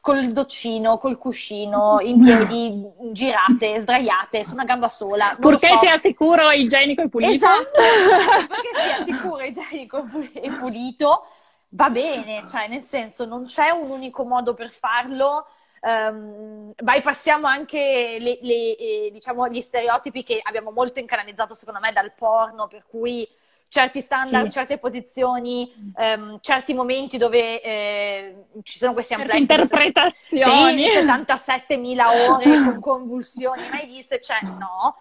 col 0.00 0.32
doccino, 0.32 0.98
col 0.98 1.18
cuscino, 1.18 1.98
in 2.00 2.22
piedi, 2.22 2.86
girate, 3.12 3.80
sdraiate, 3.80 4.44
su 4.44 4.54
una 4.54 4.64
gamba 4.64 4.88
sola. 4.88 5.36
Purché 5.38 5.68
so. 5.68 5.78
sia 5.78 5.98
sicuro, 5.98 6.50
igienico 6.50 7.02
e 7.02 7.08
pulito. 7.08 7.32
Esatto, 7.32 7.80
perché 8.46 8.70
sia 8.74 9.04
sicuro, 9.04 9.42
igienico 9.42 10.06
e 10.32 10.50
pulito, 10.52 11.26
va 11.70 11.90
bene, 11.90 12.44
cioè 12.46 12.68
nel 12.68 12.82
senso 12.82 13.24
non 13.24 13.46
c'è 13.46 13.70
un 13.70 13.90
unico 13.90 14.24
modo 14.24 14.54
per 14.54 14.70
farlo. 14.70 15.46
Um, 15.80 16.72
bypassiamo 16.74 17.46
anche 17.46 18.16
le, 18.18 18.38
le, 18.40 18.76
eh, 18.76 19.10
diciamo, 19.12 19.48
gli 19.48 19.60
stereotipi 19.60 20.22
che 20.22 20.40
abbiamo 20.42 20.70
molto 20.70 20.98
incanalizzato 20.98 21.54
secondo 21.54 21.80
me 21.80 21.92
dal 21.92 22.14
porno, 22.14 22.68
per 22.68 22.86
cui 22.86 23.28
certi 23.74 24.00
standard, 24.02 24.44
sì. 24.44 24.50
certe 24.52 24.78
posizioni, 24.78 25.68
ehm, 25.96 26.38
certi 26.40 26.74
momenti 26.74 27.16
dove 27.16 27.60
eh, 27.60 28.34
ci 28.62 28.78
sono 28.78 28.92
questi 28.92 29.14
amplessi. 29.14 29.40
interpretazioni. 29.40 30.88
Sì, 30.88 30.98
77.000 30.98 32.30
ore 32.30 32.44
con 32.62 32.78
convulsioni 32.78 33.68
mai 33.68 33.86
viste, 33.86 34.20
cioè 34.20 34.38
no. 34.42 34.96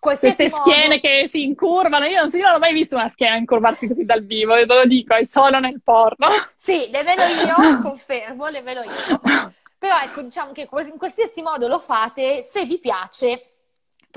Qualsiasi 0.00 0.34
Queste 0.34 0.58
modo... 0.58 0.70
schiene 0.70 1.00
che 1.00 1.28
si 1.28 1.44
incurvano, 1.44 2.06
io 2.06 2.18
non, 2.18 2.30
so, 2.30 2.36
io 2.36 2.46
non 2.46 2.56
ho 2.56 2.58
mai 2.58 2.72
visto 2.72 2.96
una 2.96 3.08
schiena 3.08 3.36
incurvarsi 3.36 3.86
così 3.86 4.04
dal 4.04 4.24
vivo, 4.24 4.54
ve 4.54 4.66
lo 4.66 4.84
dico, 4.84 5.14
è 5.14 5.24
solo 5.24 5.60
nel 5.60 5.80
porno. 5.80 6.26
Sì, 6.56 6.88
le 6.90 7.04
vedo 7.04 7.22
io, 7.22 7.78
confermo, 7.80 8.48
le 8.48 8.62
vedo 8.62 8.82
io. 8.82 9.52
Però 9.78 9.96
ecco, 10.02 10.22
diciamo 10.22 10.50
che 10.50 10.68
in 10.70 10.98
qualsiasi 10.98 11.42
modo 11.42 11.68
lo 11.68 11.78
fate, 11.78 12.42
se 12.42 12.64
vi 12.64 12.80
piace, 12.80 13.47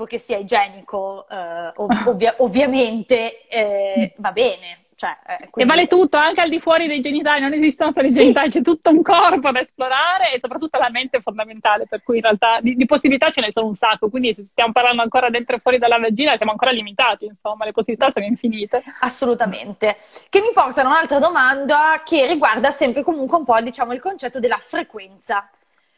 che 0.06 0.18
sia 0.18 0.36
igienico, 0.36 1.26
eh, 1.28 1.72
ov- 1.76 2.06
ovvia- 2.06 2.34
ovviamente 2.38 3.46
eh, 3.48 4.14
va 4.16 4.32
bene. 4.32 4.82
Cioè, 5.02 5.18
eh, 5.26 5.48
quindi... 5.50 5.72
E 5.72 5.74
vale 5.74 5.88
tutto, 5.88 6.16
anche 6.16 6.40
al 6.40 6.48
di 6.48 6.60
fuori 6.60 6.86
dei 6.86 7.00
genitali, 7.00 7.40
non 7.40 7.52
esistono 7.52 7.90
solo 7.90 8.06
i 8.06 8.10
sì. 8.10 8.18
genitali, 8.18 8.50
c'è 8.50 8.62
tutto 8.62 8.90
un 8.90 9.02
corpo 9.02 9.50
da 9.50 9.58
esplorare 9.58 10.32
e 10.32 10.38
soprattutto 10.40 10.78
la 10.78 10.90
mente 10.90 11.16
è 11.16 11.20
fondamentale, 11.20 11.86
per 11.88 12.04
cui 12.04 12.18
in 12.18 12.22
realtà 12.22 12.60
di, 12.60 12.76
di, 12.76 12.86
possibilità 12.86 13.30
ce 13.30 13.40
ne 13.40 13.50
sono 13.50 13.66
un 13.66 13.74
sacco, 13.74 14.08
quindi 14.08 14.32
se 14.32 14.46
stiamo 14.52 14.70
parlando 14.70 15.02
ancora 15.02 15.28
dentro 15.28 15.56
e 15.56 15.58
fuori 15.58 15.78
dalla 15.78 15.98
vagina 15.98 16.36
siamo 16.36 16.52
ancora 16.52 16.70
limitati, 16.70 17.24
insomma, 17.24 17.64
le 17.64 17.72
possibilità 17.72 18.12
sono 18.12 18.26
infinite. 18.26 18.80
Assolutamente. 19.00 19.96
Che 20.28 20.40
mi 20.40 20.52
porta 20.54 20.82
a 20.82 20.86
un'altra 20.86 21.18
domanda 21.18 22.02
che 22.04 22.24
riguarda 22.28 22.70
sempre 22.70 23.02
comunque 23.02 23.38
un 23.38 23.44
po' 23.44 23.60
diciamo, 23.60 23.92
il 23.92 24.00
concetto 24.00 24.38
della 24.38 24.58
frequenza. 24.60 25.50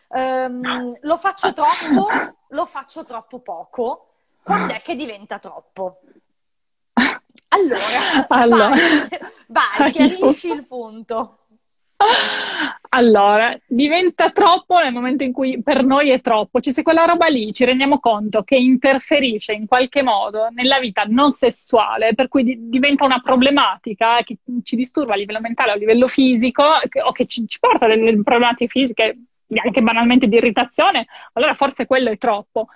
Um, 0.08 0.96
lo 1.00 1.16
faccio 1.16 1.52
troppo, 1.52 2.06
lo 2.48 2.66
faccio 2.66 3.04
troppo 3.04 3.40
poco. 3.40 4.08
Quando 4.42 4.74
è 4.74 4.82
che 4.82 4.94
diventa 4.94 5.38
troppo? 5.38 6.00
Allora, 7.48 8.26
allora. 8.28 8.68
vai, 9.48 9.78
vai 9.78 9.90
chiarisci 9.92 10.48
il 10.48 10.66
punto. 10.66 11.38
Allora, 12.90 13.56
diventa 13.66 14.30
troppo 14.30 14.78
nel 14.78 14.92
momento 14.92 15.24
in 15.24 15.32
cui 15.32 15.62
per 15.62 15.84
noi 15.84 16.10
è 16.10 16.20
troppo, 16.20 16.60
cioè 16.60 16.72
se 16.72 16.82
quella 16.82 17.04
roba 17.04 17.26
lì 17.26 17.52
ci 17.52 17.64
rendiamo 17.64 17.98
conto 17.98 18.42
che 18.42 18.56
interferisce 18.56 19.52
in 19.52 19.66
qualche 19.66 20.02
modo 20.02 20.48
nella 20.50 20.78
vita 20.78 21.04
non 21.06 21.32
sessuale, 21.32 22.14
per 22.14 22.28
cui 22.28 22.44
di- 22.44 22.68
diventa 22.68 23.04
una 23.04 23.20
problematica 23.20 24.22
che 24.22 24.38
ci 24.62 24.76
disturba 24.76 25.14
a 25.14 25.16
livello 25.16 25.40
mentale 25.40 25.70
o 25.70 25.74
a 25.74 25.78
livello 25.78 26.06
fisico 26.06 26.64
che, 26.88 27.00
o 27.00 27.10
che 27.12 27.26
ci, 27.26 27.46
ci 27.48 27.58
porta 27.58 27.86
delle 27.86 28.12
problematiche 28.22 28.68
fisiche 28.68 29.18
anche 29.62 29.82
banalmente 29.82 30.26
di 30.26 30.36
irritazione, 30.36 31.06
allora 31.32 31.54
forse 31.54 31.86
quello 31.86 32.10
è 32.10 32.18
troppo. 32.18 32.68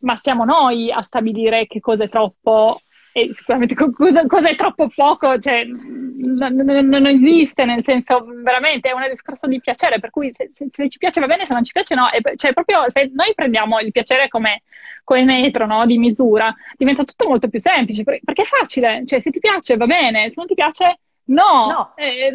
Ma 0.00 0.16
siamo 0.16 0.44
noi 0.44 0.92
a 0.92 1.00
stabilire 1.02 1.66
che 1.66 1.80
cosa 1.80 2.04
è 2.04 2.08
troppo 2.08 2.80
e 3.16 3.32
sicuramente 3.32 3.76
cosa, 3.76 4.26
cosa 4.26 4.48
è 4.48 4.56
troppo 4.56 4.90
poco, 4.92 5.38
cioè, 5.38 5.64
non, 5.64 6.52
non, 6.56 7.06
esiste, 7.06 7.64
nel 7.64 7.84
senso 7.84 8.24
veramente 8.42 8.88
è 8.88 8.92
un 8.92 9.06
discorso 9.08 9.46
di 9.46 9.60
piacere, 9.60 10.00
per 10.00 10.10
cui 10.10 10.32
se, 10.32 10.50
se, 10.52 10.66
se 10.68 10.88
ci 10.88 10.98
piace 10.98 11.20
va 11.20 11.26
bene, 11.28 11.46
se 11.46 11.54
non 11.54 11.62
ci 11.62 11.70
piace 11.70 11.94
no. 11.94 12.10
E, 12.10 12.20
cioè, 12.34 12.52
proprio 12.52 12.90
se 12.90 13.12
noi 13.14 13.32
prendiamo 13.32 13.78
il 13.78 13.92
piacere 13.92 14.26
come, 14.26 14.62
come 15.04 15.22
metro 15.22 15.64
no, 15.64 15.86
di 15.86 15.96
misura, 15.96 16.52
diventa 16.76 17.04
tutto 17.04 17.28
molto 17.28 17.46
più 17.48 17.60
semplice, 17.60 18.02
perché 18.02 18.42
è 18.42 18.46
facile, 18.46 19.04
cioè 19.06 19.20
se 19.20 19.30
ti 19.30 19.38
piace 19.38 19.76
va 19.76 19.86
bene, 19.86 20.28
se 20.30 20.34
non 20.36 20.46
ti 20.46 20.54
piace 20.54 20.98
No, 21.26 21.66
no. 21.66 21.92
Eh, 21.96 22.30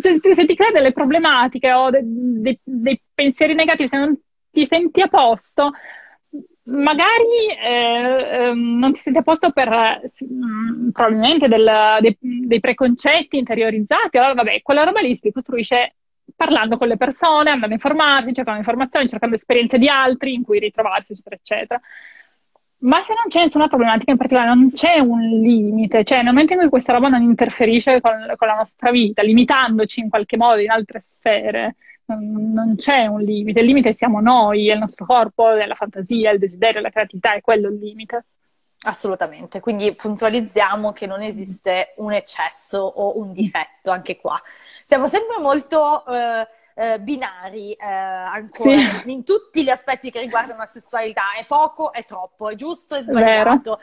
se, 0.00 0.34
se, 0.34 0.44
ti 0.44 0.56
crea 0.56 0.72
delle 0.72 0.92
problematiche 0.92 1.72
o 1.72 1.90
dei 1.90 2.02
de, 2.04 2.58
de 2.62 3.02
pensieri 3.14 3.54
negativi, 3.54 3.88
se 3.88 3.98
non 3.98 4.18
ti 4.50 4.66
senti 4.66 5.00
a 5.00 5.08
posto, 5.08 5.70
magari 6.64 7.48
eh, 7.60 8.48
eh, 8.48 8.52
non 8.54 8.92
ti 8.92 8.98
senti 8.98 9.18
a 9.18 9.22
posto 9.22 9.50
per 9.52 9.68
mh, 9.70 10.90
probabilmente 10.90 11.46
del, 11.48 11.98
dei, 12.00 12.16
dei, 12.20 12.60
preconcetti 12.60 13.38
interiorizzati. 13.38 14.18
Allora, 14.18 14.34
vabbè, 14.34 14.62
quella 14.62 14.84
roba 14.84 15.00
lì 15.00 15.14
si 15.14 15.30
costruisce 15.30 15.94
parlando 16.34 16.78
con 16.78 16.88
le 16.88 16.96
persone, 16.96 17.50
andando 17.50 17.74
a 17.74 17.78
informarsi, 17.78 18.32
cercando 18.32 18.58
informazioni, 18.58 19.08
cercando 19.08 19.36
esperienze 19.36 19.78
di 19.78 19.88
altri 19.88 20.34
in 20.34 20.42
cui 20.42 20.58
ritrovarsi, 20.58 21.12
eccetera, 21.12 21.36
eccetera. 21.36 21.80
Ma 22.82 23.02
se 23.04 23.14
non 23.14 23.24
c'è 23.28 23.40
nessuna 23.42 23.68
problematica 23.68 24.10
in 24.10 24.16
particolare, 24.16 24.48
non 24.48 24.72
c'è 24.72 24.98
un 24.98 25.20
limite, 25.20 26.02
cioè 26.02 26.18
nel 26.18 26.32
momento 26.32 26.54
in 26.54 26.58
cui 26.58 26.68
questa 26.68 26.92
roba 26.92 27.08
non 27.08 27.22
interferisce 27.22 28.00
con, 28.00 28.34
con 28.36 28.48
la 28.48 28.54
nostra 28.54 28.90
vita, 28.90 29.22
limitandoci 29.22 30.00
in 30.00 30.08
qualche 30.08 30.36
modo 30.36 30.60
in 30.60 30.70
altre 30.70 31.00
sfere, 31.00 31.76
non, 32.06 32.52
non, 32.52 32.74
c'è 32.76 33.06
un 33.06 33.20
limite. 33.20 33.60
Il 33.60 33.66
limite 33.66 33.94
siamo 33.94 34.20
noi, 34.20 34.68
è 34.68 34.72
il 34.72 34.80
nostro 34.80 35.06
corpo, 35.06 35.52
è 35.52 35.64
la 35.64 35.76
fantasia, 35.76 36.32
il 36.32 36.40
desiderio, 36.40 36.80
la 36.80 36.90
creatività, 36.90 37.34
è 37.34 37.40
quello 37.40 37.68
il 37.68 37.78
limite. 37.78 38.24
Assolutamente, 38.84 39.60
quindi 39.60 39.94
puntualizziamo 39.94 40.90
che 40.90 41.06
non 41.06 41.22
esiste 41.22 41.94
un 41.98 42.12
eccesso 42.12 42.78
o 42.78 43.16
un 43.16 43.32
difetto 43.32 43.92
anche 43.92 44.16
qua. 44.16 44.40
Siamo 44.84 45.06
sempre 45.06 45.38
molto... 45.40 46.04
Eh, 46.06 46.48
eh, 46.74 47.00
binari 47.00 47.72
eh, 47.72 47.86
ancora 47.86 48.76
sì. 48.76 49.10
in 49.10 49.24
tutti 49.24 49.62
gli 49.62 49.70
aspetti 49.70 50.10
che 50.10 50.20
riguardano 50.20 50.60
la 50.60 50.70
sessualità. 50.72 51.32
È 51.38 51.44
poco, 51.46 51.92
è 51.92 52.04
troppo, 52.04 52.48
è 52.50 52.54
giusto, 52.54 52.94
è 52.94 53.02
sbagliato. 53.02 53.76
Vero. 53.76 53.80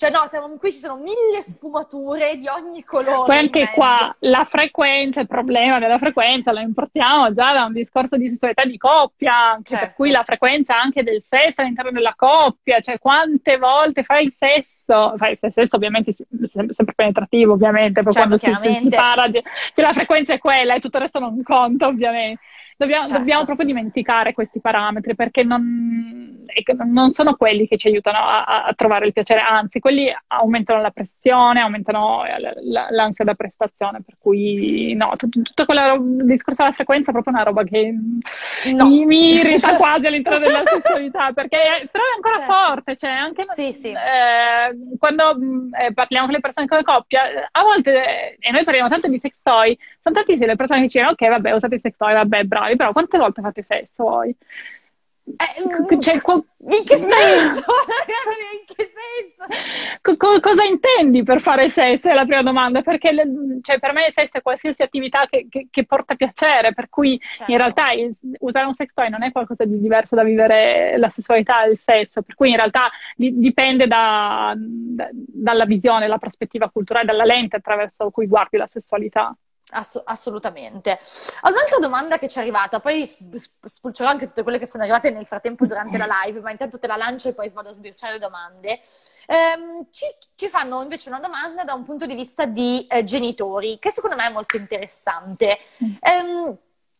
Cioè 0.00 0.10
no, 0.10 0.28
siamo, 0.28 0.46
qui 0.60 0.70
ci 0.70 0.78
sono 0.78 0.94
mille 0.94 1.42
sfumature 1.42 2.36
di 2.36 2.46
ogni 2.46 2.84
colore. 2.84 3.26
Poi 3.26 3.36
anche 3.36 3.68
qua 3.74 4.14
la 4.20 4.44
frequenza, 4.44 5.20
il 5.20 5.26
problema 5.26 5.80
della 5.80 5.98
frequenza 5.98 6.52
lo 6.52 6.60
importiamo 6.60 7.34
già 7.34 7.52
da 7.52 7.64
un 7.64 7.72
discorso 7.72 8.16
di 8.16 8.28
sessualità 8.28 8.64
di 8.64 8.78
coppia, 8.78 9.58
cioè, 9.64 9.78
per 9.80 9.94
cui 9.94 10.10
certo. 10.10 10.20
la 10.20 10.22
frequenza 10.22 10.80
anche 10.80 11.02
del 11.02 11.20
sesso 11.20 11.62
all'interno 11.62 11.90
della 11.90 12.14
coppia, 12.14 12.78
cioè 12.78 13.00
quante 13.00 13.56
volte 13.58 14.04
fai 14.04 14.26
il 14.26 14.34
sesso, 14.38 15.14
fai 15.16 15.36
il 15.40 15.52
sesso 15.52 15.74
ovviamente 15.74 16.12
sempre 16.12 16.94
penetrativo 16.94 17.54
ovviamente, 17.54 18.04
poi 18.04 18.12
certo, 18.12 18.38
quando 18.38 18.62
si, 18.62 18.78
si, 18.78 18.88
parla, 18.90 19.26
di, 19.26 19.42
cioè 19.72 19.84
la 19.84 19.92
frequenza 19.92 20.32
è 20.32 20.38
quella 20.38 20.76
e 20.76 20.78
tutto 20.78 20.98
il 20.98 21.02
resto 21.02 21.18
non 21.18 21.42
conta 21.42 21.88
ovviamente. 21.88 22.38
Dobbiamo, 22.78 23.06
certo. 23.06 23.18
dobbiamo, 23.18 23.44
proprio 23.44 23.66
dimenticare 23.66 24.32
questi 24.32 24.60
parametri 24.60 25.16
perché 25.16 25.42
non, 25.42 26.46
non 26.84 27.10
sono 27.10 27.34
quelli 27.34 27.66
che 27.66 27.76
ci 27.76 27.88
aiutano 27.88 28.18
a, 28.18 28.66
a, 28.66 28.72
trovare 28.74 29.04
il 29.04 29.12
piacere, 29.12 29.40
anzi, 29.40 29.80
quelli 29.80 30.08
aumentano 30.28 30.80
la 30.80 30.92
pressione, 30.92 31.60
aumentano 31.60 32.22
l'ansia 32.90 33.24
da 33.24 33.34
prestazione. 33.34 34.02
Per 34.06 34.14
cui, 34.20 34.94
no, 34.94 35.14
tutto, 35.16 35.42
tutto 35.42 35.64
quello, 35.64 35.94
il 35.94 36.26
discorso 36.26 36.62
della 36.62 36.72
frequenza 36.72 37.10
è 37.10 37.12
proprio 37.12 37.34
una 37.34 37.42
roba 37.42 37.64
che 37.64 37.92
no. 38.72 38.86
mi, 38.86 39.34
irrita 39.34 39.74
quasi 39.76 40.06
all'interno 40.06 40.38
della 40.38 40.62
sessualità 40.64 41.32
perché 41.32 41.58
però 41.90 42.04
è 42.04 42.14
ancora 42.14 42.36
certo. 42.36 42.52
forte. 42.52 42.96
Cioè, 42.96 43.10
anche 43.10 43.44
sì, 43.54 43.72
sì. 43.72 43.88
Eh, 43.88 44.96
quando 45.00 45.36
eh, 45.80 45.92
parliamo 45.92 46.26
con 46.26 46.34
le 46.36 46.40
persone 46.40 46.68
come 46.68 46.84
coppia, 46.84 47.22
a 47.50 47.62
volte, 47.62 48.36
e 48.38 48.50
noi 48.52 48.62
parliamo 48.62 48.88
tanto 48.88 49.08
di 49.08 49.18
sex 49.18 49.40
toy, 49.42 49.76
sono 50.00 50.14
tantissime 50.14 50.46
le 50.46 50.54
persone 50.54 50.82
che 50.82 50.88
ci 50.88 50.98
dicono: 50.98 51.14
Ok, 51.14 51.28
vabbè, 51.28 51.52
usate 51.52 51.74
il 51.74 51.80
sex 51.80 51.96
toy, 51.96 52.12
vabbè, 52.12 52.44
bravo 52.44 52.66
bravi, 52.68 52.76
però 52.76 52.92
quante 52.92 53.18
volte 53.18 53.42
fate 53.42 53.62
sesso 53.62 54.04
voi? 54.04 54.36
Eh, 55.36 55.98
cioè, 55.98 56.20
qual... 56.20 56.42
In 56.70 56.84
che 56.84 56.96
senso? 56.96 57.60
in 57.60 58.64
che 58.66 58.90
senso? 58.94 60.16
Co- 60.16 60.40
cosa 60.40 60.64
intendi 60.64 61.22
per 61.22 61.40
fare 61.40 61.68
sesso? 61.68 62.08
È 62.08 62.14
la 62.14 62.24
prima 62.24 62.42
domanda, 62.42 62.80
perché 62.82 63.12
le, 63.12 63.26
cioè, 63.60 63.78
per 63.78 63.92
me 63.92 64.06
il 64.06 64.12
sesso 64.12 64.38
è 64.38 64.42
qualsiasi 64.42 64.82
attività 64.82 65.26
che, 65.26 65.46
che, 65.50 65.68
che 65.70 65.84
porta 65.84 66.14
piacere, 66.14 66.72
per 66.72 66.88
cui 66.88 67.20
certo. 67.20 67.52
in 67.52 67.58
realtà 67.58 67.92
il, 67.92 68.16
usare 68.40 68.66
un 68.66 68.72
sex 68.72 68.92
toy 68.94 69.10
non 69.10 69.22
è 69.22 69.30
qualcosa 69.30 69.64
di 69.64 69.78
diverso 69.78 70.14
da 70.14 70.24
vivere 70.24 70.96
la 70.96 71.10
sessualità 71.10 71.64
e 71.64 71.70
il 71.70 71.78
sesso, 71.78 72.22
per 72.22 72.34
cui 72.34 72.50
in 72.50 72.56
realtà 72.56 72.90
di, 73.14 73.38
dipende 73.38 73.86
da, 73.86 74.54
da, 74.56 75.08
dalla 75.12 75.66
visione, 75.66 76.08
la 76.08 76.18
prospettiva 76.18 76.70
culturale, 76.70 77.06
dalla 77.06 77.24
lente 77.24 77.56
attraverso 77.56 78.10
cui 78.10 78.26
guardi 78.26 78.56
la 78.56 78.66
sessualità. 78.66 79.36
Ass- 79.70 80.00
assolutamente. 80.04 80.98
Ho 81.42 81.50
un'altra 81.50 81.78
domanda 81.78 82.18
che 82.18 82.28
ci 82.28 82.38
è 82.38 82.40
arrivata, 82.40 82.80
poi 82.80 83.06
spulcerò 83.62 84.08
anche 84.08 84.26
tutte 84.28 84.42
quelle 84.42 84.58
che 84.58 84.66
sono 84.66 84.82
arrivate 84.82 85.10
nel 85.10 85.26
frattempo 85.26 85.66
durante 85.66 85.98
la 85.98 86.08
live, 86.24 86.40
ma 86.40 86.50
intanto 86.50 86.78
te 86.78 86.86
la 86.86 86.96
lancio 86.96 87.28
e 87.28 87.34
poi 87.34 87.50
vado 87.50 87.68
a 87.68 87.72
sbirciare 87.72 88.14
le 88.14 88.18
domande. 88.18 88.80
Ehm, 89.26 89.86
ci, 89.90 90.06
ci, 90.34 90.48
fanno 90.48 90.80
invece 90.80 91.10
una 91.10 91.20
domanda 91.20 91.64
da 91.64 91.74
un 91.74 91.84
punto 91.84 92.06
di 92.06 92.14
vista 92.14 92.46
di 92.46 92.86
eh, 92.88 93.04
genitori, 93.04 93.78
che 93.78 93.90
secondo 93.90 94.16
me 94.16 94.26
è 94.26 94.32
molto 94.32 94.56
interessante. 94.56 95.58
Ehm, 96.00 96.56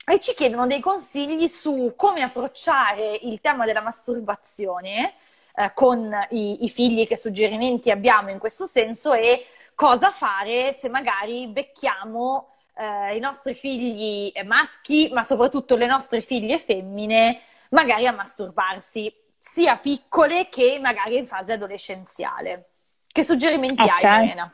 e 0.06 0.20
ci 0.20 0.34
chiedono 0.34 0.66
dei 0.66 0.80
consigli 0.80 1.46
su 1.46 1.92
come 1.96 2.22
approcciare 2.22 3.18
il 3.22 3.40
tema 3.40 3.66
della 3.66 3.82
masturbazione 3.82 5.14
eh, 5.54 5.72
con 5.74 6.10
i, 6.30 6.64
i 6.64 6.68
figli, 6.68 7.06
che 7.06 7.16
suggerimenti 7.16 7.90
abbiamo 7.90 8.30
in 8.30 8.38
questo 8.38 8.66
senso 8.66 9.12
e 9.12 9.46
cosa 9.74 10.10
fare 10.10 10.76
se 10.80 10.88
magari 10.88 11.46
becchiamo 11.48 12.54
eh, 12.78 13.16
i 13.16 13.20
nostri 13.20 13.54
figli 13.54 14.32
maschi, 14.44 15.10
ma 15.12 15.22
soprattutto 15.22 15.76
le 15.76 15.86
nostre 15.86 16.20
figlie 16.20 16.58
femmine, 16.58 17.40
magari 17.70 18.06
a 18.06 18.12
masturbarsi, 18.12 19.12
sia 19.36 19.76
piccole 19.76 20.48
che 20.48 20.78
magari 20.80 21.16
in 21.16 21.26
fase 21.26 21.52
adolescenziale. 21.52 22.70
Che 23.10 23.22
suggerimenti 23.24 23.82
okay. 23.82 24.04
hai, 24.04 24.24
Elena? 24.24 24.52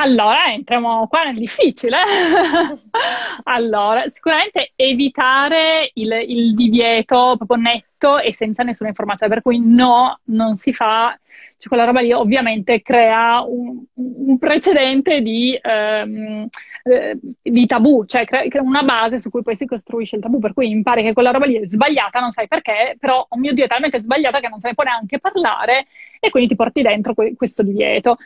Allora, 0.00 0.52
entriamo 0.52 1.08
qua 1.08 1.24
nel 1.24 1.38
difficile. 1.38 1.96
allora, 3.44 4.06
sicuramente 4.08 4.72
evitare 4.76 5.90
il, 5.94 6.12
il, 6.12 6.54
divieto 6.54 7.34
proprio 7.36 7.56
netto 7.56 8.18
e 8.18 8.32
senza 8.32 8.62
nessuna 8.62 8.90
informazione, 8.90 9.32
per 9.32 9.42
cui 9.42 9.58
no, 9.60 10.20
non 10.24 10.54
si 10.54 10.72
fa, 10.72 11.18
cioè 11.56 11.68
quella 11.68 11.84
roba 11.84 12.00
lì 12.00 12.12
ovviamente 12.12 12.80
crea 12.80 13.40
un, 13.40 13.82
un 13.94 14.38
precedente 14.38 15.20
di, 15.20 15.58
ehm, 15.60 16.46
eh, 16.88 17.18
di 17.42 17.66
tabù, 17.66 18.04
cioè 18.06 18.24
crea 18.24 18.62
una 18.62 18.82
base 18.82 19.20
su 19.20 19.30
cui 19.30 19.42
poi 19.42 19.56
si 19.56 19.66
costruisce 19.66 20.16
il 20.16 20.22
tabù, 20.22 20.38
per 20.38 20.54
cui 20.54 20.70
impari 20.70 21.02
che 21.02 21.12
quella 21.12 21.30
roba 21.30 21.46
lì 21.46 21.56
è 21.56 21.66
sbagliata, 21.66 22.20
non 22.20 22.30
sai 22.32 22.48
perché, 22.48 22.96
però, 22.98 23.24
oh 23.28 23.36
mio 23.36 23.52
Dio, 23.52 23.64
è 23.64 23.68
talmente 23.68 24.00
sbagliata 24.00 24.40
che 24.40 24.48
non 24.48 24.60
se 24.60 24.68
ne 24.68 24.74
può 24.74 24.84
neanche 24.84 25.18
parlare 25.18 25.86
e 26.20 26.30
quindi 26.30 26.48
ti 26.48 26.56
porti 26.56 26.82
dentro 26.82 27.14
que- 27.14 27.34
questo 27.36 27.62
divieto 27.62 28.16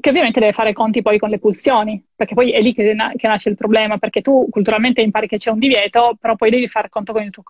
che 0.00 0.10
ovviamente 0.10 0.38
deve 0.38 0.52
fare 0.52 0.72
conti 0.72 1.02
poi 1.02 1.18
con 1.18 1.28
le 1.28 1.38
pulsioni, 1.38 2.02
perché 2.14 2.34
poi 2.34 2.52
è 2.52 2.60
lì 2.60 2.72
che, 2.72 2.94
na- 2.94 3.12
che, 3.16 3.26
nasce 3.26 3.48
il 3.48 3.56
problema, 3.56 3.98
perché 3.98 4.20
tu 4.20 4.46
culturalmente 4.48 5.02
impari 5.02 5.26
che 5.26 5.38
c'è 5.38 5.50
un 5.50 5.58
divieto, 5.58 6.16
però 6.20 6.36
poi 6.36 6.50
devi 6.50 6.68
fare 6.68 6.88
conto 6.88 7.12
con 7.12 7.22
il 7.22 7.30
tuo, 7.30 7.42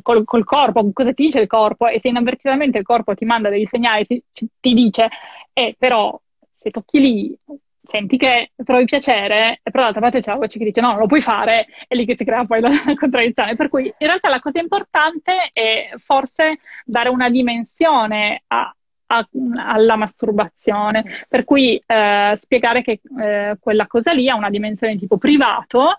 col, 0.00 0.24
col 0.24 0.44
corpo, 0.44 0.88
cosa 0.92 1.12
ti 1.12 1.24
dice 1.24 1.40
il 1.40 1.48
corpo, 1.48 1.88
e 1.88 1.98
se 2.00 2.08
inavvertitamente 2.08 2.78
il 2.78 2.84
corpo 2.84 3.14
ti 3.14 3.24
manda 3.24 3.48
dei 3.48 3.66
segnali, 3.66 4.04
ti, 4.06 4.22
ti 4.32 4.74
dice, 4.74 5.08
eh, 5.52 5.74
però 5.76 6.18
se 6.52 6.70
tocchi 6.70 7.00
lì, 7.00 7.38
senti 7.82 8.16
che 8.16 8.52
trovi 8.64 8.84
piacere, 8.84 9.60
però 9.62 9.84
d'altra 9.84 10.00
parte 10.00 10.20
c'è 10.20 10.30
la 10.30 10.36
voce 10.36 10.58
che 10.58 10.64
dice 10.64 10.80
no, 10.80 10.90
non 10.90 10.98
lo 10.98 11.06
puoi 11.06 11.20
fare, 11.20 11.66
è 11.88 11.94
lì 11.94 12.06
che 12.06 12.16
si 12.16 12.24
crea 12.24 12.44
poi 12.44 12.60
la, 12.60 12.70
contraddizione. 12.96 13.56
Per 13.56 13.68
cui 13.68 13.86
in 13.86 14.06
realtà 14.06 14.28
la 14.28 14.40
cosa 14.40 14.60
importante 14.60 15.48
è 15.52 15.90
forse 15.96 16.58
dare 16.84 17.08
una 17.08 17.28
dimensione 17.28 18.42
a, 18.46 18.74
a, 19.06 19.28
alla 19.66 19.96
masturbazione, 19.96 21.04
per 21.28 21.44
cui 21.44 21.82
eh, 21.84 22.34
spiegare 22.36 22.82
che 22.82 23.00
eh, 23.20 23.56
quella 23.58 23.86
cosa 23.86 24.12
lì 24.12 24.28
ha 24.28 24.36
una 24.36 24.50
dimensione 24.50 24.96
tipo 24.96 25.18
privato, 25.18 25.98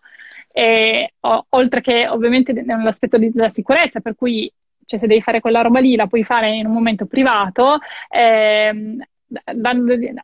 e, 0.54 1.14
o, 1.20 1.46
oltre 1.50 1.82
che 1.82 2.08
ovviamente 2.08 2.54
nell'aspetto 2.54 3.18
di, 3.18 3.32
della 3.32 3.50
sicurezza, 3.50 4.00
per 4.00 4.16
cui 4.16 4.52
cioè, 4.86 5.00
se 5.00 5.08
devi 5.08 5.22
fare 5.22 5.40
quella 5.40 5.62
roba 5.62 5.80
lì 5.80 5.96
la 5.96 6.08
puoi 6.08 6.24
fare 6.24 6.50
in 6.56 6.66
un 6.66 6.74
momento 6.74 7.06
privato, 7.06 7.80
ehm, 8.10 9.02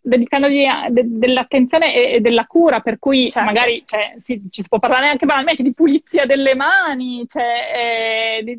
dedicandogli 0.02 0.66
de, 0.90 1.04
dell'attenzione 1.06 1.94
e, 1.94 2.14
e, 2.16 2.20
della 2.20 2.46
cura, 2.46 2.80
per 2.80 3.00
cui 3.00 3.30
certo. 3.30 3.48
magari 3.52 3.84
cioè, 3.86 4.14
si, 4.18 4.42
ci 4.50 4.62
si 4.62 4.68
può 4.68 4.80
parlare 4.80 5.08
anche 5.08 5.26
banalmente 5.26 5.64
di 5.64 5.74
pulizia 5.74 6.26
delle 6.26 6.56
mani, 6.56 7.26
cioè, 7.28 8.40
eh, 8.40 8.44
di, 8.44 8.58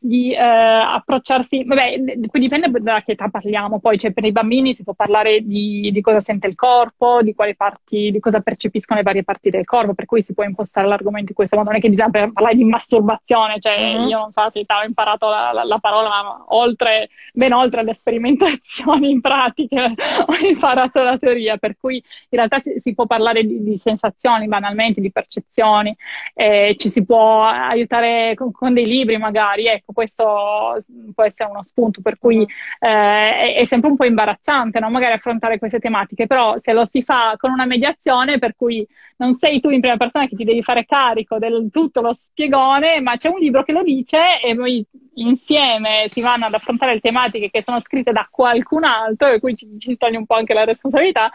di 0.00 0.32
eh, 0.32 0.38
approcciarsi, 0.38 1.64
vabbè, 1.64 2.02
poi 2.30 2.40
dipende 2.40 2.70
da 2.80 3.02
che 3.02 3.12
età 3.12 3.28
parliamo, 3.28 3.80
poi 3.80 3.98
cioè, 3.98 4.12
per 4.12 4.24
i 4.24 4.32
bambini 4.32 4.74
si 4.74 4.84
può 4.84 4.94
parlare 4.94 5.40
di, 5.40 5.90
di, 5.92 6.00
cosa 6.00 6.20
sente 6.20 6.46
il 6.46 6.54
corpo, 6.54 7.22
di 7.22 7.34
quali 7.34 7.56
parti, 7.56 8.10
di 8.10 8.20
cosa 8.20 8.40
percepiscono 8.40 8.98
le 8.98 9.04
varie 9.04 9.24
parti 9.24 9.50
del 9.50 9.64
corpo, 9.64 9.94
per 9.94 10.06
cui 10.06 10.22
si 10.22 10.34
può 10.34 10.44
impostare 10.44 10.86
l'argomento 10.86 11.30
in 11.30 11.34
questo 11.34 11.56
modo, 11.56 11.70
non 11.70 11.78
è 11.78 11.80
che 11.82 11.88
bisogna 11.88 12.10
parlare 12.10 12.54
di 12.54 12.64
masturbazione, 12.64 13.58
cioè 13.58 13.78
mm-hmm. 13.78 14.08
io 14.08 14.18
non 14.18 14.32
so 14.32 14.40
a 14.40 14.50
che 14.50 14.60
età 14.60 14.78
ho 14.78 14.84
imparato 14.84 15.28
la, 15.28 15.52
la, 15.52 15.64
la 15.64 15.78
parola, 15.78 16.08
ma 16.08 16.44
oltre, 16.48 17.08
ben 17.32 17.52
oltre 17.52 17.82
le 17.82 17.94
sperimentazioni 17.94 19.10
in 19.10 19.20
pratiche 19.20 19.94
ho 20.26 20.46
imparato 20.46 21.02
la 21.02 21.16
teoria, 21.18 21.56
per 21.56 21.76
cui 21.78 21.96
in 21.96 22.38
realtà 22.38 22.58
si, 22.60 22.74
si 22.78 22.94
può 22.94 23.06
parlare 23.06 23.44
di, 23.44 23.62
di, 23.62 23.76
sensazioni 23.76 24.46
banalmente, 24.48 25.00
di 25.00 25.10
percezioni, 25.10 25.96
eh, 26.34 26.74
ci 26.78 26.88
si 26.88 27.04
può 27.04 27.44
aiutare 27.44 28.34
con, 28.34 28.52
con 28.52 28.74
dei 28.74 28.86
libri 28.86 29.16
magari, 29.18 29.66
ecco, 29.66 29.87
ecco, 29.88 29.92
questo 29.92 30.84
può 31.14 31.24
essere 31.24 31.50
uno 31.50 31.62
spunto, 31.62 32.00
per 32.02 32.18
cui 32.18 32.42
eh, 32.42 32.46
è, 32.78 33.54
è, 33.56 33.64
sempre 33.64 33.90
un 33.90 33.96
po' 33.96 34.04
imbarazzante, 34.04 34.80
no? 34.80 34.90
magari 34.90 35.14
affrontare 35.14 35.58
queste 35.58 35.78
tematiche, 35.78 36.26
però 36.26 36.58
se 36.58 36.72
lo 36.72 36.84
si 36.84 37.02
fa 37.02 37.34
con 37.36 37.50
una 37.50 37.64
mediazione, 37.64 38.38
per 38.38 38.54
cui 38.56 38.86
non 39.16 39.34
sei 39.34 39.60
tu 39.60 39.70
in 39.70 39.80
prima 39.80 39.96
persona 39.96 40.26
che 40.26 40.36
ti 40.36 40.44
devi 40.44 40.62
fare 40.62 40.84
carico 40.84 41.38
del 41.38 41.68
tutto 41.72 42.00
lo 42.00 42.12
spiegone, 42.12 43.00
ma 43.00 43.16
c'è 43.16 43.28
un 43.28 43.38
libro 43.38 43.62
che 43.62 43.72
lo 43.72 43.82
dice 43.82 44.40
e 44.42 44.54
voi 44.54 44.84
insieme 45.18 46.06
si 46.10 46.20
vanno 46.20 46.46
ad 46.46 46.54
affrontare 46.54 46.94
le 46.94 47.00
tematiche 47.00 47.50
che 47.50 47.62
sono 47.62 47.80
scritte 47.80 48.12
da 48.12 48.28
qualcun 48.30 48.84
altro 48.84 49.28
e 49.28 49.40
qui 49.40 49.56
ci, 49.56 49.66
ci 49.78 49.96
toglie 49.96 50.16
un 50.16 50.26
po' 50.26 50.34
anche 50.34 50.54
la 50.54 50.64
responsabilità 50.64 51.28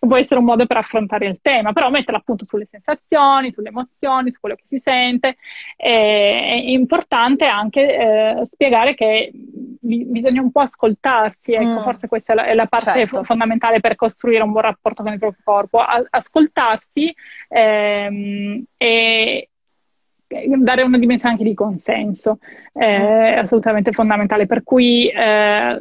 può 0.00 0.16
essere 0.16 0.40
un 0.40 0.46
modo 0.46 0.66
per 0.66 0.76
affrontare 0.76 1.26
il 1.26 1.38
tema, 1.40 1.72
però 1.72 1.90
metterla 1.90 2.18
appunto 2.18 2.44
sulle 2.44 2.66
sensazioni, 2.70 3.52
sulle 3.52 3.68
emozioni, 3.68 4.32
su 4.32 4.40
quello 4.40 4.56
che 4.56 4.64
si 4.66 4.78
sente. 4.78 5.36
è 5.76 6.62
importante 6.66 7.46
anche 7.46 7.97
eh, 7.98 8.44
spiegare 8.44 8.94
che 8.94 9.30
bisogna 9.32 10.40
un 10.40 10.52
po' 10.52 10.60
ascoltarsi, 10.60 11.52
ecco, 11.52 11.80
mm. 11.80 11.82
forse 11.82 12.08
questa 12.08 12.32
è 12.32 12.36
la, 12.36 12.44
è 12.46 12.54
la 12.54 12.66
parte 12.66 12.92
certo. 12.92 13.24
fondamentale 13.24 13.80
per 13.80 13.96
costruire 13.96 14.42
un 14.42 14.52
buon 14.52 14.62
rapporto 14.62 15.02
con 15.02 15.12
il 15.12 15.18
proprio 15.18 15.42
corpo, 15.42 15.78
A- 15.78 16.06
ascoltarsi 16.10 17.14
ehm, 17.48 18.64
e 18.76 19.48
dare 20.28 20.82
una 20.82 20.98
dimensione 20.98 21.34
anche 21.34 21.48
di 21.48 21.54
consenso 21.54 22.38
è 22.72 23.34
mm. 23.34 23.38
assolutamente 23.38 23.92
fondamentale 23.92 24.46
per 24.46 24.62
cui 24.62 25.08
eh, 25.08 25.78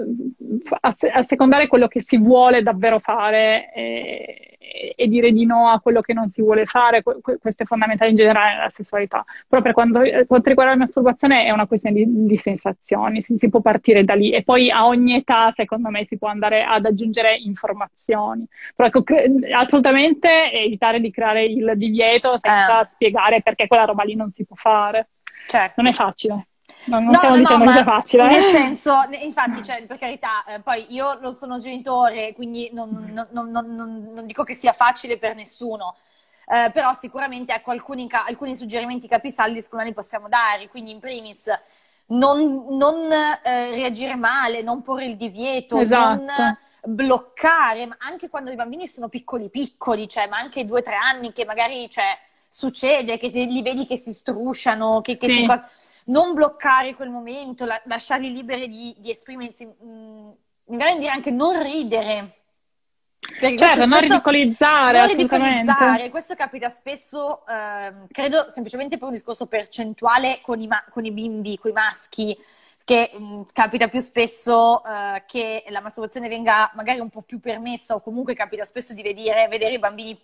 assecondare 1.11 1.67
quello 1.67 1.87
che 1.87 2.01
si 2.01 2.17
vuole 2.17 2.63
davvero 2.63 2.99
fare 2.99 3.69
è, 3.71 4.56
e, 4.95 5.07
dire 5.07 5.31
di 5.31 5.45
no 5.45 5.69
a 5.69 5.79
quello 5.79 6.01
che 6.01 6.13
non 6.13 6.29
si 6.29 6.41
vuole 6.41 6.65
fare, 6.65 7.03
questo 7.03 7.63
è 7.63 7.65
fondamentale 7.65 8.09
in 8.09 8.15
generale 8.15 8.55
nella 8.55 8.69
sessualità. 8.69 9.23
Però 9.47 9.61
per 9.61 9.73
quanto, 9.73 10.01
quanto 10.27 10.49
riguarda 10.49 10.73
la 10.73 10.79
masturbazione 10.79 11.45
è 11.45 11.51
una 11.51 11.67
questione 11.67 12.03
di, 12.03 12.25
di 12.25 12.37
sensazioni, 12.37 13.21
si, 13.21 13.37
si, 13.37 13.49
può 13.49 13.61
partire 13.61 14.03
da 14.03 14.13
lì 14.13 14.31
e 14.31 14.43
poi 14.43 14.69
a 14.69 14.85
ogni 14.85 15.15
età 15.15 15.51
secondo 15.55 15.89
me 15.89 16.05
si 16.05 16.17
può 16.17 16.27
andare 16.27 16.63
ad 16.63 16.85
aggiungere 16.85 17.35
informazioni. 17.35 18.45
Però 18.75 18.87
ecco, 18.87 19.03
assolutamente 19.55 20.51
evitare 20.51 20.99
di 20.99 21.11
creare 21.11 21.45
il 21.45 21.73
divieto 21.75 22.37
senza 22.37 22.81
eh. 22.81 22.85
spiegare 22.85 23.41
perché 23.41 23.67
quella 23.67 23.85
roba 23.85 24.03
lì 24.03 24.15
non 24.15 24.31
si 24.31 24.45
può 24.45 24.55
fare. 24.55 25.09
Certo. 25.47 25.81
Non 25.81 25.91
è 25.91 25.93
facile. 25.93 26.47
No, 26.87 26.99
non 26.99 27.05
no, 27.05 27.13
stiamo 27.13 27.35
no, 27.35 27.41
dicendo 27.41 27.63
no, 27.63 27.71
che 27.71 27.75
sia 27.77 27.85
facile. 27.85 28.27
Nel 28.27 28.37
eh? 28.37 28.51
senso, 28.51 28.93
infatti, 29.21 29.63
cioè, 29.63 29.85
per 29.85 29.97
carità, 29.97 30.43
eh, 30.45 30.59
poi 30.59 30.85
io 30.89 31.19
non 31.21 31.33
sono 31.33 31.59
genitore, 31.59 32.33
quindi 32.33 32.69
non, 32.73 33.27
non, 33.31 33.49
non 33.49 34.25
dico 34.25 34.43
che 34.43 34.53
sia 34.53 34.73
facile 34.73 35.17
per 35.17 35.35
nessuno. 35.35 35.95
Eh, 36.49 36.71
però 36.71 36.93
sicuramente 36.93 37.53
ecco, 37.53 37.71
alcuni, 37.71 38.07
alcuni 38.09 38.55
suggerimenti 38.55 39.07
capisaldi 39.07 39.61
secondo 39.61 39.83
me 39.83 39.89
li 39.89 39.95
possiamo 39.95 40.29
dare, 40.29 40.69
quindi 40.69 40.91
in 40.91 40.99
primis 40.99 41.43
non, 42.07 42.77
non 42.77 43.11
eh, 43.11 43.71
reagire 43.71 44.15
male, 44.15 44.61
non 44.61 44.81
porre 44.81 45.07
il 45.07 45.17
divieto, 45.17 45.81
esatto. 45.81 46.23
non 46.23 46.57
bloccare, 46.87 47.85
ma 47.85 47.97
anche 47.99 48.29
quando 48.29 48.49
i 48.49 48.55
bambini 48.55 48.87
sono 48.87 49.09
piccoli 49.09 49.49
piccoli, 49.49 50.07
cioè 50.07 50.27
ma 50.27 50.37
anche 50.37 50.63
due 50.63 50.79
o 50.79 50.83
tre 50.83 50.95
anni 50.95 51.33
che 51.33 51.43
magari 51.43 51.89
cioè, 51.89 52.17
succede, 52.47 53.17
che 53.17 53.27
li 53.27 53.61
vedi 53.61 53.85
che 53.85 53.97
si 53.97 54.13
strusciano, 54.13 55.01
che, 55.01 55.17
che 55.17 55.27
sì. 55.27 55.45
Non 56.07 56.33
bloccare 56.33 56.95
quel 56.95 57.09
momento, 57.09 57.65
la, 57.65 57.81
lasciarli 57.85 58.31
liberi 58.31 58.67
di, 58.67 58.95
di 58.99 59.09
esprimersi, 59.09 59.65
mh, 59.65 60.35
mi 60.65 60.77
viene 60.77 60.99
dire 60.99 61.11
anche 61.11 61.31
non 61.31 61.61
ridere. 61.61 62.33
Perché 63.39 63.57
certo, 63.57 63.85
non 63.85 63.99
ridicolizzare, 63.99 64.99
non 64.99 65.07
ridicolizzare. 65.07 66.09
Questo 66.09 66.35
capita 66.35 66.69
spesso, 66.69 67.45
ehm, 67.47 68.07
credo 68.11 68.49
semplicemente 68.51 68.97
per 68.97 69.07
un 69.07 69.13
discorso 69.13 69.47
percentuale 69.47 70.39
con 70.41 70.61
i, 70.61 70.67
ma- 70.67 70.85
con 70.89 71.03
i 71.03 71.11
bimbi, 71.11 71.57
con 71.57 71.71
i 71.71 71.73
maschi, 71.73 72.37
che 72.85 73.11
mh, 73.13 73.23
mm, 73.23 73.41
capita 73.51 73.87
più 73.87 73.99
spesso 73.99 74.83
eh, 74.85 75.23
che 75.25 75.65
la 75.69 75.81
masturbazione 75.81 76.29
venga 76.29 76.71
magari 76.75 76.99
un 76.99 77.09
po' 77.09 77.21
più 77.21 77.39
permessa 77.39 77.95
o 77.95 78.01
comunque 78.01 78.33
capita 78.33 78.63
spesso 78.63 78.93
di 78.93 79.01
vedere, 79.01 79.47
vedere 79.49 79.73
i 79.73 79.79
bambini 79.79 80.17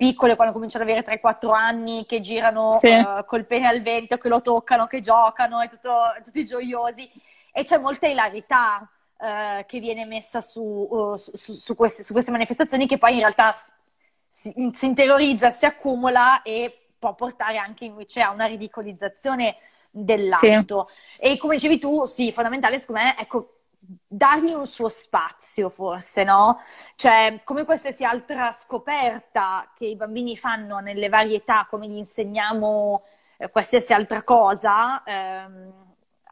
piccole, 0.00 0.34
quando 0.34 0.54
cominciano 0.54 0.84
ad 0.84 0.88
avere 0.88 1.04
3-4 1.04 1.52
anni, 1.52 2.06
che 2.06 2.20
girano 2.20 2.78
sì. 2.80 2.88
uh, 2.88 3.22
col 3.26 3.44
pene 3.44 3.66
al 3.66 3.82
vento, 3.82 4.16
che 4.16 4.30
lo 4.30 4.40
toccano, 4.40 4.86
che 4.86 5.02
giocano, 5.02 5.60
e 5.60 5.68
tutto, 5.68 5.94
tutti 6.24 6.46
gioiosi. 6.46 7.06
E 7.52 7.64
c'è 7.64 7.76
molta 7.76 8.06
ilarità 8.06 8.90
uh, 9.18 9.66
che 9.66 9.78
viene 9.78 10.06
messa 10.06 10.40
su, 10.40 10.62
uh, 10.62 11.16
su, 11.16 11.36
su, 11.36 11.76
queste, 11.76 12.02
su, 12.02 12.12
queste, 12.14 12.30
manifestazioni 12.30 12.86
che 12.86 12.96
poi 12.96 13.12
in 13.12 13.18
realtà 13.18 13.54
si, 14.26 14.70
si, 14.72 14.86
interiorizza, 14.86 15.50
si 15.50 15.66
accumula 15.66 16.40
e 16.40 16.92
può 16.98 17.14
portare 17.14 17.58
anche 17.58 17.84
invece 17.84 18.22
a 18.22 18.30
una 18.30 18.46
ridicolizzazione 18.46 19.56
dell'atto. 19.90 20.86
Sì. 20.86 21.20
E 21.20 21.36
come 21.36 21.56
dicevi 21.56 21.78
tu, 21.78 22.06
sì, 22.06 22.32
fondamentale 22.32 22.78
secondo 22.78 23.02
me, 23.02 23.16
ecco, 23.18 23.59
dargli 24.06 24.52
un 24.52 24.66
suo 24.66 24.88
spazio, 24.88 25.68
forse, 25.68 26.24
no? 26.24 26.60
Cioè, 26.94 27.40
come 27.44 27.64
qualsiasi 27.64 28.04
altra 28.04 28.52
scoperta 28.52 29.70
che 29.74 29.86
i 29.86 29.96
bambini 29.96 30.36
fanno 30.36 30.78
nelle 30.78 31.08
varie 31.08 31.38
età, 31.38 31.66
come 31.68 31.88
gli 31.88 31.96
insegniamo 31.96 33.02
eh, 33.38 33.50
qualsiasi 33.50 33.92
altra 33.92 34.22
cosa, 34.22 35.02
ehm, 35.04 35.72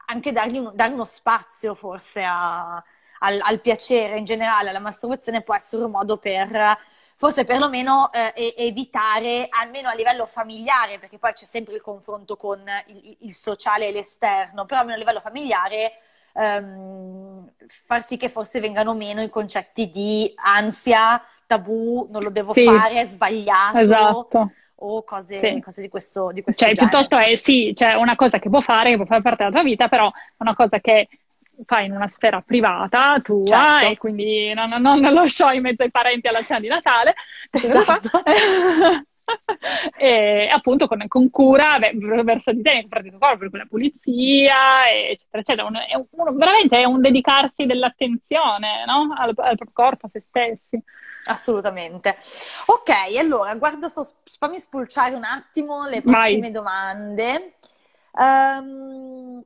anche 0.06 0.32
dargli, 0.32 0.58
un, 0.58 0.70
dargli, 0.74 0.92
uno 0.92 1.04
spazio, 1.04 1.74
forse, 1.74 2.22
a, 2.22 2.76
al, 3.20 3.38
al, 3.42 3.60
piacere 3.60 4.18
in 4.18 4.24
generale, 4.24 4.70
alla 4.70 4.78
masturbazione 4.78 5.42
può 5.42 5.54
essere 5.54 5.84
un 5.84 5.90
modo 5.90 6.16
per, 6.18 6.78
forse 7.16 7.44
perlomeno, 7.44 8.12
eh, 8.12 8.54
evitare, 8.56 9.48
almeno 9.50 9.88
a 9.88 9.94
livello 9.94 10.26
familiare, 10.26 10.98
perché 10.98 11.18
poi 11.18 11.32
c'è 11.32 11.44
sempre 11.44 11.74
il 11.74 11.80
confronto 11.80 12.36
con 12.36 12.62
il, 12.86 13.16
il 13.20 13.34
sociale 13.34 13.88
e 13.88 13.92
l'esterno, 13.92 14.64
però 14.64 14.80
almeno 14.80 14.96
a 14.96 15.00
livello 15.00 15.20
familiare 15.20 15.92
ehm, 16.38 17.50
far 17.66 18.02
sì 18.04 18.16
che 18.16 18.28
forse 18.28 18.60
vengano 18.60 18.94
meno 18.94 19.22
i 19.22 19.28
concetti 19.28 19.88
di 19.88 20.32
ansia, 20.36 21.22
tabù, 21.46 22.08
non 22.10 22.22
lo 22.22 22.30
devo 22.30 22.52
sì. 22.52 22.64
fare, 22.64 23.00
è 23.02 23.06
sbagliato. 23.06 23.78
Esatto 23.78 24.52
o 24.80 25.02
cose, 25.02 25.38
sì. 25.38 25.60
cose, 25.60 25.80
di 25.80 25.88
questo, 25.88 26.30
di 26.32 26.42
questo 26.42 26.64
cioè, 26.64 26.74
genere. 26.74 26.90
piuttosto 26.90 27.16
è 27.16 27.36
sì, 27.36 27.72
cioè 27.74 27.94
una 27.94 28.14
cosa 28.14 28.38
che 28.38 28.48
può 28.48 28.60
fare, 28.60 28.90
che 28.90 28.96
può 28.96 29.06
fare 29.06 29.22
parte 29.22 29.44
della 29.44 29.54
tua 29.54 29.64
vita, 29.64 29.88
però 29.88 30.08
una 30.36 30.54
cosa 30.54 30.78
che 30.78 31.08
fai 31.66 31.86
in 31.86 31.92
una 31.92 32.08
sfera 32.08 32.40
privata 32.40 33.18
tua 33.20 33.44
certo. 33.46 33.90
e 33.90 33.96
quindi 33.96 34.54
non, 34.54 34.70
non, 34.80 35.00
lo 35.00 35.26
show 35.26 35.50
in 35.50 35.62
mezzo 35.62 35.82
ai 35.82 35.90
parenti 35.90 36.28
alla 36.28 36.42
cena 36.42 36.60
di 36.60 36.68
Natale. 36.68 37.14
Esatto. 37.50 38.22
e 39.96 40.48
appunto 40.48 40.86
con, 40.86 41.04
con 41.08 41.30
cura 41.30 41.78
beh, 41.78 41.92
verso 42.22 42.52
di 42.52 42.62
te 42.62 42.72
nei 42.72 42.82
confronti 42.82 43.10
del 43.10 43.18
corpo, 43.18 43.48
per 43.50 43.60
la 43.60 43.66
pulizia, 43.66 44.90
eccetera, 44.90 45.40
eccetera. 45.40 45.66
Un, 45.66 45.76
è 45.76 45.94
un, 45.94 46.36
veramente 46.36 46.78
è 46.78 46.84
un 46.84 47.00
dedicarsi 47.00 47.66
dell'attenzione 47.66 48.84
no? 48.86 49.14
al, 49.16 49.32
al 49.36 49.56
proprio 49.56 49.70
corpo, 49.72 50.06
a 50.06 50.08
se 50.08 50.20
stessi. 50.20 50.82
Assolutamente. 51.24 52.16
Ok, 52.66 52.90
allora, 53.18 53.54
guarda, 53.56 53.88
sto, 53.88 54.06
fammi 54.38 54.58
spulciare 54.58 55.14
un 55.14 55.24
attimo 55.24 55.86
le 55.86 56.00
prossime 56.00 56.40
Vai. 56.40 56.50
domande. 56.50 57.54
Um, 58.12 59.44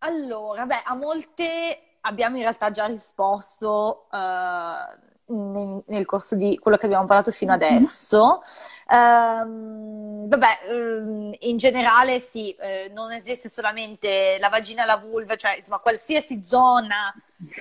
allora, 0.00 0.66
beh, 0.66 0.82
a 0.84 0.94
molte 0.94 1.96
abbiamo 2.02 2.36
in 2.36 2.42
realtà 2.42 2.70
già 2.70 2.86
risposto. 2.86 4.08
Uh, 4.10 5.14
nel, 5.28 5.82
nel, 5.86 6.06
corso 6.06 6.36
di 6.36 6.58
quello 6.58 6.76
che 6.76 6.86
abbiamo 6.86 7.06
parlato 7.06 7.30
fino 7.30 7.54
mhm. 7.54 7.62
adesso. 7.62 8.40
Um, 8.88 10.28
vabbè, 10.28 10.58
um, 10.70 11.34
in 11.40 11.56
generale 11.56 12.20
sì, 12.20 12.52
eh, 12.52 12.90
non 12.94 13.12
esiste 13.12 13.48
solamente 13.48 14.36
la 14.38 14.48
vagina 14.48 14.84
e 14.84 14.86
la 14.86 14.96
vulva, 14.96 15.34
cioè 15.34 15.56
insomma 15.56 15.78
qualsiasi 15.78 16.44
zona 16.44 17.12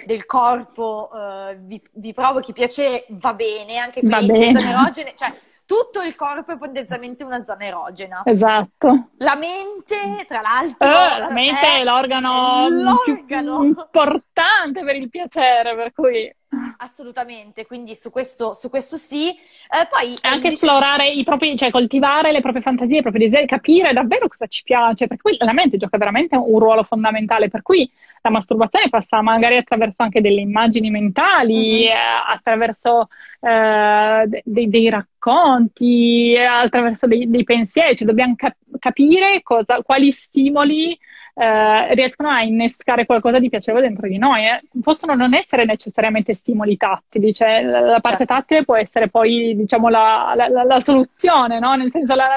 del 0.05 0.26
corpo 0.26 1.09
uh, 1.11 1.55
vi, 1.61 1.82
vi, 1.93 2.13
provochi 2.13 2.53
piacere 2.53 3.05
va 3.09 3.34
bene, 3.34 3.78
anche 3.78 4.01
per 4.01 4.22
le 4.22 4.53
zone 4.53 4.70
erogene, 4.70 5.13
cioè 5.16 5.34
tutto 5.66 6.01
il 6.01 6.16
corpo 6.16 6.51
è 6.51 6.57
potenzialmente 6.57 7.24
una 7.24 7.43
zona 7.43 7.66
erogena. 7.66 8.22
Esatto. 8.24 9.09
La 9.18 9.36
mente, 9.36 10.26
tra 10.28 10.41
l'altro, 10.41 10.88
eh, 10.88 11.20
la 11.20 11.32
mente 11.32 11.61
è, 11.61 11.80
è 11.80 11.84
l'organo, 11.84 12.70
l'organo. 12.70 13.59
più 13.59 13.68
importante 13.70 14.84
per 14.84 14.95
il 14.95 15.09
piacere, 15.09 15.76
per 15.76 15.91
cui 15.91 16.34
Assolutamente, 16.77 17.65
quindi 17.65 17.95
su 17.95 18.11
questo, 18.11 18.53
su 18.53 18.69
questo 18.69 18.97
sì. 18.97 19.29
Eh, 19.29 19.87
poi, 19.89 20.15
anche 20.21 20.49
dice... 20.49 20.65
esplorare 20.65 21.09
i 21.09 21.23
propri, 21.23 21.55
cioè 21.57 21.71
coltivare 21.71 22.31
le 22.31 22.41
proprie 22.41 22.61
fantasie, 22.61 22.99
i 22.99 23.01
propri 23.01 23.19
desideri, 23.19 23.47
capire 23.47 23.93
davvero 23.93 24.27
cosa 24.27 24.47
ci 24.47 24.63
piace, 24.63 25.07
perché 25.07 25.29
poi 25.29 25.37
la 25.39 25.53
mente 25.53 25.77
gioca 25.77 25.97
veramente 25.97 26.35
un 26.35 26.59
ruolo 26.59 26.83
fondamentale, 26.83 27.49
per 27.49 27.61
cui 27.61 27.89
la 28.21 28.29
masturbazione 28.29 28.89
passa 28.89 29.21
magari 29.21 29.57
attraverso 29.57 30.03
anche 30.03 30.21
delle 30.21 30.41
immagini 30.41 30.89
mentali, 30.89 31.85
uh-huh. 31.85 31.91
eh, 31.91 32.33
attraverso 32.33 33.07
eh, 33.39 34.41
dei, 34.43 34.69
dei, 34.69 34.89
racconti, 34.89 36.35
attraverso 36.37 37.07
dei, 37.07 37.29
dei 37.29 37.43
pensieri, 37.43 37.95
cioè 37.95 38.07
dobbiamo 38.07 38.35
cap- 38.35 38.57
capire 38.79 39.41
cosa, 39.43 39.81
quali 39.83 40.11
stimoli 40.11 40.97
eh, 41.38 41.93
riescono 41.95 42.29
a 42.29 42.41
innescare 42.43 43.05
qualcosa 43.05 43.39
di 43.39 43.49
piacevole 43.49 43.86
dentro 43.86 44.07
di 44.07 44.17
noi. 44.17 44.45
Eh. 44.45 44.61
Possono 44.81 45.15
non 45.15 45.33
essere 45.33 45.65
necessariamente 45.65 46.33
stimoli 46.33 46.77
tattili, 46.77 47.33
cioè 47.33 47.61
la, 47.61 47.81
la 47.81 47.99
parte 47.99 48.25
certo. 48.25 48.33
tattile 48.33 48.63
può 48.63 48.75
essere 48.77 49.09
poi 49.09 49.53
diciamo 49.55 49.89
la, 49.89 50.33
la, 50.36 50.63
la 50.63 50.81
soluzione, 50.81 51.59
no? 51.59 51.75
nel 51.75 51.89
senso 51.89 52.15
la, 52.15 52.27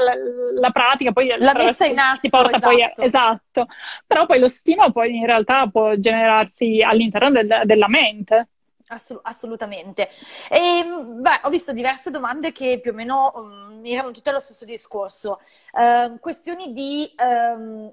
pratica, 0.72 1.12
poi 1.12 1.32
la 1.38 1.54
messa 1.54 1.86
in 1.86 1.98
atto, 1.98 2.20
ti 2.22 2.28
porta 2.28 2.56
esatto. 2.56 2.72
poi 2.72 3.06
esatto, 3.06 3.66
però 4.06 4.26
poi 4.26 4.40
lo 4.40 4.48
stimolo 4.48 4.90
poi 4.90 5.16
in 5.16 5.26
realtà 5.26 5.68
può 5.68 5.94
generarsi 5.94 6.82
all'interno 6.82 7.30
del, 7.30 7.62
della 7.64 7.88
mente. 7.88 8.48
Assolut- 8.88 9.26
assolutamente. 9.26 10.08
E, 10.48 10.82
beh, 10.82 11.40
ho 11.42 11.50
visto 11.50 11.72
diverse 11.72 12.10
domande 12.10 12.52
che 12.52 12.80
più 12.82 12.92
o 12.92 12.94
meno 12.94 13.32
um, 13.34 13.67
erano 13.84 14.10
tutte 14.10 14.30
allo 14.30 14.40
stesso 14.40 14.64
discorso. 14.64 15.40
Uh, 15.72 16.18
questioni 16.18 16.72
di 16.72 17.10
um, 17.18 17.92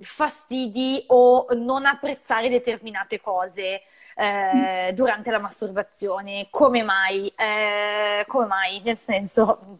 fastidi 0.00 1.02
o 1.08 1.46
non 1.54 1.86
apprezzare 1.86 2.48
determinate 2.48 3.20
cose 3.20 3.82
eh, 4.14 4.92
durante 4.94 5.30
la 5.30 5.38
masturbazione. 5.38 6.48
Come 6.50 6.82
mai? 6.82 7.32
Eh, 7.36 8.24
come 8.26 8.46
mai? 8.46 8.80
Nel 8.84 8.96
senso, 8.96 9.78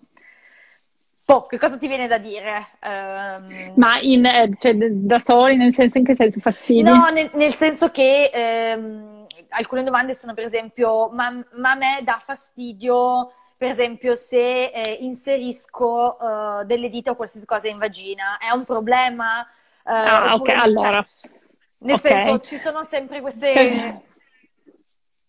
Boh, 1.28 1.44
che 1.44 1.58
cosa 1.58 1.76
ti 1.76 1.88
viene 1.88 2.06
da 2.06 2.16
dire? 2.16 2.68
Um... 2.82 3.72
Ma 3.76 3.98
in, 4.00 4.24
eh, 4.24 4.50
cioè, 4.58 4.74
da 4.74 5.18
soli, 5.18 5.56
nel 5.56 5.74
senso 5.74 5.98
in 5.98 6.04
che 6.04 6.14
senso 6.14 6.40
fastidi? 6.40 6.80
No, 6.80 7.08
nel, 7.12 7.28
nel 7.34 7.52
senso 7.54 7.90
che 7.90 8.30
ehm, 8.32 9.26
alcune 9.50 9.84
domande 9.84 10.14
sono 10.14 10.32
per 10.32 10.44
esempio, 10.44 11.10
ma, 11.10 11.30
ma, 11.52 11.72
a 11.72 11.74
me 11.74 12.00
dà 12.02 12.18
fastidio, 12.24 13.30
per 13.58 13.70
esempio, 13.70 14.14
se 14.14 14.66
eh, 14.66 14.98
inserisco 15.00 16.16
uh, 16.16 16.64
delle 16.64 16.88
dita 16.88 17.10
o 17.10 17.16
qualsiasi 17.16 17.44
cosa 17.44 17.66
in 17.66 17.76
vagina, 17.76 18.38
è 18.38 18.50
un 18.50 18.64
problema? 18.64 19.40
Uh, 19.82 19.90
ah, 19.90 20.34
ok, 20.34 20.48
allora. 20.50 21.04
Cioè, 21.20 21.30
nel 21.78 21.96
okay. 21.96 22.24
senso, 22.24 22.40
ci 22.40 22.56
sono 22.56 22.84
sempre 22.84 23.20
queste... 23.20 24.02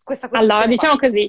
questa, 0.04 0.28
allora, 0.30 0.66
diciamo 0.66 0.96
qua. 0.96 1.08
così, 1.08 1.28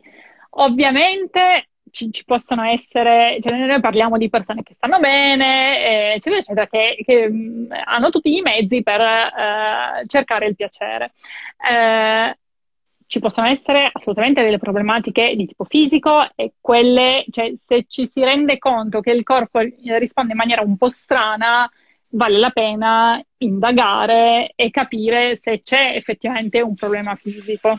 ovviamente 0.52 1.70
ci, 1.90 2.12
ci, 2.12 2.24
possono 2.24 2.64
essere, 2.66 3.40
cioè 3.42 3.58
noi 3.58 3.80
parliamo 3.80 4.18
di 4.18 4.30
persone 4.30 4.62
che 4.62 4.76
stanno 4.76 5.00
bene, 5.00 6.14
eccetera, 6.14 6.38
eccetera, 6.38 6.68
che, 6.68 7.02
che 7.04 7.28
mh, 7.28 7.68
hanno 7.84 8.12
tutti 8.12 8.36
i 8.36 8.42
mezzi 8.42 8.84
per 8.84 9.02
eh, 9.02 10.04
cercare 10.06 10.46
il 10.46 10.56
piacere. 10.56 11.14
Eh, 11.68 12.38
ci 13.12 13.20
possono 13.20 13.48
essere 13.48 13.90
assolutamente 13.92 14.42
delle 14.42 14.58
problematiche 14.58 15.36
di 15.36 15.46
tipo 15.46 15.66
fisico 15.66 16.30
e 16.34 16.54
quelle, 16.62 17.26
cioè 17.30 17.52
se 17.62 17.84
ci 17.86 18.08
si 18.08 18.24
rende 18.24 18.58
conto 18.58 19.02
che 19.02 19.12
il 19.12 19.24
corpo 19.24 19.60
risponde 19.60 20.32
in 20.32 20.38
maniera 20.38 20.62
un 20.62 20.78
po' 20.78 20.88
strana, 20.88 21.70
vale 22.12 22.38
la 22.38 22.52
pena 22.52 23.22
indagare 23.40 24.54
e 24.56 24.70
capire 24.70 25.36
se 25.36 25.62
c'è 25.62 25.92
effettivamente 25.94 26.62
un 26.62 26.74
problema 26.74 27.14
fisico. 27.16 27.78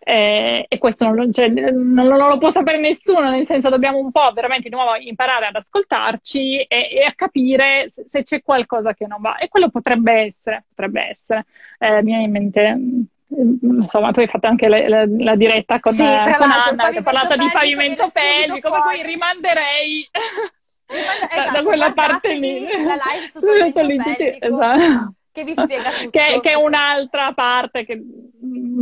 Eh, 0.00 0.66
e 0.68 0.78
questo 0.78 1.10
non, 1.10 1.32
cioè, 1.32 1.48
non, 1.48 2.06
non, 2.06 2.28
lo 2.28 2.36
può 2.36 2.50
sapere 2.50 2.78
nessuno, 2.78 3.30
nel 3.30 3.46
senso 3.46 3.70
dobbiamo 3.70 3.96
un 3.96 4.10
po' 4.10 4.30
veramente 4.34 4.68
di 4.68 4.74
nuovo 4.74 4.96
imparare 4.96 5.46
ad 5.46 5.56
ascoltarci 5.56 6.60
e, 6.60 6.88
e 6.92 7.04
a 7.04 7.14
capire 7.14 7.88
se, 7.90 8.04
se, 8.10 8.22
c'è 8.22 8.42
qualcosa 8.42 8.92
che 8.92 9.06
non 9.06 9.22
va. 9.22 9.38
E 9.38 9.48
quello 9.48 9.70
potrebbe 9.70 10.12
essere, 10.12 10.64
potrebbe 10.68 11.08
essere. 11.08 11.46
Eh, 11.78 12.02
mi 12.02 12.10
viene 12.10 12.22
in 12.24 12.30
mente 12.30 12.74
mm, 12.74 13.00
insomma, 13.30 14.10
tu 14.12 14.20
hai 14.20 14.26
fatto 14.26 14.46
anche 14.46 14.68
la, 14.68 14.88
la, 14.88 15.04
la 15.06 15.36
diretta 15.36 15.80
con, 15.80 15.92
sì, 15.92 16.02
con 16.02 16.50
Anna, 16.50 16.90
che 16.90 16.98
ha 16.98 17.02
parlato 17.02 17.36
di 17.36 17.48
pavimento 17.52 18.10
pelvico, 18.12 18.70
per 18.70 18.80
cui 18.80 19.02
rimanderei 19.02 20.08
esatto, 20.86 21.52
da 21.52 21.62
quella 21.62 21.92
parte 21.92 22.34
lì. 22.34 22.60
La 22.60 22.94
live 22.94 23.30
su 23.32 23.40
pavimento 23.72 24.14
pelvico. 24.14 24.46
Esatto 24.46 25.12
che 25.38 25.44
vi 25.44 25.52
spiega 25.52 25.90
tutto. 25.90 26.10
Che, 26.10 26.40
che, 26.40 26.50
è 26.50 26.54
un'altra 26.54 27.32
parte, 27.32 27.84
che, 27.84 28.02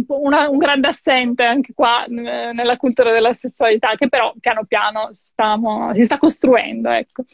una, 0.09 0.49
un 0.49 0.59
grande 0.59 0.89
assente 0.89 1.45
anche 1.45 1.73
qua 1.75 2.05
nella 2.09 2.77
cultura 2.77 3.13
della 3.13 3.33
sessualità, 3.35 3.95
che 3.97 4.09
però 4.09 4.33
piano 4.41 4.65
piano 4.65 5.11
stiamo, 5.13 5.93
si 5.95 6.05
sta 6.05 6.17
costruendo. 6.17 6.91
Ecco. 6.91 7.25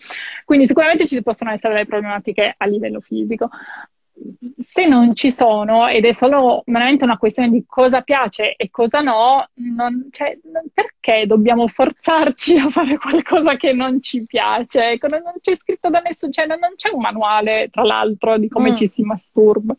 Quindi 0.45 0.67
sicuramente 0.67 1.07
ci 1.07 1.23
possono 1.23 1.53
essere 1.53 1.75
delle 1.75 1.87
problematiche 1.87 2.55
a 2.57 2.67
livello 2.67 3.01
fisico 3.01 3.49
se 4.65 4.87
non 4.87 5.15
ci 5.15 5.31
sono 5.31 5.89
ed 5.89 6.05
è 6.05 6.13
solo 6.13 6.63
veramente 6.67 7.05
una 7.05 7.19
questione 7.19 7.51
di 7.51 7.65
cosa 7.67 8.03
piace 8.03 8.55
e 8.57 8.71
cosa 8.71 9.01
no, 9.01 9.49
non, 9.55 10.09
cioè, 10.11 10.39
perché 10.73 11.27
dobbiamo 11.27 11.67
forzarci 11.67 12.57
a 12.59 12.69
fare 12.71 12.97
qualcosa 12.99 13.57
che 13.57 13.73
non 13.73 14.01
ci 14.01 14.25
piace? 14.27 14.91
Ecco, 14.91 15.09
non, 15.09 15.23
non, 15.23 15.35
c'è 15.41 15.57
scritto 15.57 15.91
da 15.91 16.01
nessuno, 16.01 16.33
cioè, 16.33 16.47
non, 16.47 16.59
non, 16.59 16.75
c'è 16.77 16.91
un 16.91 17.01
manuale, 17.01 17.69
tra 17.71 17.83
l'altro, 17.83 18.39
di 18.39 18.49
come 18.49 18.73
mm. 18.73 18.77
ci 18.77 18.89
si 18.89 19.03
masturba. 19.03 19.75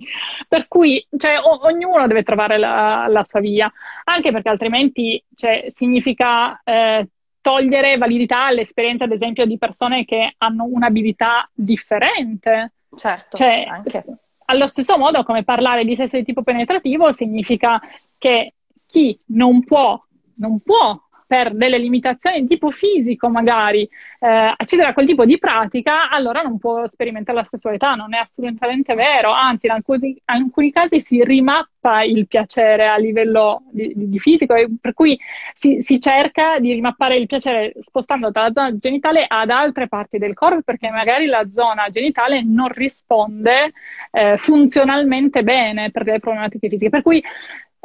Per 0.48 0.68
cui 0.68 1.06
cioè, 1.18 1.38
o, 1.40 1.66
ognuno 1.66 2.06
deve 2.08 2.24
trovare 2.24 2.58
la, 2.58 3.06
la, 3.08 3.24
sua 3.24 3.40
via, 3.40 3.72
anche 4.06 4.32
perché 4.32 4.50
altrimenti 4.50 5.24
cioè, 5.34 5.66
significa 5.68 6.62
eh, 6.64 7.08
togliere 7.42 7.98
validità 7.98 8.46
all'esperienza, 8.46 9.04
ad 9.04 9.12
esempio, 9.12 9.46
di 9.46 9.58
persone 9.58 10.06
che 10.06 10.34
hanno 10.38 10.66
un'abilità 10.66 11.50
differente. 11.54 12.74
Certo, 12.96 13.38
cioè, 13.38 13.66
anche. 13.68 14.04
allo 14.46 14.68
stesso 14.68 14.98
modo, 14.98 15.24
come 15.24 15.44
parlare 15.44 15.84
di 15.86 15.96
sesso 15.96 16.18
di 16.18 16.24
tipo 16.24 16.44
penetrativo 16.44 17.12
significa 17.12 17.82
che 18.18 18.54
chi 18.86 19.18
non 19.28 19.64
può, 19.64 20.02
non 20.36 20.60
può 20.62 21.00
per 21.34 21.56
delle 21.56 21.80
limitazioni 21.80 22.42
di 22.42 22.48
tipo 22.48 22.70
fisico 22.70 23.28
magari 23.28 23.90
eh, 24.20 24.54
accedere 24.56 24.90
a 24.90 24.94
quel 24.94 25.08
tipo 25.08 25.26
di 25.26 25.40
pratica, 25.40 26.12
allora 26.12 26.44
non 26.44 26.60
può 26.60 26.88
sperimentare 26.88 27.40
la 27.40 27.48
sessualità, 27.50 27.96
non 27.96 28.14
è 28.14 28.20
assolutamente 28.20 28.94
vero, 28.94 29.32
anzi 29.32 29.66
in 29.66 29.72
alcuni, 29.72 30.10
in 30.10 30.18
alcuni 30.26 30.72
casi 30.72 31.02
si 31.02 31.24
rimappa 31.24 32.04
il 32.04 32.28
piacere 32.28 32.86
a 32.86 32.98
livello 32.98 33.64
di, 33.72 33.94
di 33.96 34.20
fisico, 34.20 34.54
per 34.80 34.94
cui 34.94 35.20
si, 35.56 35.82
si, 35.82 36.00
cerca 36.00 36.60
di 36.60 36.72
rimappare 36.72 37.16
il 37.16 37.26
piacere 37.26 37.74
spostando 37.80 38.30
dalla 38.30 38.52
zona 38.54 38.78
genitale 38.78 39.26
ad 39.28 39.50
altre 39.50 39.88
parti 39.88 40.20
del 40.20 40.36
corpo, 40.36 40.62
perché 40.62 40.92
magari 40.92 41.26
la 41.26 41.50
zona 41.52 41.90
genitale 41.90 42.44
non 42.44 42.68
risponde 42.68 43.74
eh, 44.12 44.38
funzionalmente 44.38 45.42
bene 45.42 45.90
per 45.90 46.04
delle 46.04 46.20
problematiche 46.20 46.70
fisiche. 46.70 46.92
Per 46.92 47.02
cui 47.02 47.24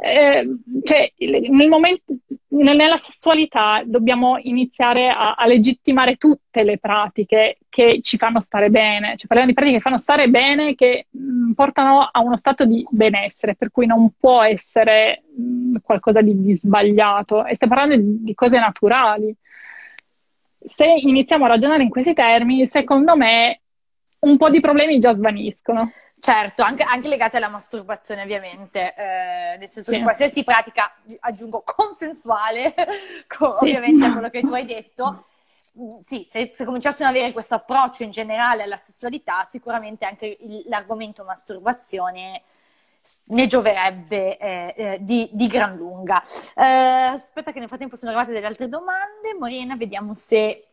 eh, 0.01 0.47
cioè, 0.83 1.11
nel 1.17 1.67
momento, 1.67 2.13
nella 2.47 2.95
sessualità 2.95 3.83
dobbiamo 3.85 4.37
iniziare 4.37 5.09
a, 5.09 5.33
a, 5.33 5.45
legittimare 5.45 6.15
tutte 6.15 6.63
le 6.63 6.77
pratiche 6.77 7.57
che 7.67 7.99
ci 8.01 8.15
fanno 8.15 8.39
stare 8.39 8.69
bene, 8.69 9.17
cioè 9.17 9.27
parliamo 9.27 9.47
di 9.47 9.53
pratiche 9.53 9.75
che 9.75 9.81
fanno 9.81 9.97
stare 9.97 10.29
bene, 10.29 10.73
che 10.75 11.07
mh, 11.09 11.51
portano 11.51 12.07
a 12.09 12.21
uno 12.21 12.37
stato 12.37 12.63
di 12.63 12.85
benessere, 12.89 13.55
per 13.55 13.71
cui 13.71 13.87
non 13.87 14.11
può 14.17 14.41
essere 14.41 15.23
mh, 15.35 15.79
qualcosa 15.83 16.21
di, 16.21 16.41
di, 16.41 16.55
sbagliato, 16.55 17.45
e 17.45 17.55
stiamo 17.55 17.75
parlando 17.75 18.01
di, 18.01 18.23
di 18.23 18.33
cose 18.35 18.57
naturali. 18.57 19.35
Se 20.65 20.85
iniziamo 20.85 21.43
a 21.43 21.49
ragionare 21.49 21.83
in 21.83 21.89
questi 21.89 22.13
termini, 22.13 22.67
secondo 22.67 23.17
me 23.17 23.59
un 24.19 24.37
po' 24.37 24.49
di 24.49 24.61
problemi 24.61 24.99
già 24.99 25.13
svaniscono. 25.13 25.91
Certo, 26.19 26.63
anche, 26.63 26.83
anche, 26.83 27.07
legate 27.07 27.37
alla 27.37 27.47
masturbazione 27.47 28.23
ovviamente, 28.23 28.93
eh, 28.93 29.57
nel 29.57 29.69
senso 29.69 29.91
sì. 29.91 29.97
che 29.97 30.03
qualsiasi 30.03 30.43
pratica, 30.43 30.93
aggiungo, 31.21 31.63
consensuale, 31.65 32.73
co- 33.25 33.57
sì. 33.59 33.65
ovviamente 33.65 34.05
a 34.05 34.11
quello 34.11 34.29
che 34.29 34.41
tu 34.41 34.53
hai 34.53 34.65
detto, 34.65 35.25
mm, 35.79 35.99
sì, 36.01 36.27
se, 36.29 36.51
se 36.53 36.65
cominciassimo 36.65 37.07
ad 37.07 37.15
avere 37.15 37.31
questo 37.31 37.55
approccio 37.55 38.03
in 38.03 38.11
generale 38.11 38.63
alla 38.63 38.77
sessualità, 38.77 39.47
sicuramente 39.49 40.05
anche 40.05 40.37
il, 40.41 40.63
l'argomento 40.67 41.23
masturbazione 41.23 42.43
ne 43.25 43.47
gioverebbe 43.47 44.37
eh, 44.37 44.73
eh, 44.75 44.97
di, 44.99 45.29
di, 45.31 45.47
gran 45.47 45.75
lunga. 45.75 46.21
Eh, 46.55 46.63
aspetta 46.63 47.51
che 47.51 47.59
nel 47.59 47.67
frattempo 47.67 47.95
sono 47.95 48.11
arrivate 48.11 48.33
delle 48.33 48.45
altre 48.45 48.67
domande. 48.67 49.33
Morena, 49.37 49.75
vediamo 49.75 50.13
se 50.13 50.68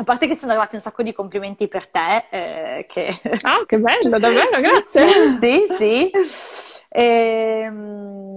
a 0.00 0.04
parte 0.04 0.26
che 0.26 0.34
sono 0.34 0.52
arrivati 0.52 0.76
un 0.76 0.80
sacco 0.80 1.02
di 1.02 1.12
complimenti 1.12 1.68
per 1.68 1.88
te. 1.88 2.26
Eh, 2.30 2.86
che... 2.88 3.20
Ah, 3.42 3.64
che 3.66 3.78
bello, 3.78 4.18
davvero, 4.18 4.58
grazie. 4.60 5.06
sì, 5.38 5.66
sì. 5.76 6.10
Ehm, 6.88 8.30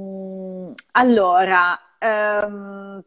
allora, 0.91 1.80
ehm, 1.97 3.01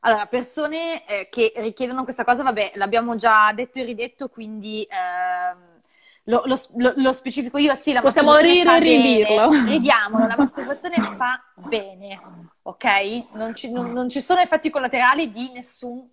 allora, 0.00 0.26
persone 0.26 1.06
eh, 1.06 1.28
che 1.30 1.52
richiedono 1.56 2.04
questa 2.04 2.24
cosa, 2.24 2.42
vabbè, 2.42 2.72
l'abbiamo 2.74 3.16
già 3.16 3.50
detto 3.54 3.78
e 3.78 3.84
ridetto, 3.84 4.28
quindi 4.28 4.86
ehm, 4.88 5.80
lo, 6.24 6.42
lo, 6.44 6.92
lo, 6.96 7.12
specifico 7.12 7.56
io, 7.56 7.74
sì, 7.74 7.92
la 7.92 8.02
Possiamo 8.02 8.36
ridere 8.36 8.76
e 8.76 8.80
ridirlo. 8.80 9.48
Ridiamolo, 9.64 10.26
la 10.26 10.36
masturbazione 10.38 10.96
fa 11.14 11.42
bene, 11.54 12.20
ok? 12.62 13.32
Non 13.32 13.54
ci, 13.54 13.72
non, 13.72 13.92
non 13.92 14.10
ci 14.10 14.20
sono 14.20 14.40
effetti 14.40 14.68
collaterali 14.68 15.32
di 15.32 15.50
nessun 15.52 16.06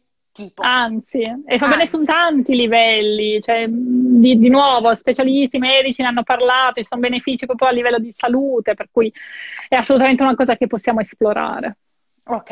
tipo. 0.44 0.62
Anzi, 0.62 1.22
e 1.46 1.58
fa 1.58 1.68
bene 1.68 1.88
su 1.88 2.04
tanti 2.04 2.56
livelli, 2.56 3.42
cioè, 3.42 3.66
di, 3.68 4.38
di, 4.38 4.50
nuovo, 4.50 4.96
specialisti, 4.96 5.58
medici 5.58 6.02
ne 6.02 6.08
hanno 6.08 6.24
parlato, 6.24 6.82
ci 6.82 6.88
sono 6.88 7.02
benefici 7.02 7.46
proprio 7.46 7.68
a 7.68 7.72
livello 7.72 8.00
di 8.00 8.14
salute, 8.16 8.74
per 8.74 8.88
cui 8.92 9.12
è 9.68 9.76
assolutamente 9.76 10.24
una 10.24 10.36
cosa 10.36 10.56
che 10.56 10.68
possiamo 10.68 11.02
esplorare. 11.02 11.78
Ok, 12.32 12.52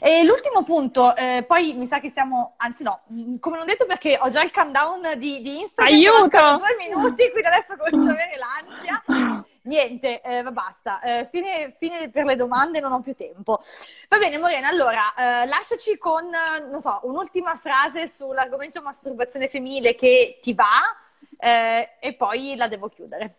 e 0.00 0.22
l'ultimo 0.24 0.62
punto, 0.62 1.16
eh, 1.16 1.44
poi 1.44 1.74
mi 1.74 1.86
sa 1.86 1.98
che 1.98 2.08
siamo, 2.08 2.54
anzi 2.56 2.84
no, 2.84 3.00
come 3.40 3.56
non 3.56 3.66
detto 3.66 3.84
perché 3.84 4.16
ho 4.20 4.28
già 4.28 4.44
il 4.44 4.52
countdown 4.52 5.18
di, 5.18 5.40
di 5.40 5.60
Instagram, 5.60 5.92
aiuto! 5.92 6.38
Due 6.38 6.76
minuti, 6.78 7.28
quindi 7.32 7.48
adesso 7.48 7.76
comincio 7.76 8.10
a 8.10 8.12
avere 8.12 8.36
l'ansia. 8.38 9.44
Niente, 9.68 10.22
eh, 10.22 10.42
basta, 10.50 10.98
eh, 11.02 11.26
fine, 11.30 11.74
fine, 11.78 12.08
per 12.08 12.24
le 12.24 12.36
domande, 12.36 12.80
non 12.80 12.90
ho 12.92 13.00
più 13.02 13.14
tempo. 13.14 13.60
Va 14.08 14.16
bene, 14.18 14.38
Morena, 14.38 14.68
allora 14.68 15.14
eh, 15.14 15.46
lasciaci 15.46 15.98
con, 15.98 16.26
non 16.70 16.80
so, 16.80 17.00
un'ultima 17.02 17.54
frase 17.56 18.06
sull'argomento 18.08 18.80
masturbazione 18.80 19.46
femminile 19.46 19.94
che 19.94 20.38
ti 20.40 20.54
va 20.54 20.80
eh, 21.38 21.96
e 22.00 22.14
poi 22.14 22.56
la 22.56 22.66
devo 22.66 22.88
chiudere. 22.88 23.34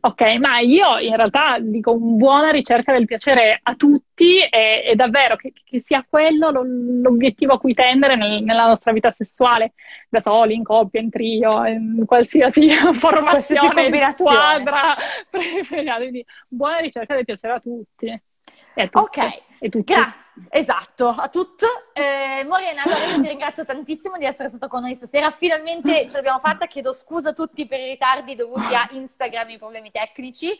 Ok, 0.00 0.20
ma 0.38 0.60
io 0.60 0.98
in 0.98 1.16
realtà 1.16 1.58
dico 1.60 1.96
buona 1.96 2.50
ricerca 2.50 2.92
del 2.92 3.04
piacere 3.04 3.58
a 3.62 3.74
tutti 3.74 4.38
e, 4.38 4.82
e 4.84 4.94
davvero 4.94 5.36
che, 5.36 5.52
che, 5.64 5.80
sia 5.80 6.04
quello 6.08 6.50
l'obiettivo 6.50 7.54
a 7.54 7.58
cui 7.58 7.74
tendere 7.74 8.16
nel, 8.16 8.42
nella 8.42 8.66
nostra 8.66 8.92
vita 8.92 9.10
sessuale, 9.10 9.72
da 10.08 10.20
soli, 10.20 10.54
in 10.54 10.62
coppia, 10.62 11.00
in 11.00 11.10
trio, 11.10 11.64
in 11.66 12.02
qualsiasi 12.06 12.68
formazione, 12.94 13.86
in 13.86 14.14
squadra 14.14 14.96
preferiata. 15.28 16.00
Quindi 16.00 16.24
buona 16.46 16.78
ricerca 16.78 17.14
del 17.14 17.24
piacere 17.24 17.54
a 17.54 17.60
tutti. 17.60 18.06
E 18.74 18.82
a 18.82 18.86
tutte, 18.86 19.20
ok, 19.20 19.42
e 19.58 19.68
tutti. 19.68 19.92
grazie. 19.92 20.21
Esatto, 20.48 21.08
a 21.08 21.28
tutti. 21.28 21.64
Eh, 21.92 22.44
Morena, 22.44 22.82
allora 22.82 23.04
io 23.04 23.20
ti 23.20 23.28
ringrazio 23.28 23.64
tantissimo 23.64 24.16
di 24.16 24.24
essere 24.24 24.48
stato 24.48 24.68
con 24.68 24.80
noi 24.80 24.94
stasera. 24.94 25.30
Finalmente 25.30 26.08
ce 26.08 26.16
l'abbiamo 26.16 26.38
fatta. 26.38 26.66
Chiedo 26.66 26.92
scusa 26.92 27.30
a 27.30 27.32
tutti 27.32 27.66
per 27.66 27.80
i 27.80 27.90
ritardi 27.90 28.34
dovuti 28.34 28.74
a 28.74 28.88
Instagram 28.92 29.50
e 29.50 29.52
i 29.52 29.58
problemi 29.58 29.90
tecnici. 29.90 30.58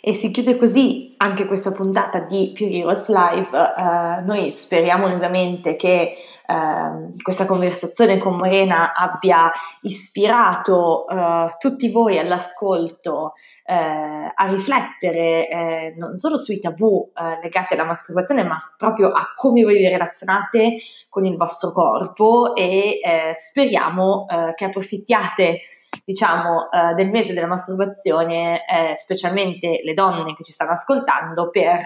E 0.00 0.14
si 0.14 0.30
chiude 0.30 0.56
così 0.56 1.14
anche 1.16 1.46
questa 1.46 1.72
puntata 1.72 2.20
di 2.20 2.52
Pure 2.56 2.70
Heroes 2.70 3.08
Live. 3.08 3.48
Uh, 3.50 4.24
noi 4.24 4.52
speriamo 4.52 5.06
ovviamente 5.06 5.74
che 5.74 6.14
uh, 6.46 7.12
questa 7.20 7.46
conversazione 7.46 8.18
con 8.18 8.36
Morena 8.36 8.94
abbia 8.94 9.50
ispirato 9.80 11.04
uh, 11.08 11.50
tutti 11.58 11.90
voi 11.90 12.18
all'ascolto 12.18 13.32
a 13.70 14.46
riflettere 14.46 15.94
non 15.98 16.16
solo 16.16 16.38
sui 16.38 16.58
tabù 16.58 17.12
legati 17.42 17.74
alla 17.74 17.84
masturbazione, 17.84 18.42
ma 18.42 18.56
proprio 18.78 19.10
a 19.10 19.32
come 19.34 19.62
voi 19.62 19.76
vi 19.76 19.88
relazionate 19.88 20.76
con 21.10 21.26
il 21.26 21.36
vostro 21.36 21.70
corpo 21.70 22.54
e 22.54 22.98
speriamo 23.34 24.24
che 24.54 24.64
approfittiate 24.64 25.60
diciamo, 26.08 26.70
eh, 26.70 26.94
del 26.94 27.10
mese 27.10 27.34
della 27.34 27.46
masturbazione, 27.46 28.64
eh, 28.64 28.96
specialmente 28.96 29.82
le 29.84 29.92
donne 29.92 30.32
che 30.32 30.42
ci 30.42 30.52
stanno 30.52 30.70
ascoltando, 30.70 31.50
per 31.50 31.84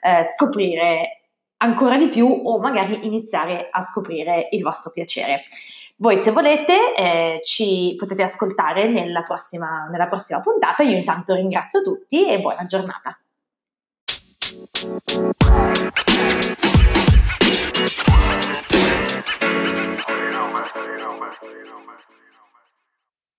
eh, 0.00 0.24
scoprire 0.34 1.24
ancora 1.58 1.98
di 1.98 2.08
più 2.08 2.26
o 2.26 2.58
magari 2.58 3.04
iniziare 3.06 3.68
a 3.70 3.82
scoprire 3.82 4.48
il 4.52 4.62
vostro 4.62 4.90
piacere. 4.92 5.42
Voi 5.96 6.16
se 6.16 6.30
volete 6.30 6.94
eh, 6.94 7.40
ci 7.42 7.94
potete 7.98 8.22
ascoltare 8.22 8.88
nella 8.88 9.20
prossima, 9.20 9.86
nella 9.90 10.06
prossima 10.06 10.40
puntata, 10.40 10.82
io 10.82 10.96
intanto 10.96 11.34
ringrazio 11.34 11.82
tutti 11.82 12.26
e 12.26 12.40
buona 12.40 12.64
giornata. 12.64 13.14
you 20.08 20.30
know, 20.30 20.50
man. 20.50 20.64
You 20.74 20.96
know, 20.96 21.18
man. 21.20 21.32
You 21.42 21.64
know, 21.66 21.78
man. 21.86 22.09